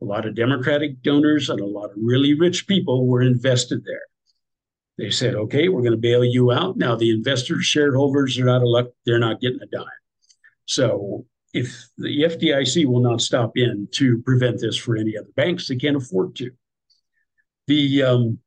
A 0.00 0.04
lot 0.04 0.26
of 0.26 0.34
Democratic 0.34 1.02
donors 1.02 1.48
and 1.50 1.60
a 1.60 1.66
lot 1.66 1.90
of 1.90 1.96
really 1.96 2.34
rich 2.34 2.66
people 2.66 3.06
were 3.06 3.22
invested 3.22 3.84
there. 3.84 4.02
They 4.98 5.10
said, 5.10 5.34
okay, 5.34 5.68
we're 5.68 5.82
going 5.82 5.92
to 5.92 5.98
bail 5.98 6.24
you 6.24 6.52
out. 6.52 6.76
Now, 6.76 6.96
the 6.96 7.10
investors, 7.10 7.66
shareholders 7.66 8.38
are 8.38 8.48
out 8.48 8.62
of 8.62 8.68
luck. 8.68 8.86
They're 9.04 9.18
not 9.18 9.40
getting 9.40 9.60
a 9.62 9.66
dime. 9.66 9.84
So, 10.64 11.26
if 11.52 11.88
the 11.98 12.22
FDIC 12.22 12.86
will 12.86 13.00
not 13.00 13.20
stop 13.20 13.52
in 13.56 13.88
to 13.92 14.22
prevent 14.22 14.60
this 14.60 14.76
for 14.76 14.96
any 14.96 15.16
other 15.16 15.28
banks, 15.36 15.68
they 15.68 15.76
can't 15.76 15.96
afford 15.96 16.36
to. 16.36 16.50
The 17.66 18.02
um, 18.02 18.38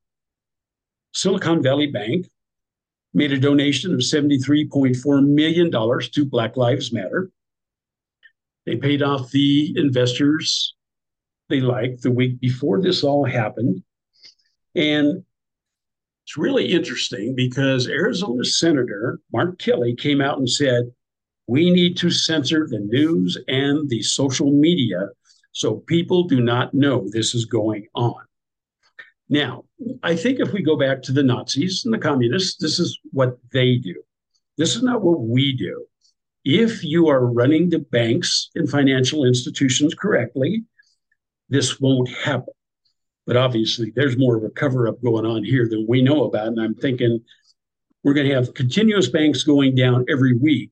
Silicon 1.14 1.62
Valley 1.62 1.88
Bank 1.88 2.28
made 3.14 3.32
a 3.32 3.40
donation 3.40 3.94
of 3.94 4.00
$73.4 4.00 5.28
million 5.28 5.72
to 5.72 6.26
Black 6.26 6.58
Lives 6.58 6.92
Matter. 6.92 7.32
They 8.66 8.76
paid 8.76 9.02
off 9.02 9.32
the 9.32 9.74
investors 9.76 10.76
they 11.50 11.62
liked 11.62 12.04
the 12.04 12.12
week 12.12 12.40
before 12.40 12.80
this 12.82 13.04
all 13.04 13.26
happened. 13.26 13.84
And 14.76 15.24
it's 16.30 16.38
really 16.38 16.72
interesting 16.72 17.34
because 17.34 17.88
Arizona 17.88 18.46
Senator 18.46 19.20
Mark 19.34 19.58
Kelly 19.58 19.96
came 19.96 20.22
out 20.22 20.38
and 20.38 20.48
said, 20.48 20.84
we 21.48 21.72
need 21.72 21.98
to 21.98 22.12
censor 22.12 22.68
the 22.70 22.78
news 22.78 23.36
and 23.48 23.90
the 23.90 24.04
social 24.04 24.52
media 24.52 25.08
so 25.54 25.78
people 25.88 26.26
do 26.26 26.40
not 26.40 26.72
know 26.76 27.10
this 27.10 27.34
is 27.34 27.46
going 27.46 27.88
on. 27.96 28.22
Now, 29.28 29.64
I 30.04 30.16
think 30.16 30.40
if 30.40 30.54
we 30.54 30.62
go 30.62 30.78
back 30.78 31.02
to 31.04 31.12
the 31.12 31.24
Nazis 31.24 31.82
and 31.84 31.92
the 31.92 31.98
communists, 31.98 32.62
this 32.62 32.78
is 32.78 33.00
what 33.12 33.40
they 33.52 33.78
do. 33.78 33.96
This 34.56 34.76
is 34.76 34.84
not 34.84 35.02
what 35.02 35.22
we 35.22 35.58
do. 35.58 35.84
If 36.46 36.84
you 36.84 37.08
are 37.10 37.26
running 37.26 37.72
the 37.72 37.80
banks 37.80 38.52
and 38.54 38.70
financial 38.70 39.26
institutions 39.26 39.96
correctly, 39.96 40.64
this 41.50 41.80
won't 41.80 42.10
happen. 42.10 42.54
But 43.30 43.38
obviously, 43.38 43.94
there's 43.96 44.18
more 44.18 44.38
of 44.38 44.44
a 44.44 44.50
cover 44.50 44.88
up 44.88 45.00
going 45.04 45.24
on 45.24 45.44
here 45.44 45.70
than 45.70 45.86
we 45.88 46.02
know 46.02 46.24
about. 46.24 46.48
And 46.48 46.60
I'm 46.60 46.74
thinking 46.74 47.22
we're 48.04 48.16
going 48.16 48.28
to 48.28 48.34
have 48.34 48.56
continuous 48.56 49.08
banks 49.08 49.44
going 49.44 49.76
down 49.76 50.04
every 50.10 50.34
week 50.34 50.72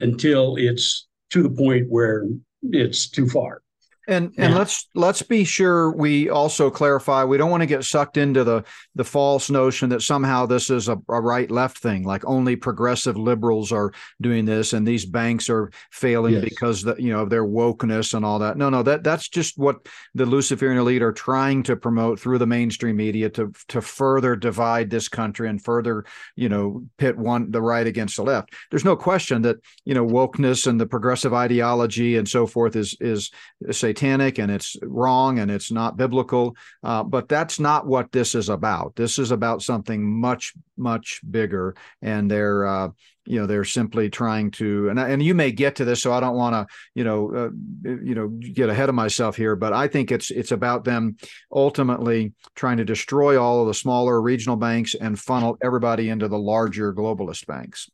until 0.00 0.56
it's 0.56 1.06
to 1.30 1.40
the 1.40 1.50
point 1.50 1.86
where 1.88 2.26
it's 2.64 3.08
too 3.08 3.28
far. 3.28 3.62
And 4.08 4.32
and 4.38 4.54
let's 4.54 4.88
let's 4.94 5.22
be 5.22 5.44
sure 5.44 5.92
we 5.92 6.30
also 6.30 6.70
clarify 6.70 7.24
we 7.24 7.36
don't 7.36 7.50
want 7.50 7.60
to 7.60 7.66
get 7.66 7.84
sucked 7.84 8.16
into 8.16 8.42
the 8.42 8.64
the 8.94 9.04
false 9.04 9.50
notion 9.50 9.90
that 9.90 10.02
somehow 10.02 10.46
this 10.46 10.70
is 10.70 10.88
a, 10.88 10.96
a 11.08 11.20
right 11.20 11.50
left 11.50 11.78
thing 11.78 12.04
like 12.04 12.24
only 12.24 12.56
progressive 12.56 13.16
liberals 13.16 13.70
are 13.70 13.92
doing 14.20 14.46
this 14.46 14.72
and 14.72 14.88
these 14.88 15.04
banks 15.04 15.50
are 15.50 15.70
failing 15.90 16.34
yes. 16.34 16.44
because 16.44 16.82
the, 16.82 16.96
you 16.98 17.12
know 17.12 17.20
of 17.20 17.30
their 17.30 17.44
wokeness 17.44 18.14
and 18.14 18.24
all 18.24 18.38
that. 18.38 18.56
No, 18.56 18.70
no, 18.70 18.82
that 18.82 19.04
that's 19.04 19.28
just 19.28 19.58
what 19.58 19.86
the 20.14 20.26
Luciferian 20.26 20.78
elite 20.78 21.02
are 21.02 21.12
trying 21.12 21.62
to 21.64 21.76
promote 21.76 22.18
through 22.18 22.38
the 22.38 22.46
mainstream 22.46 22.96
media 22.96 23.28
to 23.30 23.52
to 23.68 23.80
further 23.80 24.34
divide 24.36 24.90
this 24.90 25.08
country 25.08 25.48
and 25.48 25.62
further, 25.62 26.04
you 26.34 26.48
know, 26.48 26.84
pit 26.96 27.16
one 27.16 27.50
the 27.50 27.62
right 27.62 27.86
against 27.86 28.16
the 28.16 28.22
left. 28.22 28.54
There's 28.70 28.84
no 28.84 28.96
question 28.96 29.42
that, 29.42 29.58
you 29.84 29.94
know, 29.94 30.06
wokeness 30.06 30.66
and 30.66 30.80
the 30.80 30.86
progressive 30.86 31.34
ideology 31.34 32.16
and 32.16 32.28
so 32.28 32.46
forth 32.46 32.74
is 32.74 32.96
is 33.00 33.30
say 33.70 33.92
satanic 33.98 34.38
and 34.38 34.50
it's 34.50 34.76
wrong 34.82 35.38
and 35.38 35.50
it's 35.50 35.70
not 35.70 35.96
biblical. 35.96 36.56
Uh, 36.82 37.02
but 37.02 37.28
that's 37.28 37.58
not 37.58 37.86
what 37.86 38.12
this 38.12 38.34
is 38.34 38.48
about. 38.48 38.94
This 38.96 39.18
is 39.18 39.30
about 39.30 39.62
something 39.62 40.04
much, 40.20 40.54
much 40.76 41.20
bigger. 41.28 41.74
And 42.02 42.30
they're, 42.30 42.66
uh, 42.66 42.88
you 43.26 43.40
know, 43.40 43.46
they're 43.46 43.64
simply 43.64 44.08
trying 44.08 44.50
to, 44.52 44.88
and 44.88 44.98
and 44.98 45.22
you 45.22 45.34
may 45.34 45.52
get 45.52 45.76
to 45.76 45.84
this, 45.84 46.00
so 46.00 46.14
I 46.14 46.20
don't 46.20 46.36
want 46.36 46.54
to, 46.54 46.74
you 46.94 47.04
know, 47.04 47.30
uh, 47.36 47.50
you 47.84 48.14
know, 48.14 48.28
get 48.28 48.70
ahead 48.70 48.88
of 48.88 48.94
myself 48.94 49.36
here. 49.36 49.54
But 49.54 49.74
I 49.74 49.86
think 49.86 50.10
it's 50.10 50.30
it's 50.30 50.50
about 50.50 50.84
them 50.84 51.18
ultimately 51.52 52.32
trying 52.54 52.78
to 52.78 52.86
destroy 52.86 53.38
all 53.38 53.60
of 53.60 53.66
the 53.66 53.74
smaller 53.74 54.22
regional 54.22 54.56
banks 54.56 54.94
and 54.94 55.18
funnel 55.18 55.58
everybody 55.62 56.08
into 56.08 56.26
the 56.26 56.38
larger 56.38 56.94
globalist 56.94 57.46
banks. 57.46 57.90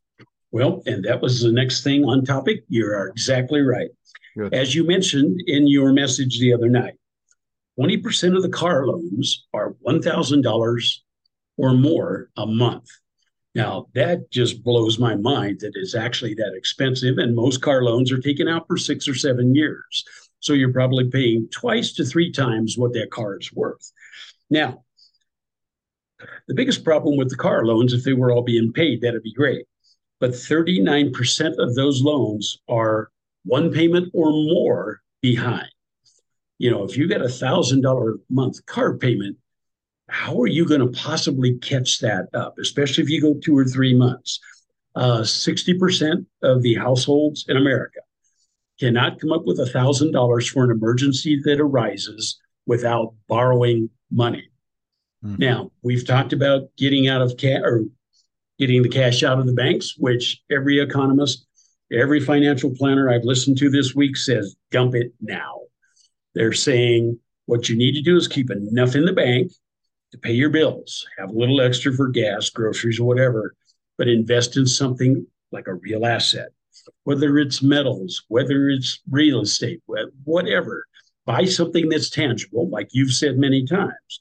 Well, 0.53 0.85
and 0.87 1.05
that 1.05 1.21
was 1.21 1.43
the 1.43 1.51
next 1.51 1.83
thing 1.83 2.05
on 2.05 2.25
topic. 2.25 2.63
You 2.69 2.87
are 2.87 3.09
exactly 3.09 3.63
right. 3.63 3.91
Good. 4.37 4.55
As 4.55 4.75
you 4.75 4.85
mentioned 4.85 5.41
in 5.47 5.69
your 5.69 5.93
message 5.93 6.39
the 6.39 6.53
other 6.53 6.69
night, 6.69 6.95
20% 7.79 8.37
of 8.37 8.43
the 8.43 8.49
car 8.49 8.87
loans 8.87 9.47
are 9.53 9.75
$1,000 9.87 10.95
or 11.57 11.75
more 11.75 12.31
a 12.37 12.47
month. 12.47 12.89
Now, 13.55 13.87
that 13.95 14.31
just 14.31 14.65
blows 14.65 14.99
my 14.99 15.15
mind 15.15 15.61
that 15.61 15.73
it's 15.75 15.95
actually 15.95 16.35
that 16.35 16.55
expensive. 16.57 17.19
And 17.19 17.37
most 17.37 17.63
car 17.63 17.85
loans 17.85 18.11
are 18.11 18.21
taken 18.21 18.49
out 18.49 18.67
for 18.67 18.77
six 18.77 19.07
or 19.07 19.15
seven 19.15 19.55
years. 19.55 20.05
So 20.41 20.53
you're 20.53 20.73
probably 20.73 21.09
paying 21.09 21.49
twice 21.51 21.93
to 21.95 22.05
three 22.05 22.33
times 22.33 22.77
what 22.77 22.93
that 22.95 23.11
car 23.11 23.39
is 23.39 23.53
worth. 23.53 23.93
Now, 24.51 24.85
the 26.49 26.55
biggest 26.55 26.85
problem 26.85 27.17
with 27.17 27.31
the 27.31 27.37
car 27.37 27.65
loans, 27.65 27.93
if 27.93 28.03
they 28.03 28.13
were 28.13 28.33
all 28.33 28.43
being 28.43 28.73
paid, 28.73 29.01
that'd 29.01 29.23
be 29.23 29.33
great. 29.33 29.67
But 30.21 30.33
39% 30.33 31.55
of 31.59 31.75
those 31.75 32.03
loans 32.03 32.59
are 32.69 33.11
one 33.45 33.73
payment 33.73 34.11
or 34.15 34.31
more 34.31 35.01
behind. 35.21 35.69
You 36.59 36.71
know, 36.71 36.85
if 36.85 36.97
you 36.97 37.09
get 37.09 37.23
a 37.23 37.29
thousand 37.29 37.83
dollar 37.83 38.17
month 38.31 38.65
car 38.67 38.97
payment, 38.97 39.37
how 40.09 40.41
are 40.41 40.47
you 40.47 40.67
going 40.67 40.81
to 40.81 40.99
possibly 40.99 41.59
catch 41.59 42.01
that 42.01 42.27
up, 42.35 42.57
especially 42.59 43.05
if 43.05 43.11
you 43.11 43.21
go 43.21 43.35
two 43.35 43.57
or 43.57 43.65
three 43.65 43.95
months? 43.95 44.41
Uh, 44.95 45.23
60% 45.23 46.25
of 46.43 46.63
the 46.63 46.75
households 46.75 47.47
in 47.49 47.57
America 47.57 48.01
cannot 48.79 49.21
come 49.21 49.33
up 49.33 49.45
with 49.45 49.59
a 49.59 49.67
thousand 49.67 50.13
dollars 50.13 50.49
for 50.49 50.65
an 50.65 50.71
emergency 50.71 51.41
that 51.45 51.61
arises 51.61 52.39
without 52.67 53.15
borrowing 53.29 53.91
money. 54.11 54.49
Mm-hmm. 55.25 55.37
Now, 55.39 55.73
we've 55.83 56.07
talked 56.07 56.33
about 56.33 56.69
getting 56.77 57.09
out 57.09 57.23
of 57.23 57.37
cash 57.37 57.61
or 57.63 57.85
getting 58.59 58.83
the 58.83 58.89
cash 58.89 59.23
out 59.23 59.39
of 59.39 59.47
the 59.47 59.53
banks, 59.53 59.97
which 59.99 60.43
every 60.51 60.81
economist, 60.81 61.47
every 61.95 62.21
financial 62.21 62.75
planner 62.75 63.11
I've 63.11 63.25
listened 63.25 63.59
to 63.59 63.71
this 63.71 63.95
week 63.95 64.17
says 64.17 64.57
dump 64.71 64.95
it 64.95 65.13
now. 65.21 65.61
They're 66.35 66.53
saying 66.53 67.19
what 67.47 67.69
you 67.69 67.77
need 67.77 67.93
to 67.93 68.03
do 68.03 68.17
is 68.17 68.29
keep 68.29 68.51
enough 68.51 68.95
in 68.95 69.05
the 69.05 69.13
bank 69.13 69.53
to 70.13 70.19
pay 70.19 70.33
your 70.33 70.51
bills, 70.51 71.07
have 71.19 71.31
a 71.31 71.39
little 71.39 71.61
extra 71.61 71.93
for 71.93 72.09
gas, 72.09 72.51
groceries, 72.51 73.01
or 73.01 73.05
whatever, 73.05 73.55
but 73.99 74.09
invest 74.09 74.57
in 74.57 74.67
something 74.67 75.27
like 75.53 75.67
a 75.67 75.75
real 75.75 76.05
asset, 76.05 76.49
whether 77.05 77.39
it's 77.39 77.63
metals, 77.63 78.25
whether 78.29 78.69
it's 78.69 79.01
real 79.11 79.41
estate, 79.41 79.83
whatever. 80.25 80.87
Buy 81.27 81.45
something 81.45 81.89
that's 81.89 82.11
tangible, 82.11 82.69
like 82.69 82.89
you've 82.93 83.13
said 83.13 83.39
many 83.39 83.65
times. 83.65 84.21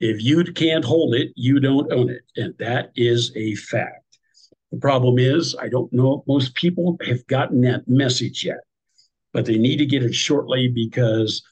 If 0.00 0.22
you 0.22 0.44
can't 0.44 0.84
hold 0.84 1.14
it, 1.14 1.32
you 1.36 1.60
don't 1.60 1.92
own 1.92 2.10
it. 2.10 2.22
And 2.36 2.54
that 2.58 2.90
is 2.96 3.32
a 3.36 3.54
fact. 3.54 4.01
The 4.72 4.78
problem 4.78 5.18
is, 5.18 5.54
I 5.60 5.68
don't 5.68 5.92
know 5.92 6.20
if 6.20 6.26
most 6.26 6.54
people 6.54 6.96
have 7.06 7.26
gotten 7.26 7.60
that 7.60 7.86
message 7.86 8.42
yet, 8.44 8.60
but 9.32 9.44
they 9.44 9.58
need 9.58 9.76
to 9.76 9.86
get 9.86 10.02
it 10.02 10.14
shortly 10.14 10.68
because 10.68 11.42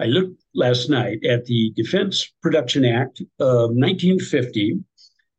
I 0.00 0.06
looked 0.06 0.42
last 0.54 0.88
night 0.88 1.22
at 1.24 1.44
the 1.44 1.70
Defense 1.76 2.32
Production 2.42 2.86
Act 2.86 3.20
of 3.38 3.74
1950 3.74 4.78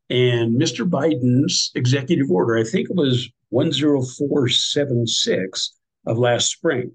and 0.09 0.61
Mr. 0.61 0.87
Biden's 0.87 1.71
executive 1.73 2.29
order. 2.29 2.55
I 2.57 2.63
think 2.63 2.87
it 2.89 2.95
was 2.95 3.27
10476 3.51 5.73
of 6.05 6.19
last 6.19 6.51
spring. 6.51 6.91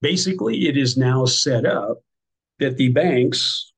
Basically, 0.00 0.66
it 0.66 0.78
is 0.78 0.96
now 0.96 1.26
set 1.26 1.66
up 1.66 1.98
that 2.58 2.78
the 2.78 2.88
banks 2.88 3.70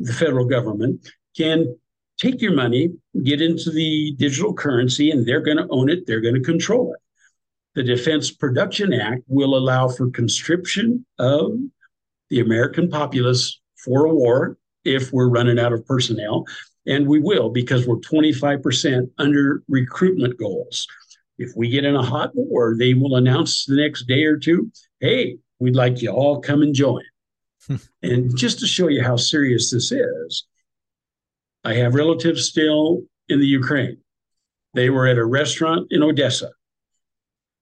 the 0.00 0.12
federal 0.12 0.44
government 0.44 1.08
can 1.36 1.76
take 2.18 2.42
your 2.42 2.52
money, 2.52 2.90
get 3.22 3.40
into 3.40 3.70
the 3.70 4.14
digital 4.16 4.52
currency, 4.52 5.10
and 5.10 5.26
they're 5.26 5.40
going 5.40 5.56
to 5.56 5.68
own 5.70 5.88
it, 5.88 6.06
they're 6.06 6.20
going 6.20 6.34
to 6.34 6.40
control 6.40 6.92
it. 6.92 7.00
The 7.74 7.82
Defense 7.84 8.30
Production 8.30 8.92
Act 8.92 9.22
will 9.28 9.56
allow 9.56 9.88
for 9.88 10.10
conscription 10.10 11.06
of 11.18 11.52
the 12.30 12.40
American 12.40 12.88
populace 12.88 13.60
for 13.76 14.06
a 14.06 14.14
war 14.14 14.58
if 14.84 15.12
we're 15.12 15.28
running 15.28 15.58
out 15.58 15.72
of 15.72 15.86
personnel. 15.86 16.44
And 16.86 17.06
we 17.06 17.20
will 17.20 17.50
because 17.50 17.86
we're 17.86 17.96
25% 17.96 19.10
under 19.18 19.62
recruitment 19.68 20.38
goals. 20.38 20.86
If 21.38 21.52
we 21.54 21.68
get 21.68 21.84
in 21.84 21.94
a 21.94 22.02
hot 22.02 22.30
war, 22.34 22.74
they 22.76 22.94
will 22.94 23.16
announce 23.16 23.64
the 23.64 23.76
next 23.76 24.06
day 24.06 24.24
or 24.24 24.36
two 24.36 24.70
hey, 25.00 25.38
we'd 25.60 25.76
like 25.76 26.02
you 26.02 26.10
all 26.10 26.40
come 26.40 26.62
and 26.62 26.74
join 26.74 27.04
hmm. 27.66 27.76
and 28.02 28.36
just 28.36 28.58
to 28.58 28.66
show 28.66 28.88
you 28.88 29.02
how 29.02 29.16
serious 29.16 29.70
this 29.70 29.92
is, 29.92 30.44
I 31.68 31.74
have 31.74 31.94
relatives 31.94 32.48
still 32.48 33.02
in 33.28 33.40
the 33.40 33.46
Ukraine. 33.46 33.98
They 34.72 34.88
were 34.88 35.06
at 35.06 35.18
a 35.18 35.24
restaurant 35.26 35.88
in 35.90 36.02
Odessa. 36.02 36.50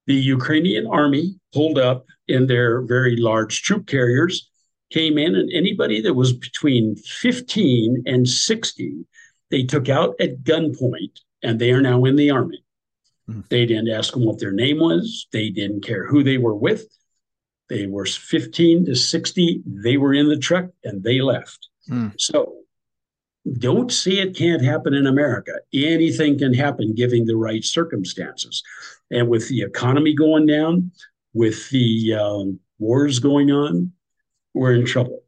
The 0.06 0.14
Ukrainian 0.14 0.86
army 0.86 1.40
pulled 1.52 1.76
up 1.76 2.06
in 2.28 2.46
their 2.46 2.82
very 2.82 3.16
large 3.16 3.62
troop 3.62 3.88
carriers, 3.88 4.48
came 4.92 5.18
in, 5.18 5.34
and 5.34 5.50
anybody 5.52 6.00
that 6.02 6.14
was 6.14 6.32
between 6.32 6.94
15 6.94 8.04
and 8.06 8.28
60, 8.28 9.04
they 9.50 9.64
took 9.64 9.88
out 9.88 10.14
at 10.20 10.44
gunpoint, 10.44 11.18
and 11.42 11.58
they 11.58 11.72
are 11.72 11.82
now 11.82 12.04
in 12.04 12.14
the 12.14 12.30
army. 12.30 12.62
Mm. 13.28 13.48
They 13.48 13.66
didn't 13.66 13.90
ask 13.90 14.12
them 14.12 14.24
what 14.24 14.38
their 14.38 14.52
name 14.52 14.78
was. 14.78 15.26
They 15.32 15.50
didn't 15.50 15.80
care 15.84 16.06
who 16.06 16.22
they 16.22 16.38
were 16.38 16.54
with. 16.54 16.86
They 17.68 17.88
were 17.88 18.06
15 18.06 18.86
to 18.86 18.94
60. 18.94 19.62
They 19.66 19.96
were 19.96 20.14
in 20.14 20.28
the 20.28 20.38
truck 20.38 20.66
and 20.84 21.02
they 21.02 21.20
left. 21.20 21.68
Hmm. 21.88 22.10
So 22.18 22.65
don't 23.54 23.92
say 23.92 24.12
it 24.12 24.36
can't 24.36 24.62
happen 24.62 24.94
in 24.94 25.06
America. 25.06 25.52
Anything 25.72 26.38
can 26.38 26.52
happen 26.52 26.94
given 26.94 27.24
the 27.24 27.36
right 27.36 27.64
circumstances. 27.64 28.62
And 29.10 29.28
with 29.28 29.48
the 29.48 29.62
economy 29.62 30.14
going 30.14 30.46
down, 30.46 30.90
with 31.32 31.70
the 31.70 32.14
um, 32.14 32.58
wars 32.78 33.18
going 33.18 33.50
on, 33.50 33.92
we're 34.54 34.74
in 34.74 34.84
trouble. 34.84 35.22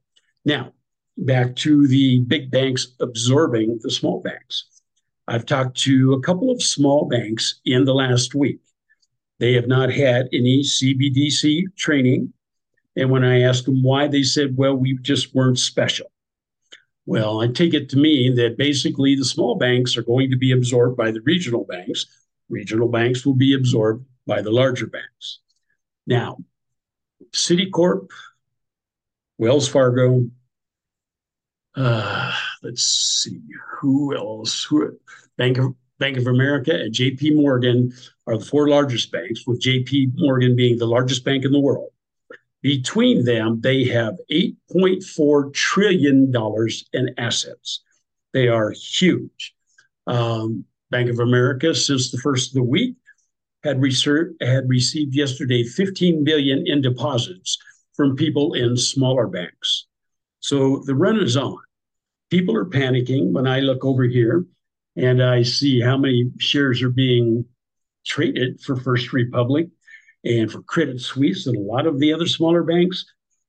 Now, 0.45 0.73
back 1.17 1.55
to 1.57 1.87
the 1.87 2.21
big 2.21 2.51
banks 2.51 2.89
absorbing 3.01 3.79
the 3.83 3.91
small 3.91 4.21
banks. 4.21 4.65
I've 5.29 5.47
talked 5.47 5.77
to 5.83 6.15
a 6.15 6.21
couple 6.21 6.51
of 6.51 6.63
small 6.63 7.07
banks 7.07 7.61
in 7.67 7.85
the 7.85 7.95
last 7.95 8.35
week. 8.35 8.61
They 9.39 9.53
have 9.53 9.69
not 9.69 9.93
had 9.93 10.29
any 10.33 10.63
CBDC 10.63 11.77
training. 11.77 12.33
And 12.97 13.11
when 13.11 13.25
I 13.25 13.43
asked 13.43 13.67
them 13.67 13.83
why, 13.83 14.09
they 14.09 14.23
said, 14.23 14.57
well, 14.57 14.75
we 14.75 14.99
just 15.03 15.35
weren't 15.35 15.59
special. 15.59 16.11
Well, 17.09 17.41
I 17.41 17.47
take 17.47 17.73
it 17.73 17.89
to 17.89 17.97
mean 17.97 18.35
that 18.35 18.59
basically 18.59 19.15
the 19.15 19.25
small 19.25 19.55
banks 19.55 19.97
are 19.97 20.03
going 20.03 20.31
to 20.31 20.37
be 20.37 20.53
absorbed 20.53 20.95
by 20.95 21.11
the 21.11 21.23
regional 21.23 21.65
banks. 21.65 22.05
Regional 22.51 22.87
banks 22.87 23.25
will 23.25 23.35
be 23.35 23.55
absorbed 23.55 24.05
by 24.27 24.43
the 24.43 24.51
larger 24.51 24.87
banks. 24.87 25.39
Now, 26.07 26.37
Citicorp, 27.33 28.11
Wells 29.39 29.67
Fargo, 29.67 30.29
uh, 31.75 32.35
let's 32.63 32.83
see 32.83 33.41
who 33.81 34.15
else. 34.15 34.65
Who, 34.65 34.99
Bank 35.39 35.57
of 35.57 35.75
Bank 35.99 36.19
of 36.19 36.27
America 36.27 36.75
and 36.75 36.93
J.P. 36.93 37.31
Morgan 37.31 37.91
are 38.27 38.37
the 38.37 38.45
four 38.45 38.69
largest 38.69 39.11
banks, 39.11 39.47
with 39.47 39.63
J.P. 39.63 40.11
Morgan 40.17 40.55
being 40.55 40.77
the 40.77 40.87
largest 40.87 41.25
bank 41.25 41.47
in 41.47 41.53
the 41.53 41.59
world. 41.59 41.89
Between 42.63 43.25
them, 43.25 43.61
they 43.61 43.85
have 43.85 44.19
$8.4 44.31 45.55
trillion 45.55 46.33
in 46.93 47.15
assets. 47.17 47.83
They 48.33 48.49
are 48.49 48.71
huge. 48.71 49.55
Um, 50.07 50.65
Bank 50.91 51.11
of 51.11 51.21
America, 51.21 51.75
since 51.75 52.11
the 52.11 52.19
first 52.19 52.51
of 52.51 52.55
the 52.55 52.63
week, 52.63 52.97
had, 53.63 53.81
research, 53.81 54.33
had 54.41 54.69
received 54.69 55.15
yesterday 55.15 55.63
15 55.63 56.25
billion 56.25 56.67
in 56.67 56.81
deposits 56.81 57.59
from 57.95 58.17
people 58.17 58.55
in 58.55 58.77
smaller 58.77 59.27
banks. 59.27 59.87
So 60.41 60.83
the 60.87 60.95
run 60.95 61.21
is 61.21 61.37
on. 61.37 61.59
People 62.31 62.57
are 62.57 62.65
panicking 62.65 63.33
when 63.33 63.47
I 63.47 63.61
look 63.61 63.85
over 63.85 64.05
here 64.05 64.47
and 64.97 65.23
I 65.23 65.43
see 65.43 65.81
how 65.81 65.97
many 65.97 66.31
shares 66.39 66.83
are 66.83 66.91
being 66.91 67.45
traded 68.07 68.61
for 68.61 68.77
First 68.77 69.13
Republic 69.13 69.69
and 70.25 70.51
for 70.51 70.63
Credit 70.63 71.01
Suisse 71.01 71.47
and 71.47 71.57
a 71.57 71.61
lot 71.61 71.87
of 71.87 71.99
the 71.99 72.13
other 72.13 72.27
smaller 72.27 72.63
banks. 72.63 73.05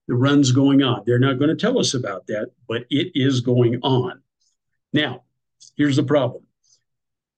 The 0.07 0.15
run's 0.15 0.51
going 0.51 0.81
on. 0.81 1.03
They're 1.05 1.19
not 1.19 1.37
going 1.37 1.49
to 1.49 1.55
tell 1.55 1.77
us 1.77 1.93
about 1.93 2.25
that, 2.27 2.49
but 2.67 2.85
it 2.89 3.11
is 3.13 3.41
going 3.41 3.79
on. 3.83 4.21
Now, 4.91 5.23
here's 5.75 5.97
the 5.97 6.03
problem. 6.03 6.43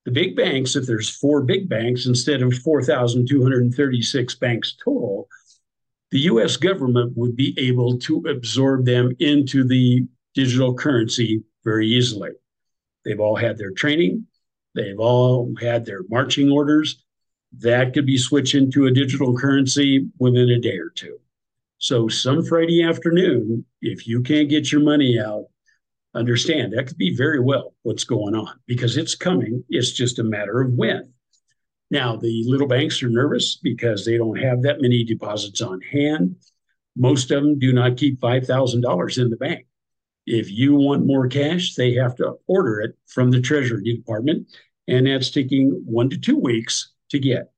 The 0.05 0.11
big 0.11 0.35
banks, 0.35 0.75
if 0.75 0.87
there's 0.87 1.09
four 1.09 1.43
big 1.43 1.69
banks 1.69 2.05
instead 2.05 2.41
of 2.41 2.53
4,236 2.53 4.35
banks 4.35 4.75
total, 4.83 5.27
the 6.11 6.19
US 6.19 6.57
government 6.57 7.13
would 7.15 7.35
be 7.35 7.53
able 7.57 7.97
to 7.99 8.23
absorb 8.29 8.85
them 8.85 9.15
into 9.19 9.63
the 9.63 10.07
digital 10.33 10.73
currency 10.73 11.43
very 11.63 11.87
easily. 11.87 12.31
They've 13.05 13.19
all 13.19 13.35
had 13.35 13.57
their 13.57 13.71
training, 13.71 14.27
they've 14.75 14.99
all 14.99 15.53
had 15.59 15.85
their 15.85 16.01
marching 16.09 16.51
orders. 16.51 17.00
That 17.59 17.93
could 17.93 18.05
be 18.05 18.17
switched 18.17 18.55
into 18.55 18.85
a 18.85 18.91
digital 18.91 19.35
currency 19.37 20.09
within 20.19 20.49
a 20.49 20.59
day 20.59 20.77
or 20.77 20.89
two. 20.89 21.19
So, 21.77 22.07
some 22.07 22.45
Friday 22.45 22.83
afternoon, 22.83 23.65
if 23.81 24.07
you 24.07 24.21
can't 24.21 24.49
get 24.49 24.71
your 24.71 24.81
money 24.81 25.19
out, 25.19 25.45
understand 26.13 26.73
that 26.73 26.87
could 26.87 26.97
be 26.97 27.15
very 27.15 27.39
well 27.39 27.73
what's 27.83 28.03
going 28.03 28.35
on 28.35 28.59
because 28.67 28.97
it's 28.97 29.15
coming. 29.15 29.63
It's 29.69 29.91
just 29.91 30.19
a 30.19 30.23
matter 30.23 30.61
of 30.61 30.73
when. 30.73 31.11
Now, 31.89 32.15
the 32.15 32.43
little 32.47 32.67
banks 32.67 33.03
are 33.03 33.09
nervous 33.09 33.55
because 33.55 34.05
they 34.05 34.17
don't 34.17 34.39
have 34.39 34.61
that 34.61 34.81
many 34.81 35.03
deposits 35.03 35.61
on 35.61 35.81
hand. 35.81 36.35
Most 36.95 37.31
of 37.31 37.43
them 37.43 37.59
do 37.59 37.73
not 37.73 37.97
keep 37.97 38.19
$5,000 38.21 39.17
in 39.17 39.29
the 39.29 39.35
bank. 39.35 39.65
If 40.25 40.51
you 40.51 40.75
want 40.75 41.05
more 41.05 41.27
cash, 41.27 41.73
they 41.75 41.93
have 41.95 42.15
to 42.17 42.35
order 42.47 42.79
it 42.81 42.95
from 43.07 43.31
the 43.31 43.41
Treasury 43.41 43.83
Department, 43.83 44.47
and 44.87 45.07
that's 45.07 45.31
taking 45.31 45.81
one 45.85 46.09
to 46.11 46.17
two 46.17 46.37
weeks 46.37 46.91
to 47.11 47.19
get. 47.19 47.51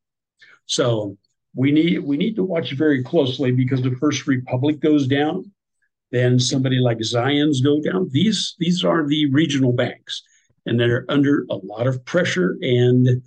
So 0.65 1.17
we 1.55 1.71
need 1.71 1.99
we 1.99 2.17
need 2.17 2.35
to 2.35 2.43
watch 2.43 2.73
very 2.73 3.03
closely 3.03 3.51
because 3.51 3.81
the 3.81 3.95
First 3.99 4.27
Republic 4.27 4.79
goes 4.79 5.07
down, 5.07 5.51
then 6.11 6.39
somebody 6.39 6.77
like 6.77 6.97
Zions 6.99 7.63
go 7.63 7.81
down. 7.81 8.09
These 8.11 8.55
these 8.59 8.83
are 8.83 9.07
the 9.07 9.27
regional 9.31 9.73
banks, 9.73 10.23
and 10.65 10.79
they're 10.79 11.05
under 11.09 11.45
a 11.49 11.55
lot 11.55 11.87
of 11.87 12.03
pressure. 12.05 12.57
And 12.61 13.21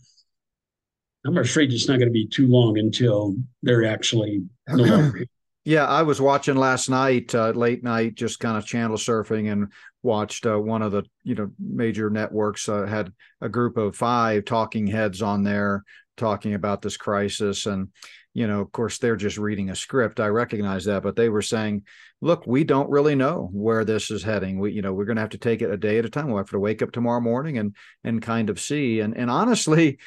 I'm 1.24 1.38
afraid 1.38 1.72
it's 1.72 1.88
not 1.88 1.98
going 1.98 2.08
to 2.08 2.12
be 2.12 2.26
too 2.28 2.46
long 2.46 2.78
until 2.78 3.36
they're 3.62 3.84
actually 3.84 4.44
no 4.68 4.84
longer. 4.84 5.26
Yeah, 5.66 5.84
I 5.84 6.04
was 6.04 6.20
watching 6.20 6.54
last 6.54 6.88
night, 6.88 7.34
uh, 7.34 7.50
late 7.50 7.82
night, 7.82 8.14
just 8.14 8.38
kind 8.38 8.56
of 8.56 8.64
channel 8.64 8.96
surfing, 8.96 9.50
and 9.50 9.72
watched 10.00 10.46
uh, 10.46 10.56
one 10.56 10.80
of 10.80 10.92
the 10.92 11.02
you 11.24 11.34
know 11.34 11.50
major 11.58 12.08
networks 12.08 12.68
uh, 12.68 12.86
had 12.86 13.12
a 13.40 13.48
group 13.48 13.76
of 13.76 13.96
five 13.96 14.44
talking 14.44 14.86
heads 14.86 15.22
on 15.22 15.42
there 15.42 15.82
talking 16.16 16.54
about 16.54 16.82
this 16.82 16.96
crisis, 16.96 17.66
and 17.66 17.88
you 18.32 18.46
know, 18.46 18.60
of 18.60 18.70
course, 18.70 18.98
they're 18.98 19.16
just 19.16 19.38
reading 19.38 19.70
a 19.70 19.74
script. 19.74 20.20
I 20.20 20.28
recognize 20.28 20.84
that, 20.84 21.02
but 21.02 21.16
they 21.16 21.28
were 21.28 21.42
saying, 21.42 21.82
"Look, 22.20 22.46
we 22.46 22.62
don't 22.62 22.88
really 22.88 23.16
know 23.16 23.50
where 23.52 23.84
this 23.84 24.08
is 24.12 24.22
heading. 24.22 24.60
We, 24.60 24.70
you 24.70 24.82
know, 24.82 24.92
we're 24.92 25.04
going 25.04 25.16
to 25.16 25.22
have 25.22 25.30
to 25.30 25.38
take 25.38 25.62
it 25.62 25.70
a 25.72 25.76
day 25.76 25.98
at 25.98 26.04
a 26.04 26.08
time. 26.08 26.28
We'll 26.28 26.36
have 26.36 26.50
to 26.50 26.60
wake 26.60 26.80
up 26.80 26.92
tomorrow 26.92 27.20
morning 27.20 27.58
and 27.58 27.74
and 28.04 28.22
kind 28.22 28.50
of 28.50 28.60
see." 28.60 29.00
And 29.00 29.16
and 29.16 29.28
honestly, 29.32 29.98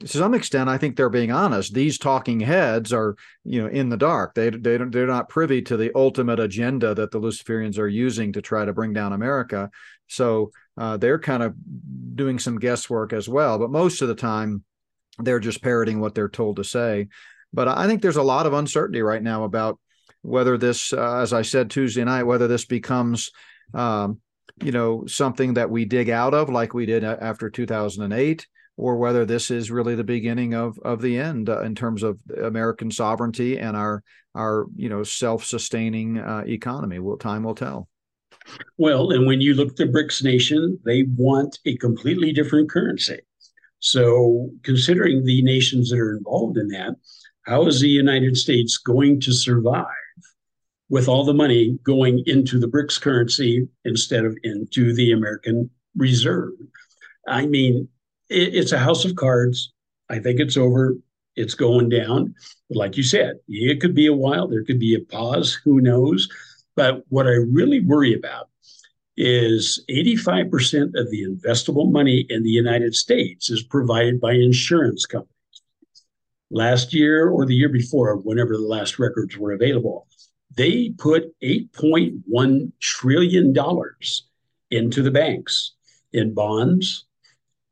to 0.00 0.06
some 0.06 0.34
extent, 0.34 0.68
I 0.68 0.78
think 0.78 0.96
they're 0.96 1.10
being 1.10 1.32
honest. 1.32 1.74
These 1.74 1.98
talking 1.98 2.38
heads 2.38 2.92
are, 2.92 3.16
you 3.44 3.62
know, 3.62 3.68
in 3.68 3.88
the 3.88 3.96
dark. 3.96 4.34
They 4.34 4.50
they 4.50 4.76
they're 4.76 5.06
not 5.06 5.28
privy 5.28 5.60
to 5.62 5.76
the 5.76 5.90
ultimate 5.94 6.38
agenda 6.38 6.94
that 6.94 7.10
the 7.10 7.20
Luciferians 7.20 7.78
are 7.78 7.88
using 7.88 8.32
to 8.34 8.42
try 8.42 8.64
to 8.64 8.72
bring 8.72 8.92
down 8.92 9.12
America. 9.12 9.70
So 10.06 10.52
uh, 10.76 10.98
they're 10.98 11.18
kind 11.18 11.42
of 11.42 11.54
doing 12.14 12.38
some 12.38 12.60
guesswork 12.60 13.12
as 13.12 13.28
well. 13.28 13.58
But 13.58 13.70
most 13.70 14.00
of 14.00 14.08
the 14.08 14.14
time, 14.14 14.62
they're 15.18 15.40
just 15.40 15.62
parroting 15.62 15.98
what 15.98 16.14
they're 16.14 16.28
told 16.28 16.56
to 16.56 16.64
say. 16.64 17.08
But 17.52 17.66
I 17.66 17.88
think 17.88 18.00
there's 18.00 18.16
a 18.16 18.22
lot 18.22 18.46
of 18.46 18.52
uncertainty 18.52 19.02
right 19.02 19.22
now 19.22 19.42
about 19.44 19.80
whether 20.22 20.56
this, 20.56 20.92
uh, 20.92 21.16
as 21.18 21.32
I 21.32 21.42
said 21.42 21.70
Tuesday 21.70 22.04
night, 22.04 22.22
whether 22.22 22.46
this 22.46 22.66
becomes, 22.66 23.30
um, 23.74 24.20
you 24.62 24.70
know, 24.70 25.06
something 25.06 25.54
that 25.54 25.70
we 25.70 25.86
dig 25.86 26.08
out 26.08 26.34
of 26.34 26.50
like 26.50 26.72
we 26.72 26.86
did 26.86 27.02
after 27.02 27.50
2008 27.50 28.46
or 28.78 28.96
whether 28.96 29.26
this 29.26 29.50
is 29.50 29.70
really 29.70 29.94
the 29.94 30.04
beginning 30.04 30.54
of 30.54 30.78
of 30.78 31.02
the 31.02 31.18
end 31.18 31.50
uh, 31.50 31.60
in 31.60 31.74
terms 31.74 32.02
of 32.02 32.18
American 32.42 32.90
sovereignty 32.90 33.58
and 33.58 33.76
our 33.76 34.02
our 34.34 34.66
you 34.76 34.88
know 34.88 35.02
self-sustaining 35.02 36.18
uh, 36.18 36.44
economy. 36.46 36.98
Well, 36.98 37.16
time 37.16 37.42
will 37.42 37.56
tell. 37.56 37.88
Well, 38.78 39.10
and 39.10 39.26
when 39.26 39.40
you 39.40 39.54
look 39.54 39.70
at 39.70 39.76
the 39.76 39.84
BRICS 39.84 40.22
nation, 40.22 40.78
they 40.84 41.02
want 41.16 41.58
a 41.66 41.76
completely 41.76 42.32
different 42.32 42.70
currency. 42.70 43.18
So, 43.80 44.50
considering 44.62 45.24
the 45.24 45.42
nations 45.42 45.90
that 45.90 45.98
are 45.98 46.16
involved 46.16 46.56
in 46.56 46.68
that, 46.68 46.94
how 47.42 47.66
is 47.66 47.80
the 47.80 47.88
United 47.88 48.36
States 48.36 48.78
going 48.78 49.20
to 49.20 49.32
survive 49.32 49.86
with 50.88 51.08
all 51.08 51.24
the 51.24 51.34
money 51.34 51.78
going 51.82 52.22
into 52.26 52.58
the 52.58 52.68
BRICS 52.68 53.00
currency 53.00 53.68
instead 53.84 54.24
of 54.24 54.36
into 54.44 54.94
the 54.94 55.12
American 55.12 55.68
reserve? 55.96 56.52
I 57.26 57.46
mean, 57.46 57.88
it, 58.28 58.54
it's 58.54 58.72
a 58.72 58.78
house 58.78 59.04
of 59.04 59.16
cards. 59.16 59.72
I 60.08 60.18
think 60.18 60.40
it's 60.40 60.56
over. 60.56 60.96
It's 61.36 61.54
going 61.54 61.88
down. 61.88 62.34
But 62.68 62.78
like 62.78 62.96
you 62.96 63.02
said, 63.02 63.38
it 63.48 63.80
could 63.80 63.94
be 63.94 64.06
a 64.06 64.14
while. 64.14 64.48
There 64.48 64.64
could 64.64 64.80
be 64.80 64.94
a 64.94 65.00
pause. 65.00 65.54
Who 65.64 65.80
knows? 65.80 66.28
But 66.74 67.04
what 67.08 67.26
I 67.26 67.32
really 67.32 67.80
worry 67.80 68.14
about 68.14 68.48
is 69.16 69.84
85% 69.90 70.94
of 70.94 71.10
the 71.10 71.24
investable 71.24 71.90
money 71.90 72.24
in 72.28 72.44
the 72.44 72.50
United 72.50 72.94
States 72.94 73.50
is 73.50 73.64
provided 73.64 74.20
by 74.20 74.32
insurance 74.32 75.06
companies. 75.06 75.34
Last 76.50 76.94
year 76.94 77.28
or 77.28 77.44
the 77.44 77.54
year 77.54 77.68
before, 77.68 78.16
whenever 78.16 78.56
the 78.56 78.62
last 78.62 78.98
records 78.98 79.36
were 79.36 79.52
available, 79.52 80.06
they 80.54 80.90
put 80.90 81.34
$8.1 81.40 82.72
trillion 82.80 83.54
into 84.70 85.02
the 85.02 85.10
banks 85.10 85.72
in 86.12 86.32
bonds, 86.32 87.07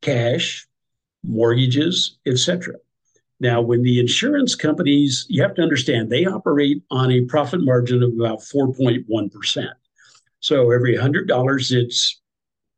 cash, 0.07 0.69
mortgages, 1.25 2.19
etc. 2.27 2.75
Now, 3.41 3.61
when 3.61 3.83
the 3.83 3.99
insurance 3.99 4.55
companies, 4.55 5.27
you 5.29 5.43
have 5.43 5.55
to 5.57 5.63
understand, 5.63 6.09
they 6.09 6.25
operate 6.25 6.83
on 6.93 7.11
a 7.11 7.23
profit 7.23 7.61
margin 7.63 8.05
of 8.05 8.13
about 8.13 8.39
4.1%. 8.39 9.67
So 10.41 10.71
every 10.71 10.97
$100 10.97 11.73
it's 11.73 12.21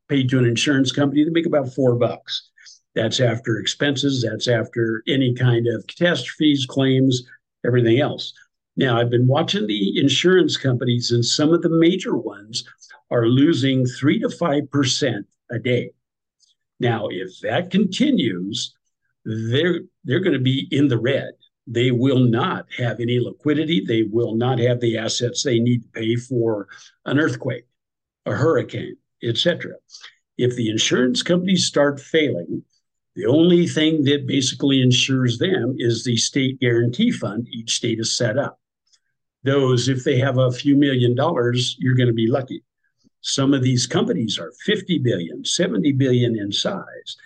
paid 0.08 0.30
to 0.30 0.38
an 0.38 0.46
insurance 0.46 0.90
company, 0.90 1.22
they 1.22 1.30
make 1.30 1.44
about 1.44 1.74
four 1.74 1.96
bucks. 1.96 2.48
That's 2.94 3.20
after 3.20 3.58
expenses, 3.58 4.26
that's 4.28 4.48
after 4.48 5.02
any 5.06 5.34
kind 5.34 5.66
of 5.68 5.86
catastrophes, 5.86 6.64
claims, 6.64 7.24
everything 7.66 8.00
else. 8.00 8.32
Now, 8.76 8.98
I've 8.98 9.10
been 9.10 9.26
watching 9.26 9.66
the 9.66 10.00
insurance 10.00 10.56
companies, 10.56 11.10
and 11.10 11.22
some 11.22 11.52
of 11.52 11.60
the 11.60 11.68
major 11.68 12.16
ones 12.16 12.64
are 13.10 13.26
losing 13.26 13.84
three 13.84 14.18
to 14.20 14.28
5% 14.28 15.24
a 15.50 15.58
day. 15.58 15.90
Now, 16.80 17.08
if 17.10 17.40
that 17.40 17.70
continues, 17.70 18.74
they're 19.24 19.80
they're 20.04 20.20
going 20.20 20.36
to 20.36 20.42
be 20.42 20.68
in 20.70 20.88
the 20.88 20.98
red. 20.98 21.32
They 21.66 21.90
will 21.90 22.20
not 22.20 22.66
have 22.78 22.98
any 22.98 23.20
liquidity. 23.20 23.84
They 23.84 24.04
will 24.04 24.34
not 24.34 24.58
have 24.58 24.80
the 24.80 24.96
assets 24.96 25.42
they 25.42 25.58
need 25.58 25.82
to 25.82 25.88
pay 25.88 26.16
for 26.16 26.68
an 27.04 27.18
earthquake, 27.18 27.66
a 28.24 28.32
hurricane, 28.32 28.96
etc. 29.22 29.74
If 30.38 30.56
the 30.56 30.70
insurance 30.70 31.22
companies 31.22 31.66
start 31.66 32.00
failing, 32.00 32.64
the 33.16 33.26
only 33.26 33.66
thing 33.66 34.04
that 34.04 34.26
basically 34.26 34.80
insures 34.80 35.38
them 35.38 35.74
is 35.76 36.04
the 36.04 36.16
state 36.16 36.60
guarantee 36.60 37.10
fund 37.10 37.48
each 37.50 37.74
state 37.74 37.98
is 37.98 38.16
set 38.16 38.38
up. 38.38 38.60
Those, 39.42 39.88
if 39.88 40.04
they 40.04 40.18
have 40.18 40.38
a 40.38 40.52
few 40.52 40.76
million 40.76 41.14
dollars, 41.14 41.76
you're 41.78 41.96
going 41.96 42.08
to 42.08 42.14
be 42.14 42.28
lucky. 42.28 42.62
Some 43.20 43.52
of 43.52 43.62
these 43.62 43.86
companies 43.86 44.38
are 44.38 44.52
50 44.64 44.98
billion, 44.98 45.44
70 45.44 45.92
billion 45.92 46.38
in 46.38 46.52
size, 46.52 47.16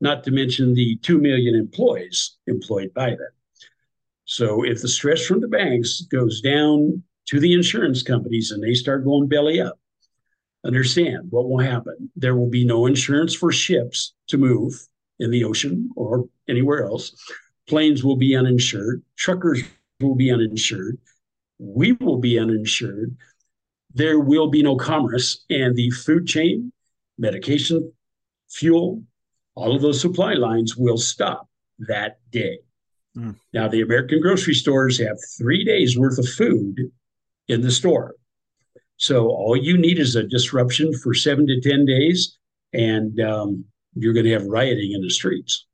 not 0.00 0.24
to 0.24 0.30
mention 0.30 0.74
the 0.74 0.96
2 1.02 1.18
million 1.18 1.54
employees 1.54 2.36
employed 2.46 2.92
by 2.94 3.10
them. 3.10 3.30
So 4.24 4.64
if 4.64 4.80
the 4.80 4.88
stress 4.88 5.24
from 5.24 5.40
the 5.40 5.48
banks 5.48 6.02
goes 6.02 6.40
down 6.40 7.02
to 7.26 7.40
the 7.40 7.52
insurance 7.52 8.02
companies 8.02 8.50
and 8.50 8.62
they 8.62 8.74
start 8.74 9.04
going 9.04 9.28
belly 9.28 9.60
up, 9.60 9.78
understand 10.64 11.26
what 11.30 11.48
will 11.48 11.58
happen. 11.58 12.10
There 12.16 12.36
will 12.36 12.48
be 12.48 12.64
no 12.64 12.86
insurance 12.86 13.34
for 13.34 13.52
ships 13.52 14.14
to 14.28 14.38
move 14.38 14.74
in 15.18 15.30
the 15.30 15.44
ocean 15.44 15.90
or 15.96 16.28
anywhere 16.48 16.84
else. 16.84 17.14
Planes 17.68 18.02
will 18.02 18.16
be 18.16 18.36
uninsured, 18.36 19.02
truckers 19.16 19.62
will 20.00 20.14
be 20.14 20.32
uninsured, 20.32 20.98
we 21.58 21.92
will 21.92 22.18
be 22.18 22.38
uninsured 22.38 23.16
there 23.94 24.18
will 24.18 24.48
be 24.48 24.62
no 24.62 24.76
commerce 24.76 25.44
and 25.50 25.76
the 25.76 25.90
food 25.90 26.26
chain, 26.26 26.72
medication, 27.18 27.92
fuel, 28.50 29.02
all 29.54 29.74
of 29.74 29.82
those 29.82 30.00
supply 30.00 30.34
lines 30.34 30.76
will 30.76 30.96
stop 30.96 31.48
that 31.78 32.18
day. 32.30 32.58
Mm. 33.16 33.36
Now, 33.52 33.68
the 33.68 33.82
American 33.82 34.20
grocery 34.20 34.54
stores 34.54 34.98
have 34.98 35.18
three 35.36 35.64
days 35.64 35.98
worth 35.98 36.18
of 36.18 36.28
food 36.28 36.90
in 37.48 37.60
the 37.60 37.70
store. 37.70 38.14
So 38.96 39.26
all 39.28 39.56
you 39.56 39.76
need 39.76 39.98
is 39.98 40.16
a 40.16 40.22
disruption 40.22 40.94
for 40.94 41.12
seven 41.12 41.46
to 41.48 41.60
10 41.60 41.84
days, 41.84 42.38
and 42.72 43.20
um, 43.20 43.64
you're 43.94 44.14
going 44.14 44.26
to 44.26 44.32
have 44.32 44.46
rioting 44.46 44.92
in 44.92 45.02
the 45.02 45.10
streets. 45.10 45.66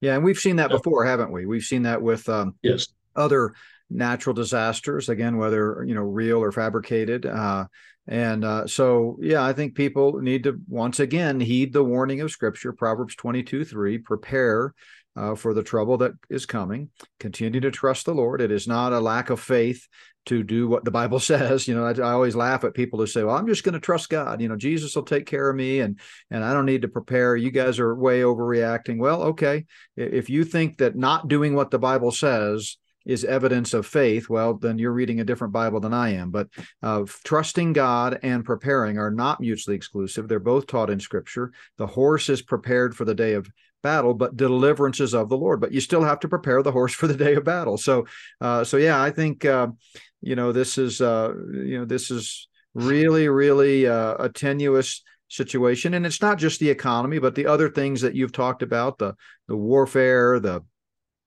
Yeah, 0.00 0.16
and 0.16 0.24
we've 0.24 0.38
seen 0.38 0.56
that 0.56 0.70
before, 0.70 1.04
haven't 1.04 1.32
we? 1.32 1.46
We've 1.46 1.64
seen 1.64 1.84
that 1.84 2.02
with 2.02 2.28
um, 2.28 2.54
yes. 2.62 2.88
other 3.14 3.54
natural 3.90 4.34
disasters 4.34 5.08
again 5.08 5.36
whether 5.36 5.84
you 5.86 5.94
know 5.94 6.02
real 6.02 6.38
or 6.38 6.52
fabricated 6.52 7.24
uh, 7.24 7.64
and 8.08 8.44
uh, 8.44 8.66
so 8.66 9.16
yeah 9.20 9.44
i 9.44 9.52
think 9.52 9.74
people 9.74 10.20
need 10.20 10.44
to 10.44 10.60
once 10.68 11.00
again 11.00 11.38
heed 11.40 11.72
the 11.72 11.84
warning 11.84 12.20
of 12.20 12.30
scripture 12.30 12.72
proverbs 12.72 13.14
22 13.14 13.64
3 13.64 13.98
prepare 13.98 14.74
uh, 15.16 15.34
for 15.34 15.54
the 15.54 15.62
trouble 15.62 15.96
that 15.98 16.12
is 16.28 16.46
coming. 16.46 16.90
Continue 17.18 17.60
to 17.60 17.70
trust 17.70 18.04
the 18.04 18.14
lord. 18.14 18.40
It 18.40 18.52
is 18.52 18.68
not 18.68 18.92
a 18.92 19.00
lack 19.00 19.30
of 19.30 19.40
faith 19.40 19.88
to 20.26 20.42
do 20.42 20.68
what 20.68 20.84
the 20.84 20.90
bible 20.90 21.18
says. 21.20 21.66
You 21.66 21.74
know 21.74 21.86
i, 21.86 21.90
I 21.90 22.12
always 22.12 22.36
laugh 22.36 22.64
at 22.64 22.74
people 22.74 22.98
who 22.98 23.06
say 23.06 23.24
well 23.24 23.36
i'm 23.36 23.46
just 23.46 23.64
going 23.64 23.72
to 23.72 23.80
trust 23.80 24.10
god. 24.10 24.40
You 24.40 24.48
know 24.48 24.56
jesus 24.56 24.94
will 24.94 25.04
take 25.04 25.26
care 25.26 25.48
of 25.48 25.56
me 25.56 25.80
and 25.80 25.98
and 26.30 26.44
i 26.44 26.52
don't 26.52 26.66
need 26.66 26.82
to 26.82 26.88
prepare. 26.88 27.36
You 27.36 27.50
guys 27.50 27.78
are 27.78 27.94
way 27.94 28.20
overreacting. 28.20 28.98
Well 28.98 29.22
okay 29.22 29.64
if 29.96 30.28
you 30.28 30.44
think 30.44 30.78
that 30.78 30.96
not 30.96 31.28
doing 31.28 31.54
what 31.54 31.70
the 31.70 31.78
bible 31.78 32.12
says 32.12 32.76
is 33.06 33.24
evidence 33.24 33.72
of 33.72 33.86
faith, 33.86 34.28
well, 34.28 34.54
then 34.54 34.78
you're 34.78 34.92
reading 34.92 35.20
a 35.20 35.24
different 35.24 35.52
Bible 35.52 35.80
than 35.80 35.94
I 35.94 36.14
am. 36.14 36.30
But 36.30 36.48
uh, 36.82 37.04
trusting 37.24 37.72
God 37.72 38.18
and 38.22 38.44
preparing 38.44 38.98
are 38.98 39.10
not 39.12 39.40
mutually 39.40 39.76
exclusive. 39.76 40.26
They're 40.26 40.40
both 40.40 40.66
taught 40.66 40.90
in 40.90 41.00
Scripture. 41.00 41.52
The 41.78 41.86
horse 41.86 42.28
is 42.28 42.42
prepared 42.42 42.96
for 42.96 43.04
the 43.04 43.14
day 43.14 43.34
of 43.34 43.48
battle, 43.82 44.14
but 44.14 44.36
deliverance 44.36 44.98
is 44.98 45.14
of 45.14 45.28
the 45.28 45.36
Lord. 45.36 45.60
But 45.60 45.72
you 45.72 45.80
still 45.80 46.02
have 46.02 46.20
to 46.20 46.28
prepare 46.28 46.62
the 46.62 46.72
horse 46.72 46.92
for 47.00 47.06
the 47.06 47.16
day 47.16 47.34
of 47.34 47.44
battle. 47.44 47.78
So, 47.78 48.06
uh, 48.40 48.64
so 48.64 48.76
yeah, 48.76 49.00
I 49.00 49.10
think 49.10 49.44
uh, 49.44 49.68
you 50.20 50.34
know 50.34 50.52
this 50.52 50.76
is 50.76 51.00
uh, 51.00 51.32
you 51.52 51.78
know 51.78 51.84
this 51.84 52.10
is 52.10 52.48
really 52.74 53.28
really 53.28 53.86
uh, 53.86 54.16
a 54.18 54.28
tenuous 54.28 55.02
situation, 55.28 55.94
and 55.94 56.04
it's 56.04 56.20
not 56.20 56.38
just 56.38 56.58
the 56.58 56.70
economy, 56.70 57.20
but 57.20 57.36
the 57.36 57.46
other 57.46 57.70
things 57.70 58.00
that 58.00 58.14
you've 58.14 58.32
talked 58.32 58.62
about 58.62 58.98
the 58.98 59.14
the 59.46 59.56
warfare, 59.56 60.40
the 60.40 60.64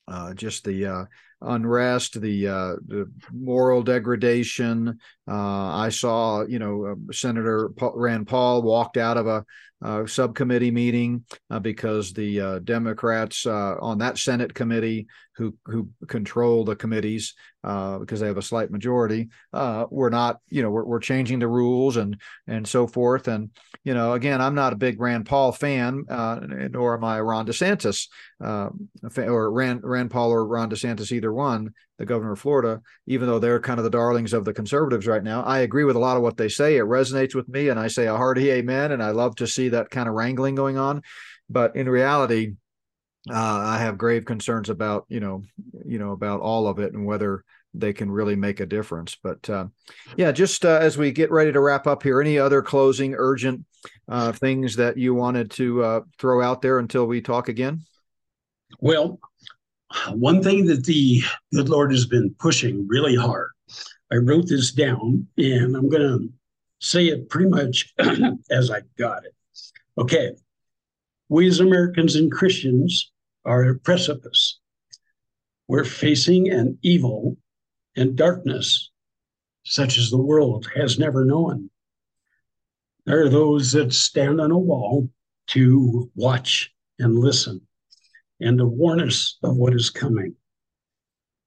uh, 0.09 0.33
just 0.33 0.65
the 0.65 0.85
uh, 0.85 1.05
unrest, 1.41 2.19
the 2.19 2.47
uh, 2.47 2.75
the 2.87 3.09
moral 3.31 3.83
degradation. 3.83 4.99
Uh, 5.27 5.75
I 5.75 5.89
saw, 5.89 6.43
you 6.45 6.59
know, 6.59 6.85
uh, 6.85 7.13
Senator 7.13 7.69
Paul, 7.69 7.93
Rand 7.95 8.27
Paul 8.27 8.61
walked 8.61 8.97
out 8.97 9.17
of 9.17 9.27
a 9.27 9.45
uh, 9.81 10.05
subcommittee 10.05 10.71
meeting 10.71 11.23
uh, 11.49 11.59
because 11.59 12.11
the 12.11 12.41
uh, 12.41 12.59
Democrats 12.59 13.45
uh, 13.45 13.75
on 13.79 13.97
that 13.99 14.17
Senate 14.17 14.53
committee, 14.53 15.07
who 15.35 15.55
who 15.65 15.87
control 16.07 16.65
the 16.65 16.75
committees 16.75 17.33
uh, 17.63 17.97
because 17.97 18.19
they 18.19 18.27
have 18.27 18.37
a 18.37 18.41
slight 18.41 18.71
majority, 18.71 19.29
we're 19.89 20.09
not, 20.09 20.39
you 20.49 20.61
know, 20.61 20.69
we're, 20.69 20.83
we're 20.83 20.99
changing 20.99 21.39
the 21.39 21.47
rules 21.47 21.95
and 21.95 22.19
and 22.47 22.67
so 22.67 22.87
forth. 22.87 23.29
And 23.29 23.51
you 23.85 23.93
know, 23.93 24.13
again, 24.13 24.41
I'm 24.41 24.55
not 24.55 24.73
a 24.73 24.77
big 24.77 24.99
Rand 24.99 25.27
Paul 25.27 25.53
fan, 25.53 26.03
nor 26.09 26.95
am 26.95 27.03
I 27.05 27.21
Ron 27.21 27.47
DeSantis 27.47 28.07
or 28.41 29.51
Rand 29.51 29.79
Rand 29.83 30.11
Paul 30.11 30.31
or 30.31 30.45
Ron 30.45 30.69
DeSantis, 30.69 31.13
either 31.13 31.28
one, 31.33 31.73
the 31.97 32.05
governor 32.05 32.33
of 32.33 32.39
Florida. 32.39 32.81
Even 33.07 33.27
though 33.27 33.39
they're 33.39 33.59
kind 33.59 33.79
of 33.79 33.83
the 33.83 33.89
darlings 33.89 34.33
of 34.33 34.45
the 34.45 34.53
conservatives 34.53 35.07
right 35.07 35.23
now, 35.23 35.43
I 35.43 35.59
agree 35.59 35.83
with 35.83 35.95
a 35.95 35.99
lot 35.99 36.17
of 36.17 36.23
what 36.23 36.37
they 36.37 36.49
say. 36.49 36.77
It 36.77 36.85
resonates 36.85 37.35
with 37.35 37.47
me, 37.49 37.69
and 37.69 37.79
I 37.79 37.87
say 37.87 38.07
a 38.07 38.17
hearty 38.17 38.49
amen. 38.51 38.91
And 38.91 39.01
I 39.03 39.11
love 39.11 39.35
to 39.37 39.47
see 39.47 39.69
that 39.69 39.89
kind 39.89 40.07
of 40.07 40.15
wrangling 40.15 40.55
going 40.55 40.77
on. 40.77 41.01
But 41.49 41.75
in 41.75 41.89
reality, 41.89 42.53
uh, 43.29 43.33
I 43.33 43.79
have 43.79 43.97
grave 43.97 44.25
concerns 44.25 44.69
about 44.69 45.05
you 45.09 45.19
know 45.19 45.43
you 45.85 45.99
know 45.99 46.11
about 46.11 46.41
all 46.41 46.67
of 46.67 46.79
it 46.79 46.93
and 46.93 47.05
whether 47.05 47.43
they 47.73 47.93
can 47.93 48.09
really 48.09 48.35
make 48.35 48.59
a 48.59 48.65
difference. 48.65 49.17
But 49.21 49.49
uh, 49.49 49.67
yeah, 50.17 50.31
just 50.31 50.65
uh, 50.65 50.79
as 50.81 50.97
we 50.97 51.11
get 51.11 51.31
ready 51.31 51.51
to 51.51 51.59
wrap 51.59 51.87
up 51.87 52.03
here, 52.03 52.21
any 52.21 52.39
other 52.39 52.61
closing 52.61 53.13
urgent 53.15 53.65
uh, 54.07 54.31
things 54.31 54.75
that 54.77 54.97
you 54.97 55.13
wanted 55.13 55.51
to 55.51 55.83
uh, 55.83 56.01
throw 56.17 56.41
out 56.41 56.61
there 56.61 56.79
until 56.79 57.05
we 57.05 57.21
talk 57.21 57.49
again? 57.49 57.81
Well, 58.79 59.19
one 60.11 60.43
thing 60.43 60.65
that 60.65 60.85
the 60.85 61.21
good 61.53 61.69
Lord 61.69 61.91
has 61.91 62.05
been 62.05 62.35
pushing 62.39 62.87
really 62.87 63.15
hard. 63.15 63.51
I 64.11 64.15
wrote 64.15 64.47
this 64.47 64.71
down, 64.71 65.27
and 65.37 65.75
I'm 65.75 65.89
going 65.89 66.01
to 66.01 66.29
say 66.79 67.07
it 67.07 67.29
pretty 67.29 67.49
much 67.49 67.93
as 68.51 68.71
I 68.71 68.81
got 68.97 69.25
it. 69.25 69.35
Okay. 69.97 70.31
We 71.27 71.47
as 71.47 71.59
Americans 71.59 72.15
and 72.15 72.31
Christians 72.31 73.11
are 73.45 73.63
at 73.63 73.69
a 73.69 73.75
precipice. 73.75 74.59
We're 75.67 75.83
facing 75.83 76.49
an 76.49 76.79
evil 76.81 77.37
and 77.95 78.15
darkness 78.15 78.89
such 79.63 79.99
as 79.99 80.09
the 80.09 80.17
world 80.17 80.67
has 80.75 80.97
never 80.97 81.25
known. 81.25 81.69
There 83.05 83.21
are 83.21 83.29
those 83.29 83.71
that 83.73 83.93
stand 83.93 84.41
on 84.41 84.51
a 84.51 84.57
wall 84.57 85.09
to 85.47 86.09
watch 86.15 86.73
and 86.97 87.17
listen 87.17 87.61
and 88.39 88.57
to 88.57 88.65
warn 88.65 89.01
us 89.01 89.37
of 89.43 89.57
what 89.57 89.73
is 89.73 89.89
coming. 89.89 90.35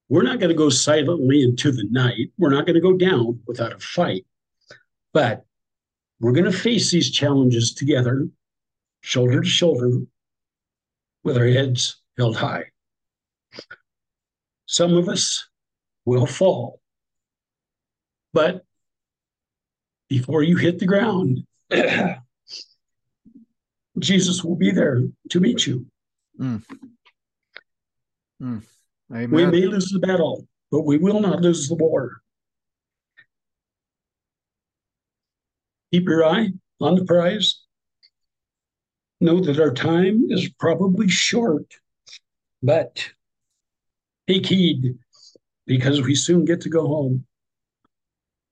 We're 0.09 0.23
not 0.23 0.41
going 0.41 0.51
to 0.51 0.55
go 0.55 0.69
silently 0.69 1.43
into 1.43 1.73
the 1.73 1.87
night. 1.91 2.33
We're 2.37 2.51
not 2.51 2.67
going 2.67 2.75
to 2.75 2.81
go 2.81 2.97
down 2.97 3.41
without 3.47 3.73
a 3.73 3.79
fight. 3.79 4.27
But 5.13 5.45
we're 6.21 6.33
going 6.33 6.51
to 6.51 6.53
face 6.53 6.91
these 6.91 7.11
challenges 7.11 7.75
together, 7.75 8.29
shoulder 9.01 9.41
to 9.41 9.49
shoulder, 9.49 10.01
with 11.25 11.39
our 11.39 11.47
heads 11.47 12.01
held 12.19 12.37
high. 12.37 12.65
Some 14.67 14.97
of 14.97 15.09
us 15.09 15.49
will 16.05 16.27
fall. 16.27 16.81
But 18.33 18.65
before 20.09 20.43
you 20.43 20.57
hit 20.57 20.79
the 20.79 20.87
ground, 20.87 21.47
Jesus 23.99 24.43
will 24.45 24.57
be 24.57 24.71
there 24.71 25.03
to 25.31 25.41
meet 25.41 25.67
you. 25.67 25.87
Mm. 26.43 26.63
Mm. 28.43 28.63
We 29.31 29.47
may 29.47 29.67
lose 29.67 29.91
the 29.91 30.01
battle, 30.01 30.49
but 30.71 30.83
we 30.83 30.99
will 30.99 31.21
not 31.21 31.41
lose 31.41 31.69
the 31.69 31.77
war. 31.77 32.21
Keep 35.93 36.09
your 36.09 36.25
eye 36.25 36.49
on 36.81 36.97
the 36.97 37.05
prize. 37.05 37.61
Know 39.21 39.39
that 39.41 39.61
our 39.61 39.73
time 39.73 40.27
is 40.31 40.49
probably 40.59 41.09
short, 41.09 41.67
but 42.61 43.09
take 44.27 44.47
heed 44.47 44.99
because 45.67 46.03
we 46.03 46.17
soon 46.17 46.45
get 46.45 46.61
to 46.63 46.69
go 46.69 46.87
home. 46.89 47.25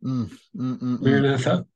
Mm, 0.04 0.30
mm, 0.56 0.78
mm, 0.78 0.78
mm. 0.78 1.00
Maranatha. 1.00 1.66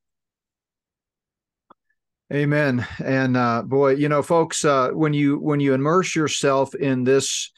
Amen. 2.35 2.85
And 3.05 3.37
uh, 3.37 3.63
boy, 3.63 3.95
you 3.95 4.09
know, 4.09 4.21
folks, 4.21 4.65
uh, 4.65 4.91
when 4.91 5.15
you 5.15 5.39
when 5.39 5.61
you 5.61 5.73
immerse 5.73 6.17
yourself 6.17 6.75
in 6.75 7.05
this 7.05 7.53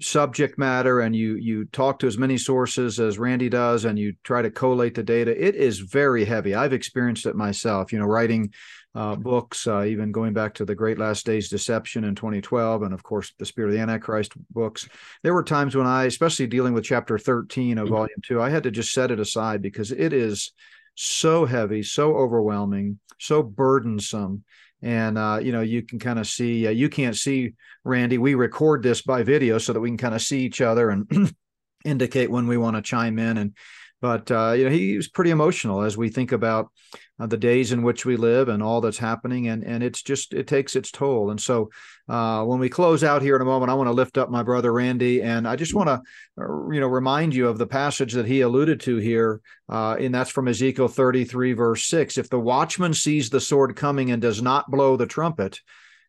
subject 0.00 0.56
matter 0.56 1.00
and 1.00 1.16
you 1.16 1.34
you 1.34 1.64
talk 1.66 1.98
to 1.98 2.06
as 2.06 2.16
many 2.16 2.38
sources 2.38 3.00
as 3.00 3.18
Randy 3.18 3.48
does 3.48 3.84
and 3.84 3.98
you 3.98 4.14
try 4.22 4.42
to 4.42 4.50
collate 4.50 4.94
the 4.94 5.04
data 5.04 5.30
it 5.30 5.54
is 5.54 5.78
very 5.78 6.24
heavy 6.24 6.52
I've 6.52 6.72
experienced 6.72 7.26
it 7.26 7.36
myself 7.36 7.92
you 7.92 8.00
know 8.00 8.04
writing 8.04 8.52
uh, 8.96 9.14
books 9.14 9.68
uh, 9.68 9.84
even 9.84 10.10
going 10.10 10.32
back 10.32 10.54
to 10.54 10.64
the 10.64 10.74
Great 10.74 10.98
Last 10.98 11.24
Days 11.24 11.48
Deception 11.48 12.02
in 12.02 12.16
2012 12.16 12.82
and 12.82 12.92
of 12.92 13.04
course 13.04 13.34
the 13.38 13.46
Spirit 13.46 13.68
of 13.68 13.74
the 13.74 13.80
Antichrist 13.82 14.32
books 14.52 14.88
there 15.22 15.32
were 15.32 15.44
times 15.44 15.76
when 15.76 15.86
I 15.86 16.06
especially 16.06 16.48
dealing 16.48 16.74
with 16.74 16.82
chapter 16.82 17.16
13 17.16 17.78
of 17.78 17.84
mm-hmm. 17.84 17.94
volume 17.94 18.20
2 18.24 18.42
I 18.42 18.50
had 18.50 18.64
to 18.64 18.72
just 18.72 18.92
set 18.92 19.12
it 19.12 19.20
aside 19.20 19.62
because 19.62 19.92
it 19.92 20.12
is 20.12 20.52
so 20.94 21.44
heavy 21.44 21.82
so 21.82 22.16
overwhelming 22.16 22.98
so 23.18 23.42
burdensome. 23.42 24.44
And 24.82 25.16
uh, 25.16 25.40
you 25.42 25.52
know 25.52 25.62
you 25.62 25.82
can 25.82 25.98
kind 25.98 26.18
of 26.18 26.26
see 26.26 26.66
uh, 26.66 26.70
you 26.70 26.88
can't 26.88 27.16
see 27.16 27.54
randy 27.84 28.18
we 28.18 28.34
record 28.34 28.82
this 28.82 29.02
by 29.02 29.22
video 29.22 29.58
so 29.58 29.72
that 29.72 29.80
we 29.80 29.88
can 29.88 29.96
kind 29.96 30.14
of 30.14 30.22
see 30.22 30.40
each 30.40 30.60
other 30.60 30.90
and 30.90 31.34
indicate 31.84 32.30
when 32.30 32.46
we 32.46 32.58
want 32.58 32.76
to 32.76 32.82
chime 32.82 33.18
in. 33.18 33.38
And 33.38 33.54
but 34.02 34.30
uh, 34.30 34.52
you 34.52 34.64
know 34.64 34.70
he 34.70 34.96
was 34.96 35.08
pretty 35.08 35.30
emotional 35.30 35.82
as 35.82 35.96
we 35.96 36.10
think 36.10 36.32
about 36.32 36.70
uh, 37.18 37.26
the 37.26 37.38
days 37.38 37.72
in 37.72 37.82
which 37.82 38.04
we 38.04 38.16
live 38.16 38.48
and 38.50 38.62
all 38.62 38.82
that's 38.82 38.98
happening. 38.98 39.48
And 39.48 39.64
and 39.64 39.82
it's 39.82 40.02
just 40.02 40.34
it 40.34 40.46
takes 40.46 40.76
its 40.76 40.90
toll. 40.90 41.30
And 41.30 41.40
so 41.40 41.70
uh, 42.08 42.44
when 42.44 42.58
we 42.58 42.68
close 42.68 43.02
out 43.02 43.22
here 43.22 43.36
in 43.36 43.42
a 43.42 43.46
moment 43.46 43.70
i 43.70 43.74
want 43.74 43.88
to 43.88 43.92
lift 43.92 44.18
up 44.18 44.30
my 44.30 44.42
brother 44.42 44.72
randy 44.72 45.22
and 45.22 45.48
i 45.48 45.56
just 45.56 45.74
want 45.74 45.88
to 45.88 46.02
uh, 46.42 46.70
you 46.70 46.80
know 46.80 46.86
remind 46.86 47.34
you 47.34 47.48
of 47.48 47.58
the 47.58 47.66
passage 47.66 48.12
that 48.12 48.26
he 48.26 48.42
alluded 48.42 48.80
to 48.80 48.96
here 48.96 49.40
uh, 49.68 49.96
and 49.98 50.14
that's 50.14 50.30
from 50.30 50.48
ezekiel 50.48 50.88
33 50.88 51.52
verse 51.52 51.84
6 51.84 52.18
if 52.18 52.28
the 52.28 52.38
watchman 52.38 52.92
sees 52.92 53.30
the 53.30 53.40
sword 53.40 53.74
coming 53.76 54.10
and 54.10 54.20
does 54.20 54.42
not 54.42 54.70
blow 54.70 54.96
the 54.96 55.06
trumpet 55.06 55.60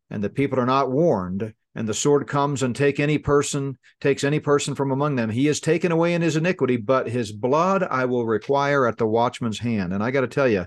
and 0.10 0.24
the 0.24 0.30
people 0.30 0.60
are 0.60 0.66
not 0.66 0.92
warned 0.92 1.54
and 1.78 1.90
the 1.90 1.94
sword 1.94 2.28
comes 2.28 2.64
and 2.64 2.76
take 2.76 3.00
any 3.00 3.18
person 3.18 3.78
takes 4.02 4.24
any 4.24 4.40
person 4.40 4.76
from 4.76 4.92
among 4.92 5.16
them 5.16 5.30
he 5.30 5.48
is 5.48 5.60
taken 5.60 5.92
away 5.92 6.14
in 6.14 6.22
his 6.22 6.36
iniquity 6.36 6.78
but 6.78 7.08
his 7.08 7.32
blood 7.32 7.84
i 7.84 8.06
will 8.06 8.26
require 8.26 8.86
at 8.86 8.98
the 8.98 9.08
watchman's 9.08 9.60
hand. 9.60 9.94
And 9.94 10.04
i 10.04 10.12
got 10.12 10.22
to 10.22 10.28
tell 10.28 10.48
you 10.48 10.66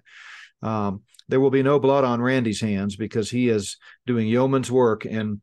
um, 0.62 1.02
there 1.28 1.40
will 1.40 1.50
be 1.50 1.62
no 1.62 1.78
blood 1.78 2.04
on 2.04 2.20
randy's 2.20 2.60
hands 2.60 2.96
because 2.96 3.30
he 3.30 3.48
is 3.48 3.76
doing 4.06 4.26
yeoman's 4.26 4.70
work 4.70 5.04
and 5.04 5.40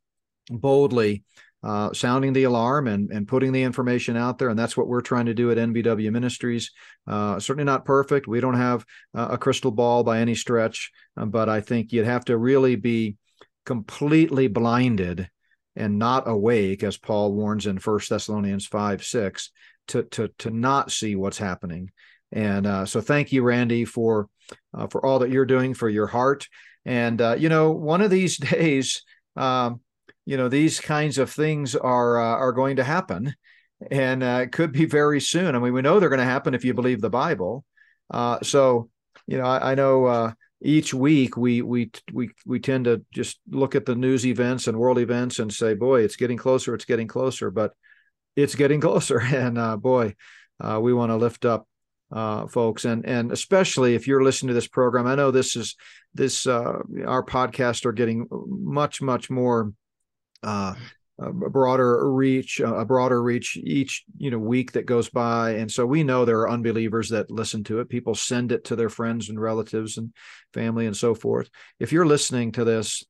boldly 0.49 1.23
uh, 1.65 1.91
sounding 1.93 2.31
the 2.33 2.43
alarm 2.43 2.87
and, 2.87 3.09
and 3.09 3.27
putting 3.27 3.51
the 3.51 3.63
information 3.63 4.15
out 4.15 4.37
there. 4.37 4.49
And 4.49 4.59
that's 4.59 4.77
what 4.77 4.87
we're 4.87 5.01
trying 5.01 5.25
to 5.25 5.33
do 5.33 5.49
at 5.49 5.57
NBW 5.57 6.11
Ministries. 6.11 6.71
Uh, 7.07 7.39
certainly 7.39 7.65
not 7.65 7.85
perfect. 7.85 8.27
We 8.27 8.39
don't 8.39 8.53
have 8.57 8.85
uh, 9.15 9.29
a 9.31 9.37
crystal 9.39 9.71
ball 9.71 10.03
by 10.03 10.19
any 10.19 10.35
stretch, 10.35 10.91
uh, 11.17 11.25
but 11.25 11.49
I 11.49 11.61
think 11.61 11.91
you'd 11.91 12.05
have 12.05 12.25
to 12.25 12.37
really 12.37 12.75
be 12.75 13.17
completely 13.65 14.47
blinded 14.47 15.27
and 15.75 15.97
not 15.97 16.29
awake, 16.29 16.83
as 16.83 16.97
Paul 16.97 17.33
warns 17.33 17.65
in 17.65 17.79
First 17.79 18.09
Thessalonians 18.09 18.67
5 18.67 19.03
6, 19.03 19.51
to, 19.87 20.03
to, 20.03 20.29
to 20.39 20.51
not 20.51 20.91
see 20.91 21.15
what's 21.15 21.39
happening. 21.39 21.89
And 22.31 22.67
uh, 22.67 22.85
so 22.85 23.01
thank 23.01 23.31
you, 23.31 23.43
Randy, 23.43 23.85
for 23.85 24.27
uh, 24.73 24.87
for 24.87 25.05
all 25.05 25.19
that 25.19 25.31
you're 25.31 25.45
doing 25.45 25.73
for 25.73 25.89
your 25.89 26.07
heart. 26.07 26.47
And 26.85 27.21
uh, 27.21 27.35
you 27.37 27.49
know, 27.49 27.71
one 27.71 28.01
of 28.01 28.11
these 28.11 28.37
days, 28.51 29.03
um, 29.35 29.81
you 30.25 30.37
know, 30.37 30.49
these 30.49 30.79
kinds 30.79 31.17
of 31.17 31.31
things 31.31 31.75
are 31.75 32.19
uh, 32.19 32.37
are 32.37 32.51
going 32.51 32.77
to 32.77 32.83
happen, 32.83 33.35
and 33.91 34.23
uh, 34.23 34.41
it 34.43 34.51
could 34.51 34.71
be 34.71 34.85
very 34.85 35.21
soon. 35.21 35.55
I 35.55 35.59
mean, 35.59 35.73
we 35.73 35.81
know 35.81 35.99
they're 35.99 36.09
going 36.09 36.19
to 36.19 36.25
happen 36.25 36.53
if 36.53 36.65
you 36.65 36.73
believe 36.73 37.01
the 37.01 37.09
Bible. 37.09 37.63
Uh, 38.11 38.39
so, 38.43 38.89
you 39.27 39.37
know, 39.37 39.45
I, 39.45 39.71
I 39.71 39.75
know 39.75 40.33
each 40.61 40.93
week 40.93 41.37
we 41.37 41.61
we 41.61 41.91
we 42.11 42.31
we 42.45 42.59
tend 42.59 42.85
to 42.85 43.03
just 43.11 43.39
look 43.49 43.75
at 43.75 43.85
the 43.85 43.95
news 43.95 44.25
events 44.25 44.67
and 44.67 44.77
world 44.77 44.97
events 44.97 45.39
and 45.39 45.53
say, 45.53 45.73
boy, 45.73 46.01
it's 46.01 46.15
getting 46.15 46.37
closer, 46.37 46.73
it's 46.73 46.85
getting 46.85 47.07
closer, 47.07 47.51
but 47.51 47.73
it's 48.35 48.55
getting 48.55 48.81
closer, 48.81 49.21
and 49.21 49.81
boy, 49.81 50.15
we 50.79 50.93
want 50.93 51.11
to 51.11 51.17
lift 51.17 51.45
up 51.45 51.67
uh, 52.11 52.47
folks, 52.47 52.85
and 52.85 53.05
and 53.05 53.31
especially 53.31 53.95
if 53.95 54.07
you're 54.07 54.23
listening 54.23 54.49
to 54.49 54.53
this 54.53 54.67
program, 54.67 55.07
I 55.07 55.15
know 55.15 55.31
this 55.31 55.55
is 55.55 55.75
this 56.13 56.47
uh, 56.47 56.79
our 57.05 57.23
podcasts 57.23 57.85
are 57.85 57.91
getting 57.91 58.27
much 58.29 59.01
much 59.01 59.29
more 59.29 59.73
uh, 60.43 60.75
a 61.17 61.31
broader 61.31 62.11
reach, 62.11 62.59
a 62.59 62.83
broader 62.83 63.21
reach 63.21 63.55
each 63.57 64.03
you 64.17 64.29
know 64.31 64.37
week 64.37 64.73
that 64.73 64.85
goes 64.85 65.09
by, 65.09 65.51
and 65.51 65.71
so 65.71 65.85
we 65.85 66.03
know 66.03 66.25
there 66.25 66.39
are 66.41 66.49
unbelievers 66.49 67.09
that 67.09 67.31
listen 67.31 67.63
to 67.65 67.79
it. 67.79 67.89
People 67.89 68.15
send 68.15 68.51
it 68.51 68.65
to 68.65 68.75
their 68.75 68.89
friends 68.89 69.29
and 69.29 69.39
relatives 69.39 69.97
and 69.97 70.13
family 70.53 70.85
and 70.85 70.95
so 70.95 71.15
forth. 71.15 71.49
If 71.79 71.91
you're 71.91 72.05
listening 72.05 72.51
to 72.53 72.65
this, 72.65 73.03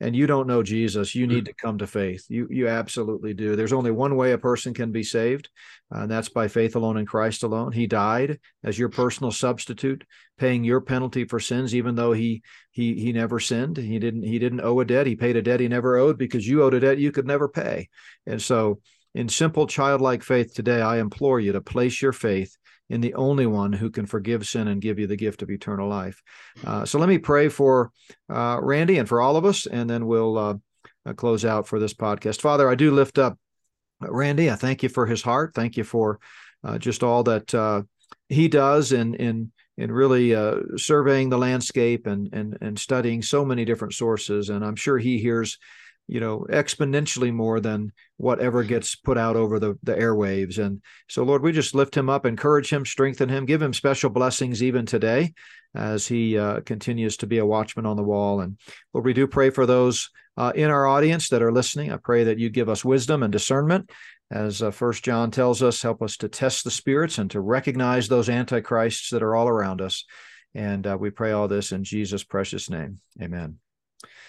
and 0.00 0.14
you 0.14 0.26
don't 0.26 0.46
know 0.46 0.62
Jesus, 0.62 1.14
you 1.14 1.26
need 1.26 1.46
to 1.46 1.52
come 1.52 1.78
to 1.78 1.86
faith. 1.86 2.24
You 2.28 2.46
you 2.50 2.68
absolutely 2.68 3.34
do. 3.34 3.56
There's 3.56 3.72
only 3.72 3.90
one 3.90 4.14
way 4.14 4.32
a 4.32 4.38
person 4.38 4.72
can 4.72 4.92
be 4.92 5.02
saved, 5.02 5.50
uh, 5.92 6.00
and 6.00 6.10
that's 6.10 6.28
by 6.28 6.46
faith 6.46 6.76
alone 6.76 6.96
in 6.98 7.06
Christ 7.06 7.42
alone. 7.42 7.72
He 7.72 7.86
died 7.86 8.38
as 8.62 8.78
your 8.78 8.90
personal 8.90 9.32
substitute, 9.32 10.04
paying 10.38 10.62
your 10.62 10.80
penalty 10.80 11.24
for 11.24 11.40
sins, 11.40 11.74
even 11.74 11.96
though 11.96 12.12
he 12.12 12.42
he 12.70 12.94
he 12.94 13.12
never 13.12 13.40
sinned. 13.40 13.76
He 13.76 13.98
didn't 13.98 14.22
he 14.22 14.38
didn't 14.38 14.60
owe 14.60 14.78
a 14.78 14.84
debt. 14.84 15.06
He 15.06 15.16
paid 15.16 15.36
a 15.36 15.42
debt 15.42 15.60
he 15.60 15.68
never 15.68 15.96
owed 15.96 16.16
because 16.16 16.46
you 16.46 16.62
owed 16.62 16.74
a 16.74 16.80
debt 16.80 16.98
you 16.98 17.10
could 17.10 17.26
never 17.26 17.48
pay. 17.48 17.88
And 18.24 18.40
so, 18.40 18.80
in 19.14 19.28
simple 19.28 19.66
childlike 19.66 20.22
faith 20.22 20.54
today, 20.54 20.80
I 20.80 20.98
implore 20.98 21.40
you 21.40 21.52
to 21.52 21.60
place 21.60 22.00
your 22.00 22.12
faith 22.12 22.56
in 22.90 23.00
the 23.00 23.14
only 23.14 23.46
one 23.46 23.72
who 23.72 23.90
can 23.90 24.06
forgive 24.06 24.46
sin 24.46 24.68
and 24.68 24.80
give 24.80 24.98
you 24.98 25.06
the 25.06 25.16
gift 25.16 25.42
of 25.42 25.50
eternal 25.50 25.88
life. 25.88 26.22
Uh, 26.64 26.84
so 26.84 26.98
let 26.98 27.08
me 27.08 27.18
pray 27.18 27.48
for 27.48 27.90
uh, 28.30 28.58
Randy 28.60 28.98
and 28.98 29.08
for 29.08 29.20
all 29.20 29.36
of 29.36 29.44
us, 29.44 29.66
and 29.66 29.88
then 29.88 30.06
we'll 30.06 30.38
uh, 30.38 30.54
uh 31.06 31.12
close 31.12 31.44
out 31.44 31.68
for 31.68 31.78
this 31.78 31.94
podcast. 31.94 32.40
Father, 32.40 32.68
I 32.68 32.74
do 32.74 32.90
lift 32.90 33.18
up 33.18 33.38
Randy. 34.00 34.50
I 34.50 34.56
thank 34.56 34.82
you 34.82 34.88
for 34.88 35.06
his 35.06 35.22
heart. 35.22 35.54
Thank 35.54 35.76
you 35.76 35.84
for 35.84 36.18
uh, 36.64 36.78
just 36.78 37.02
all 37.02 37.22
that 37.24 37.54
uh, 37.54 37.82
he 38.28 38.48
does 38.48 38.92
in 38.92 39.14
in 39.14 39.52
in 39.76 39.92
really 39.92 40.34
surveying 40.76 41.28
the 41.28 41.38
landscape 41.38 42.06
and 42.06 42.28
and 42.32 42.58
and 42.60 42.78
studying 42.78 43.22
so 43.22 43.44
many 43.44 43.64
different 43.64 43.94
sources. 43.94 44.48
And 44.48 44.64
I'm 44.64 44.76
sure 44.76 44.98
he 44.98 45.18
hears 45.18 45.58
you 46.08 46.20
know 46.20 46.46
exponentially 46.48 47.32
more 47.32 47.60
than 47.60 47.92
whatever 48.16 48.62
mm-hmm. 48.62 48.70
gets 48.70 48.96
put 48.96 49.18
out 49.18 49.36
over 49.36 49.60
the, 49.60 49.78
the 49.82 49.94
airwaves. 49.94 50.58
And 50.58 50.82
so 51.08 51.22
lord 51.22 51.42
we 51.42 51.52
just 51.52 51.74
lift 51.74 51.96
him 51.96 52.08
up 52.08 52.26
encourage 52.26 52.72
him 52.72 52.84
strengthen 52.84 53.28
him 53.28 53.44
give 53.44 53.62
him 53.62 53.74
special 53.74 54.10
blessings 54.10 54.62
even 54.62 54.86
today 54.86 55.34
as 55.74 56.08
he 56.08 56.38
uh, 56.38 56.60
continues 56.62 57.18
to 57.18 57.26
be 57.26 57.38
a 57.38 57.46
watchman 57.46 57.86
on 57.86 57.96
the 57.96 58.02
wall. 58.02 58.40
And 58.40 58.58
lord 58.92 59.04
we 59.04 59.12
do 59.12 59.26
pray 59.26 59.50
for 59.50 59.66
those 59.66 60.10
uh, 60.36 60.52
in 60.54 60.70
our 60.70 60.86
audience 60.86 61.28
that 61.28 61.42
are 61.42 61.52
listening. 61.52 61.92
I 61.92 61.96
pray 61.96 62.24
that 62.24 62.38
you 62.38 62.48
give 62.48 62.68
us 62.68 62.84
wisdom 62.84 63.22
and 63.22 63.32
discernment. 63.32 63.90
As 64.30 64.62
uh, 64.62 64.70
first 64.70 65.04
john 65.04 65.30
tells 65.30 65.62
us 65.62 65.82
help 65.82 66.02
us 66.02 66.16
to 66.18 66.28
test 66.28 66.64
the 66.64 66.70
spirits 66.70 67.18
and 67.18 67.30
to 67.30 67.40
recognize 67.40 68.08
those 68.08 68.28
antichrists 68.28 69.10
that 69.10 69.22
are 69.22 69.36
all 69.36 69.48
around 69.48 69.80
us. 69.82 70.04
And 70.54 70.86
uh, 70.86 70.96
we 70.98 71.10
pray 71.10 71.32
all 71.32 71.48
this 71.48 71.72
in 71.72 71.84
jesus 71.84 72.24
precious 72.24 72.70
name. 72.70 73.00
Amen 73.22 73.58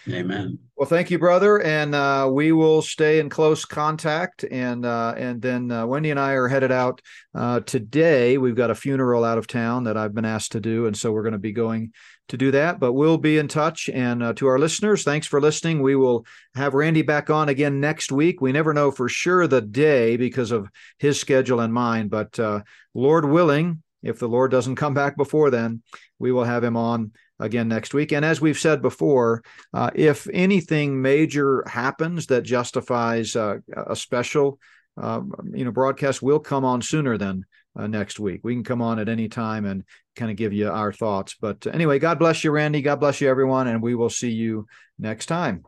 Amen. 0.07 0.59
Well, 0.75 0.87
thank 0.87 1.11
you, 1.11 1.19
brother, 1.19 1.61
and 1.61 1.93
uh, 1.93 2.29
we 2.31 2.51
will 2.51 2.81
stay 2.81 3.19
in 3.19 3.29
close 3.29 3.65
contact. 3.65 4.45
And 4.49 4.85
uh, 4.85 5.13
and 5.17 5.41
then 5.41 5.71
uh, 5.71 5.85
Wendy 5.85 6.09
and 6.09 6.19
I 6.19 6.33
are 6.33 6.47
headed 6.47 6.71
out 6.71 7.01
uh, 7.35 7.59
today. 7.61 8.37
We've 8.37 8.55
got 8.55 8.71
a 8.71 8.75
funeral 8.75 9.25
out 9.25 9.37
of 9.37 9.47
town 9.47 9.83
that 9.83 9.97
I've 9.97 10.13
been 10.13 10.25
asked 10.25 10.53
to 10.53 10.61
do, 10.61 10.87
and 10.87 10.95
so 10.95 11.11
we're 11.11 11.23
going 11.23 11.33
to 11.33 11.37
be 11.39 11.51
going 11.51 11.91
to 12.29 12.37
do 12.37 12.51
that. 12.51 12.79
But 12.79 12.93
we'll 12.93 13.17
be 13.17 13.37
in 13.37 13.47
touch. 13.47 13.89
And 13.89 14.23
uh, 14.23 14.33
to 14.35 14.47
our 14.47 14.57
listeners, 14.57 15.03
thanks 15.03 15.27
for 15.27 15.41
listening. 15.41 15.81
We 15.81 15.95
will 15.95 16.25
have 16.55 16.73
Randy 16.73 17.01
back 17.01 17.29
on 17.29 17.49
again 17.49 17.81
next 17.81 18.11
week. 18.11 18.39
We 18.39 18.51
never 18.51 18.73
know 18.73 18.91
for 18.91 19.09
sure 19.09 19.47
the 19.47 19.61
day 19.61 20.15
because 20.15 20.51
of 20.51 20.69
his 20.97 21.19
schedule 21.19 21.59
and 21.59 21.73
mine, 21.73 22.07
but 22.07 22.39
uh, 22.39 22.61
Lord 22.93 23.25
willing, 23.25 23.83
if 24.01 24.19
the 24.19 24.29
Lord 24.29 24.51
doesn't 24.51 24.75
come 24.75 24.93
back 24.93 25.17
before 25.17 25.49
then, 25.49 25.81
we 26.19 26.31
will 26.31 26.45
have 26.45 26.63
him 26.63 26.77
on 26.77 27.11
again 27.39 27.67
next 27.67 27.93
week. 27.93 28.11
And 28.11 28.25
as 28.25 28.41
we've 28.41 28.59
said 28.59 28.81
before, 28.81 29.43
uh, 29.73 29.91
if 29.95 30.27
anything 30.33 31.01
major 31.01 31.63
happens 31.67 32.27
that 32.27 32.43
justifies 32.43 33.35
uh, 33.35 33.57
a 33.75 33.95
special, 33.95 34.59
um, 34.97 35.33
you 35.53 35.65
know, 35.65 35.71
broadcast, 35.71 36.21
will 36.21 36.39
come 36.39 36.65
on 36.65 36.81
sooner 36.81 37.17
than 37.17 37.45
uh, 37.77 37.87
next 37.87 38.19
week. 38.19 38.41
We 38.43 38.53
can 38.53 38.63
come 38.63 38.81
on 38.81 38.99
at 38.99 39.09
any 39.09 39.29
time 39.29 39.65
and 39.65 39.83
kind 40.15 40.31
of 40.31 40.37
give 40.37 40.53
you 40.53 40.69
our 40.69 40.91
thoughts. 40.91 41.35
But 41.39 41.65
anyway, 41.67 41.99
God 41.99 42.19
bless 42.19 42.43
you, 42.43 42.51
Randy. 42.51 42.81
God 42.81 42.99
bless 42.99 43.21
you, 43.21 43.29
everyone, 43.29 43.67
and 43.67 43.81
we 43.81 43.95
will 43.95 44.09
see 44.09 44.31
you 44.31 44.67
next 44.97 45.27
time. 45.27 45.63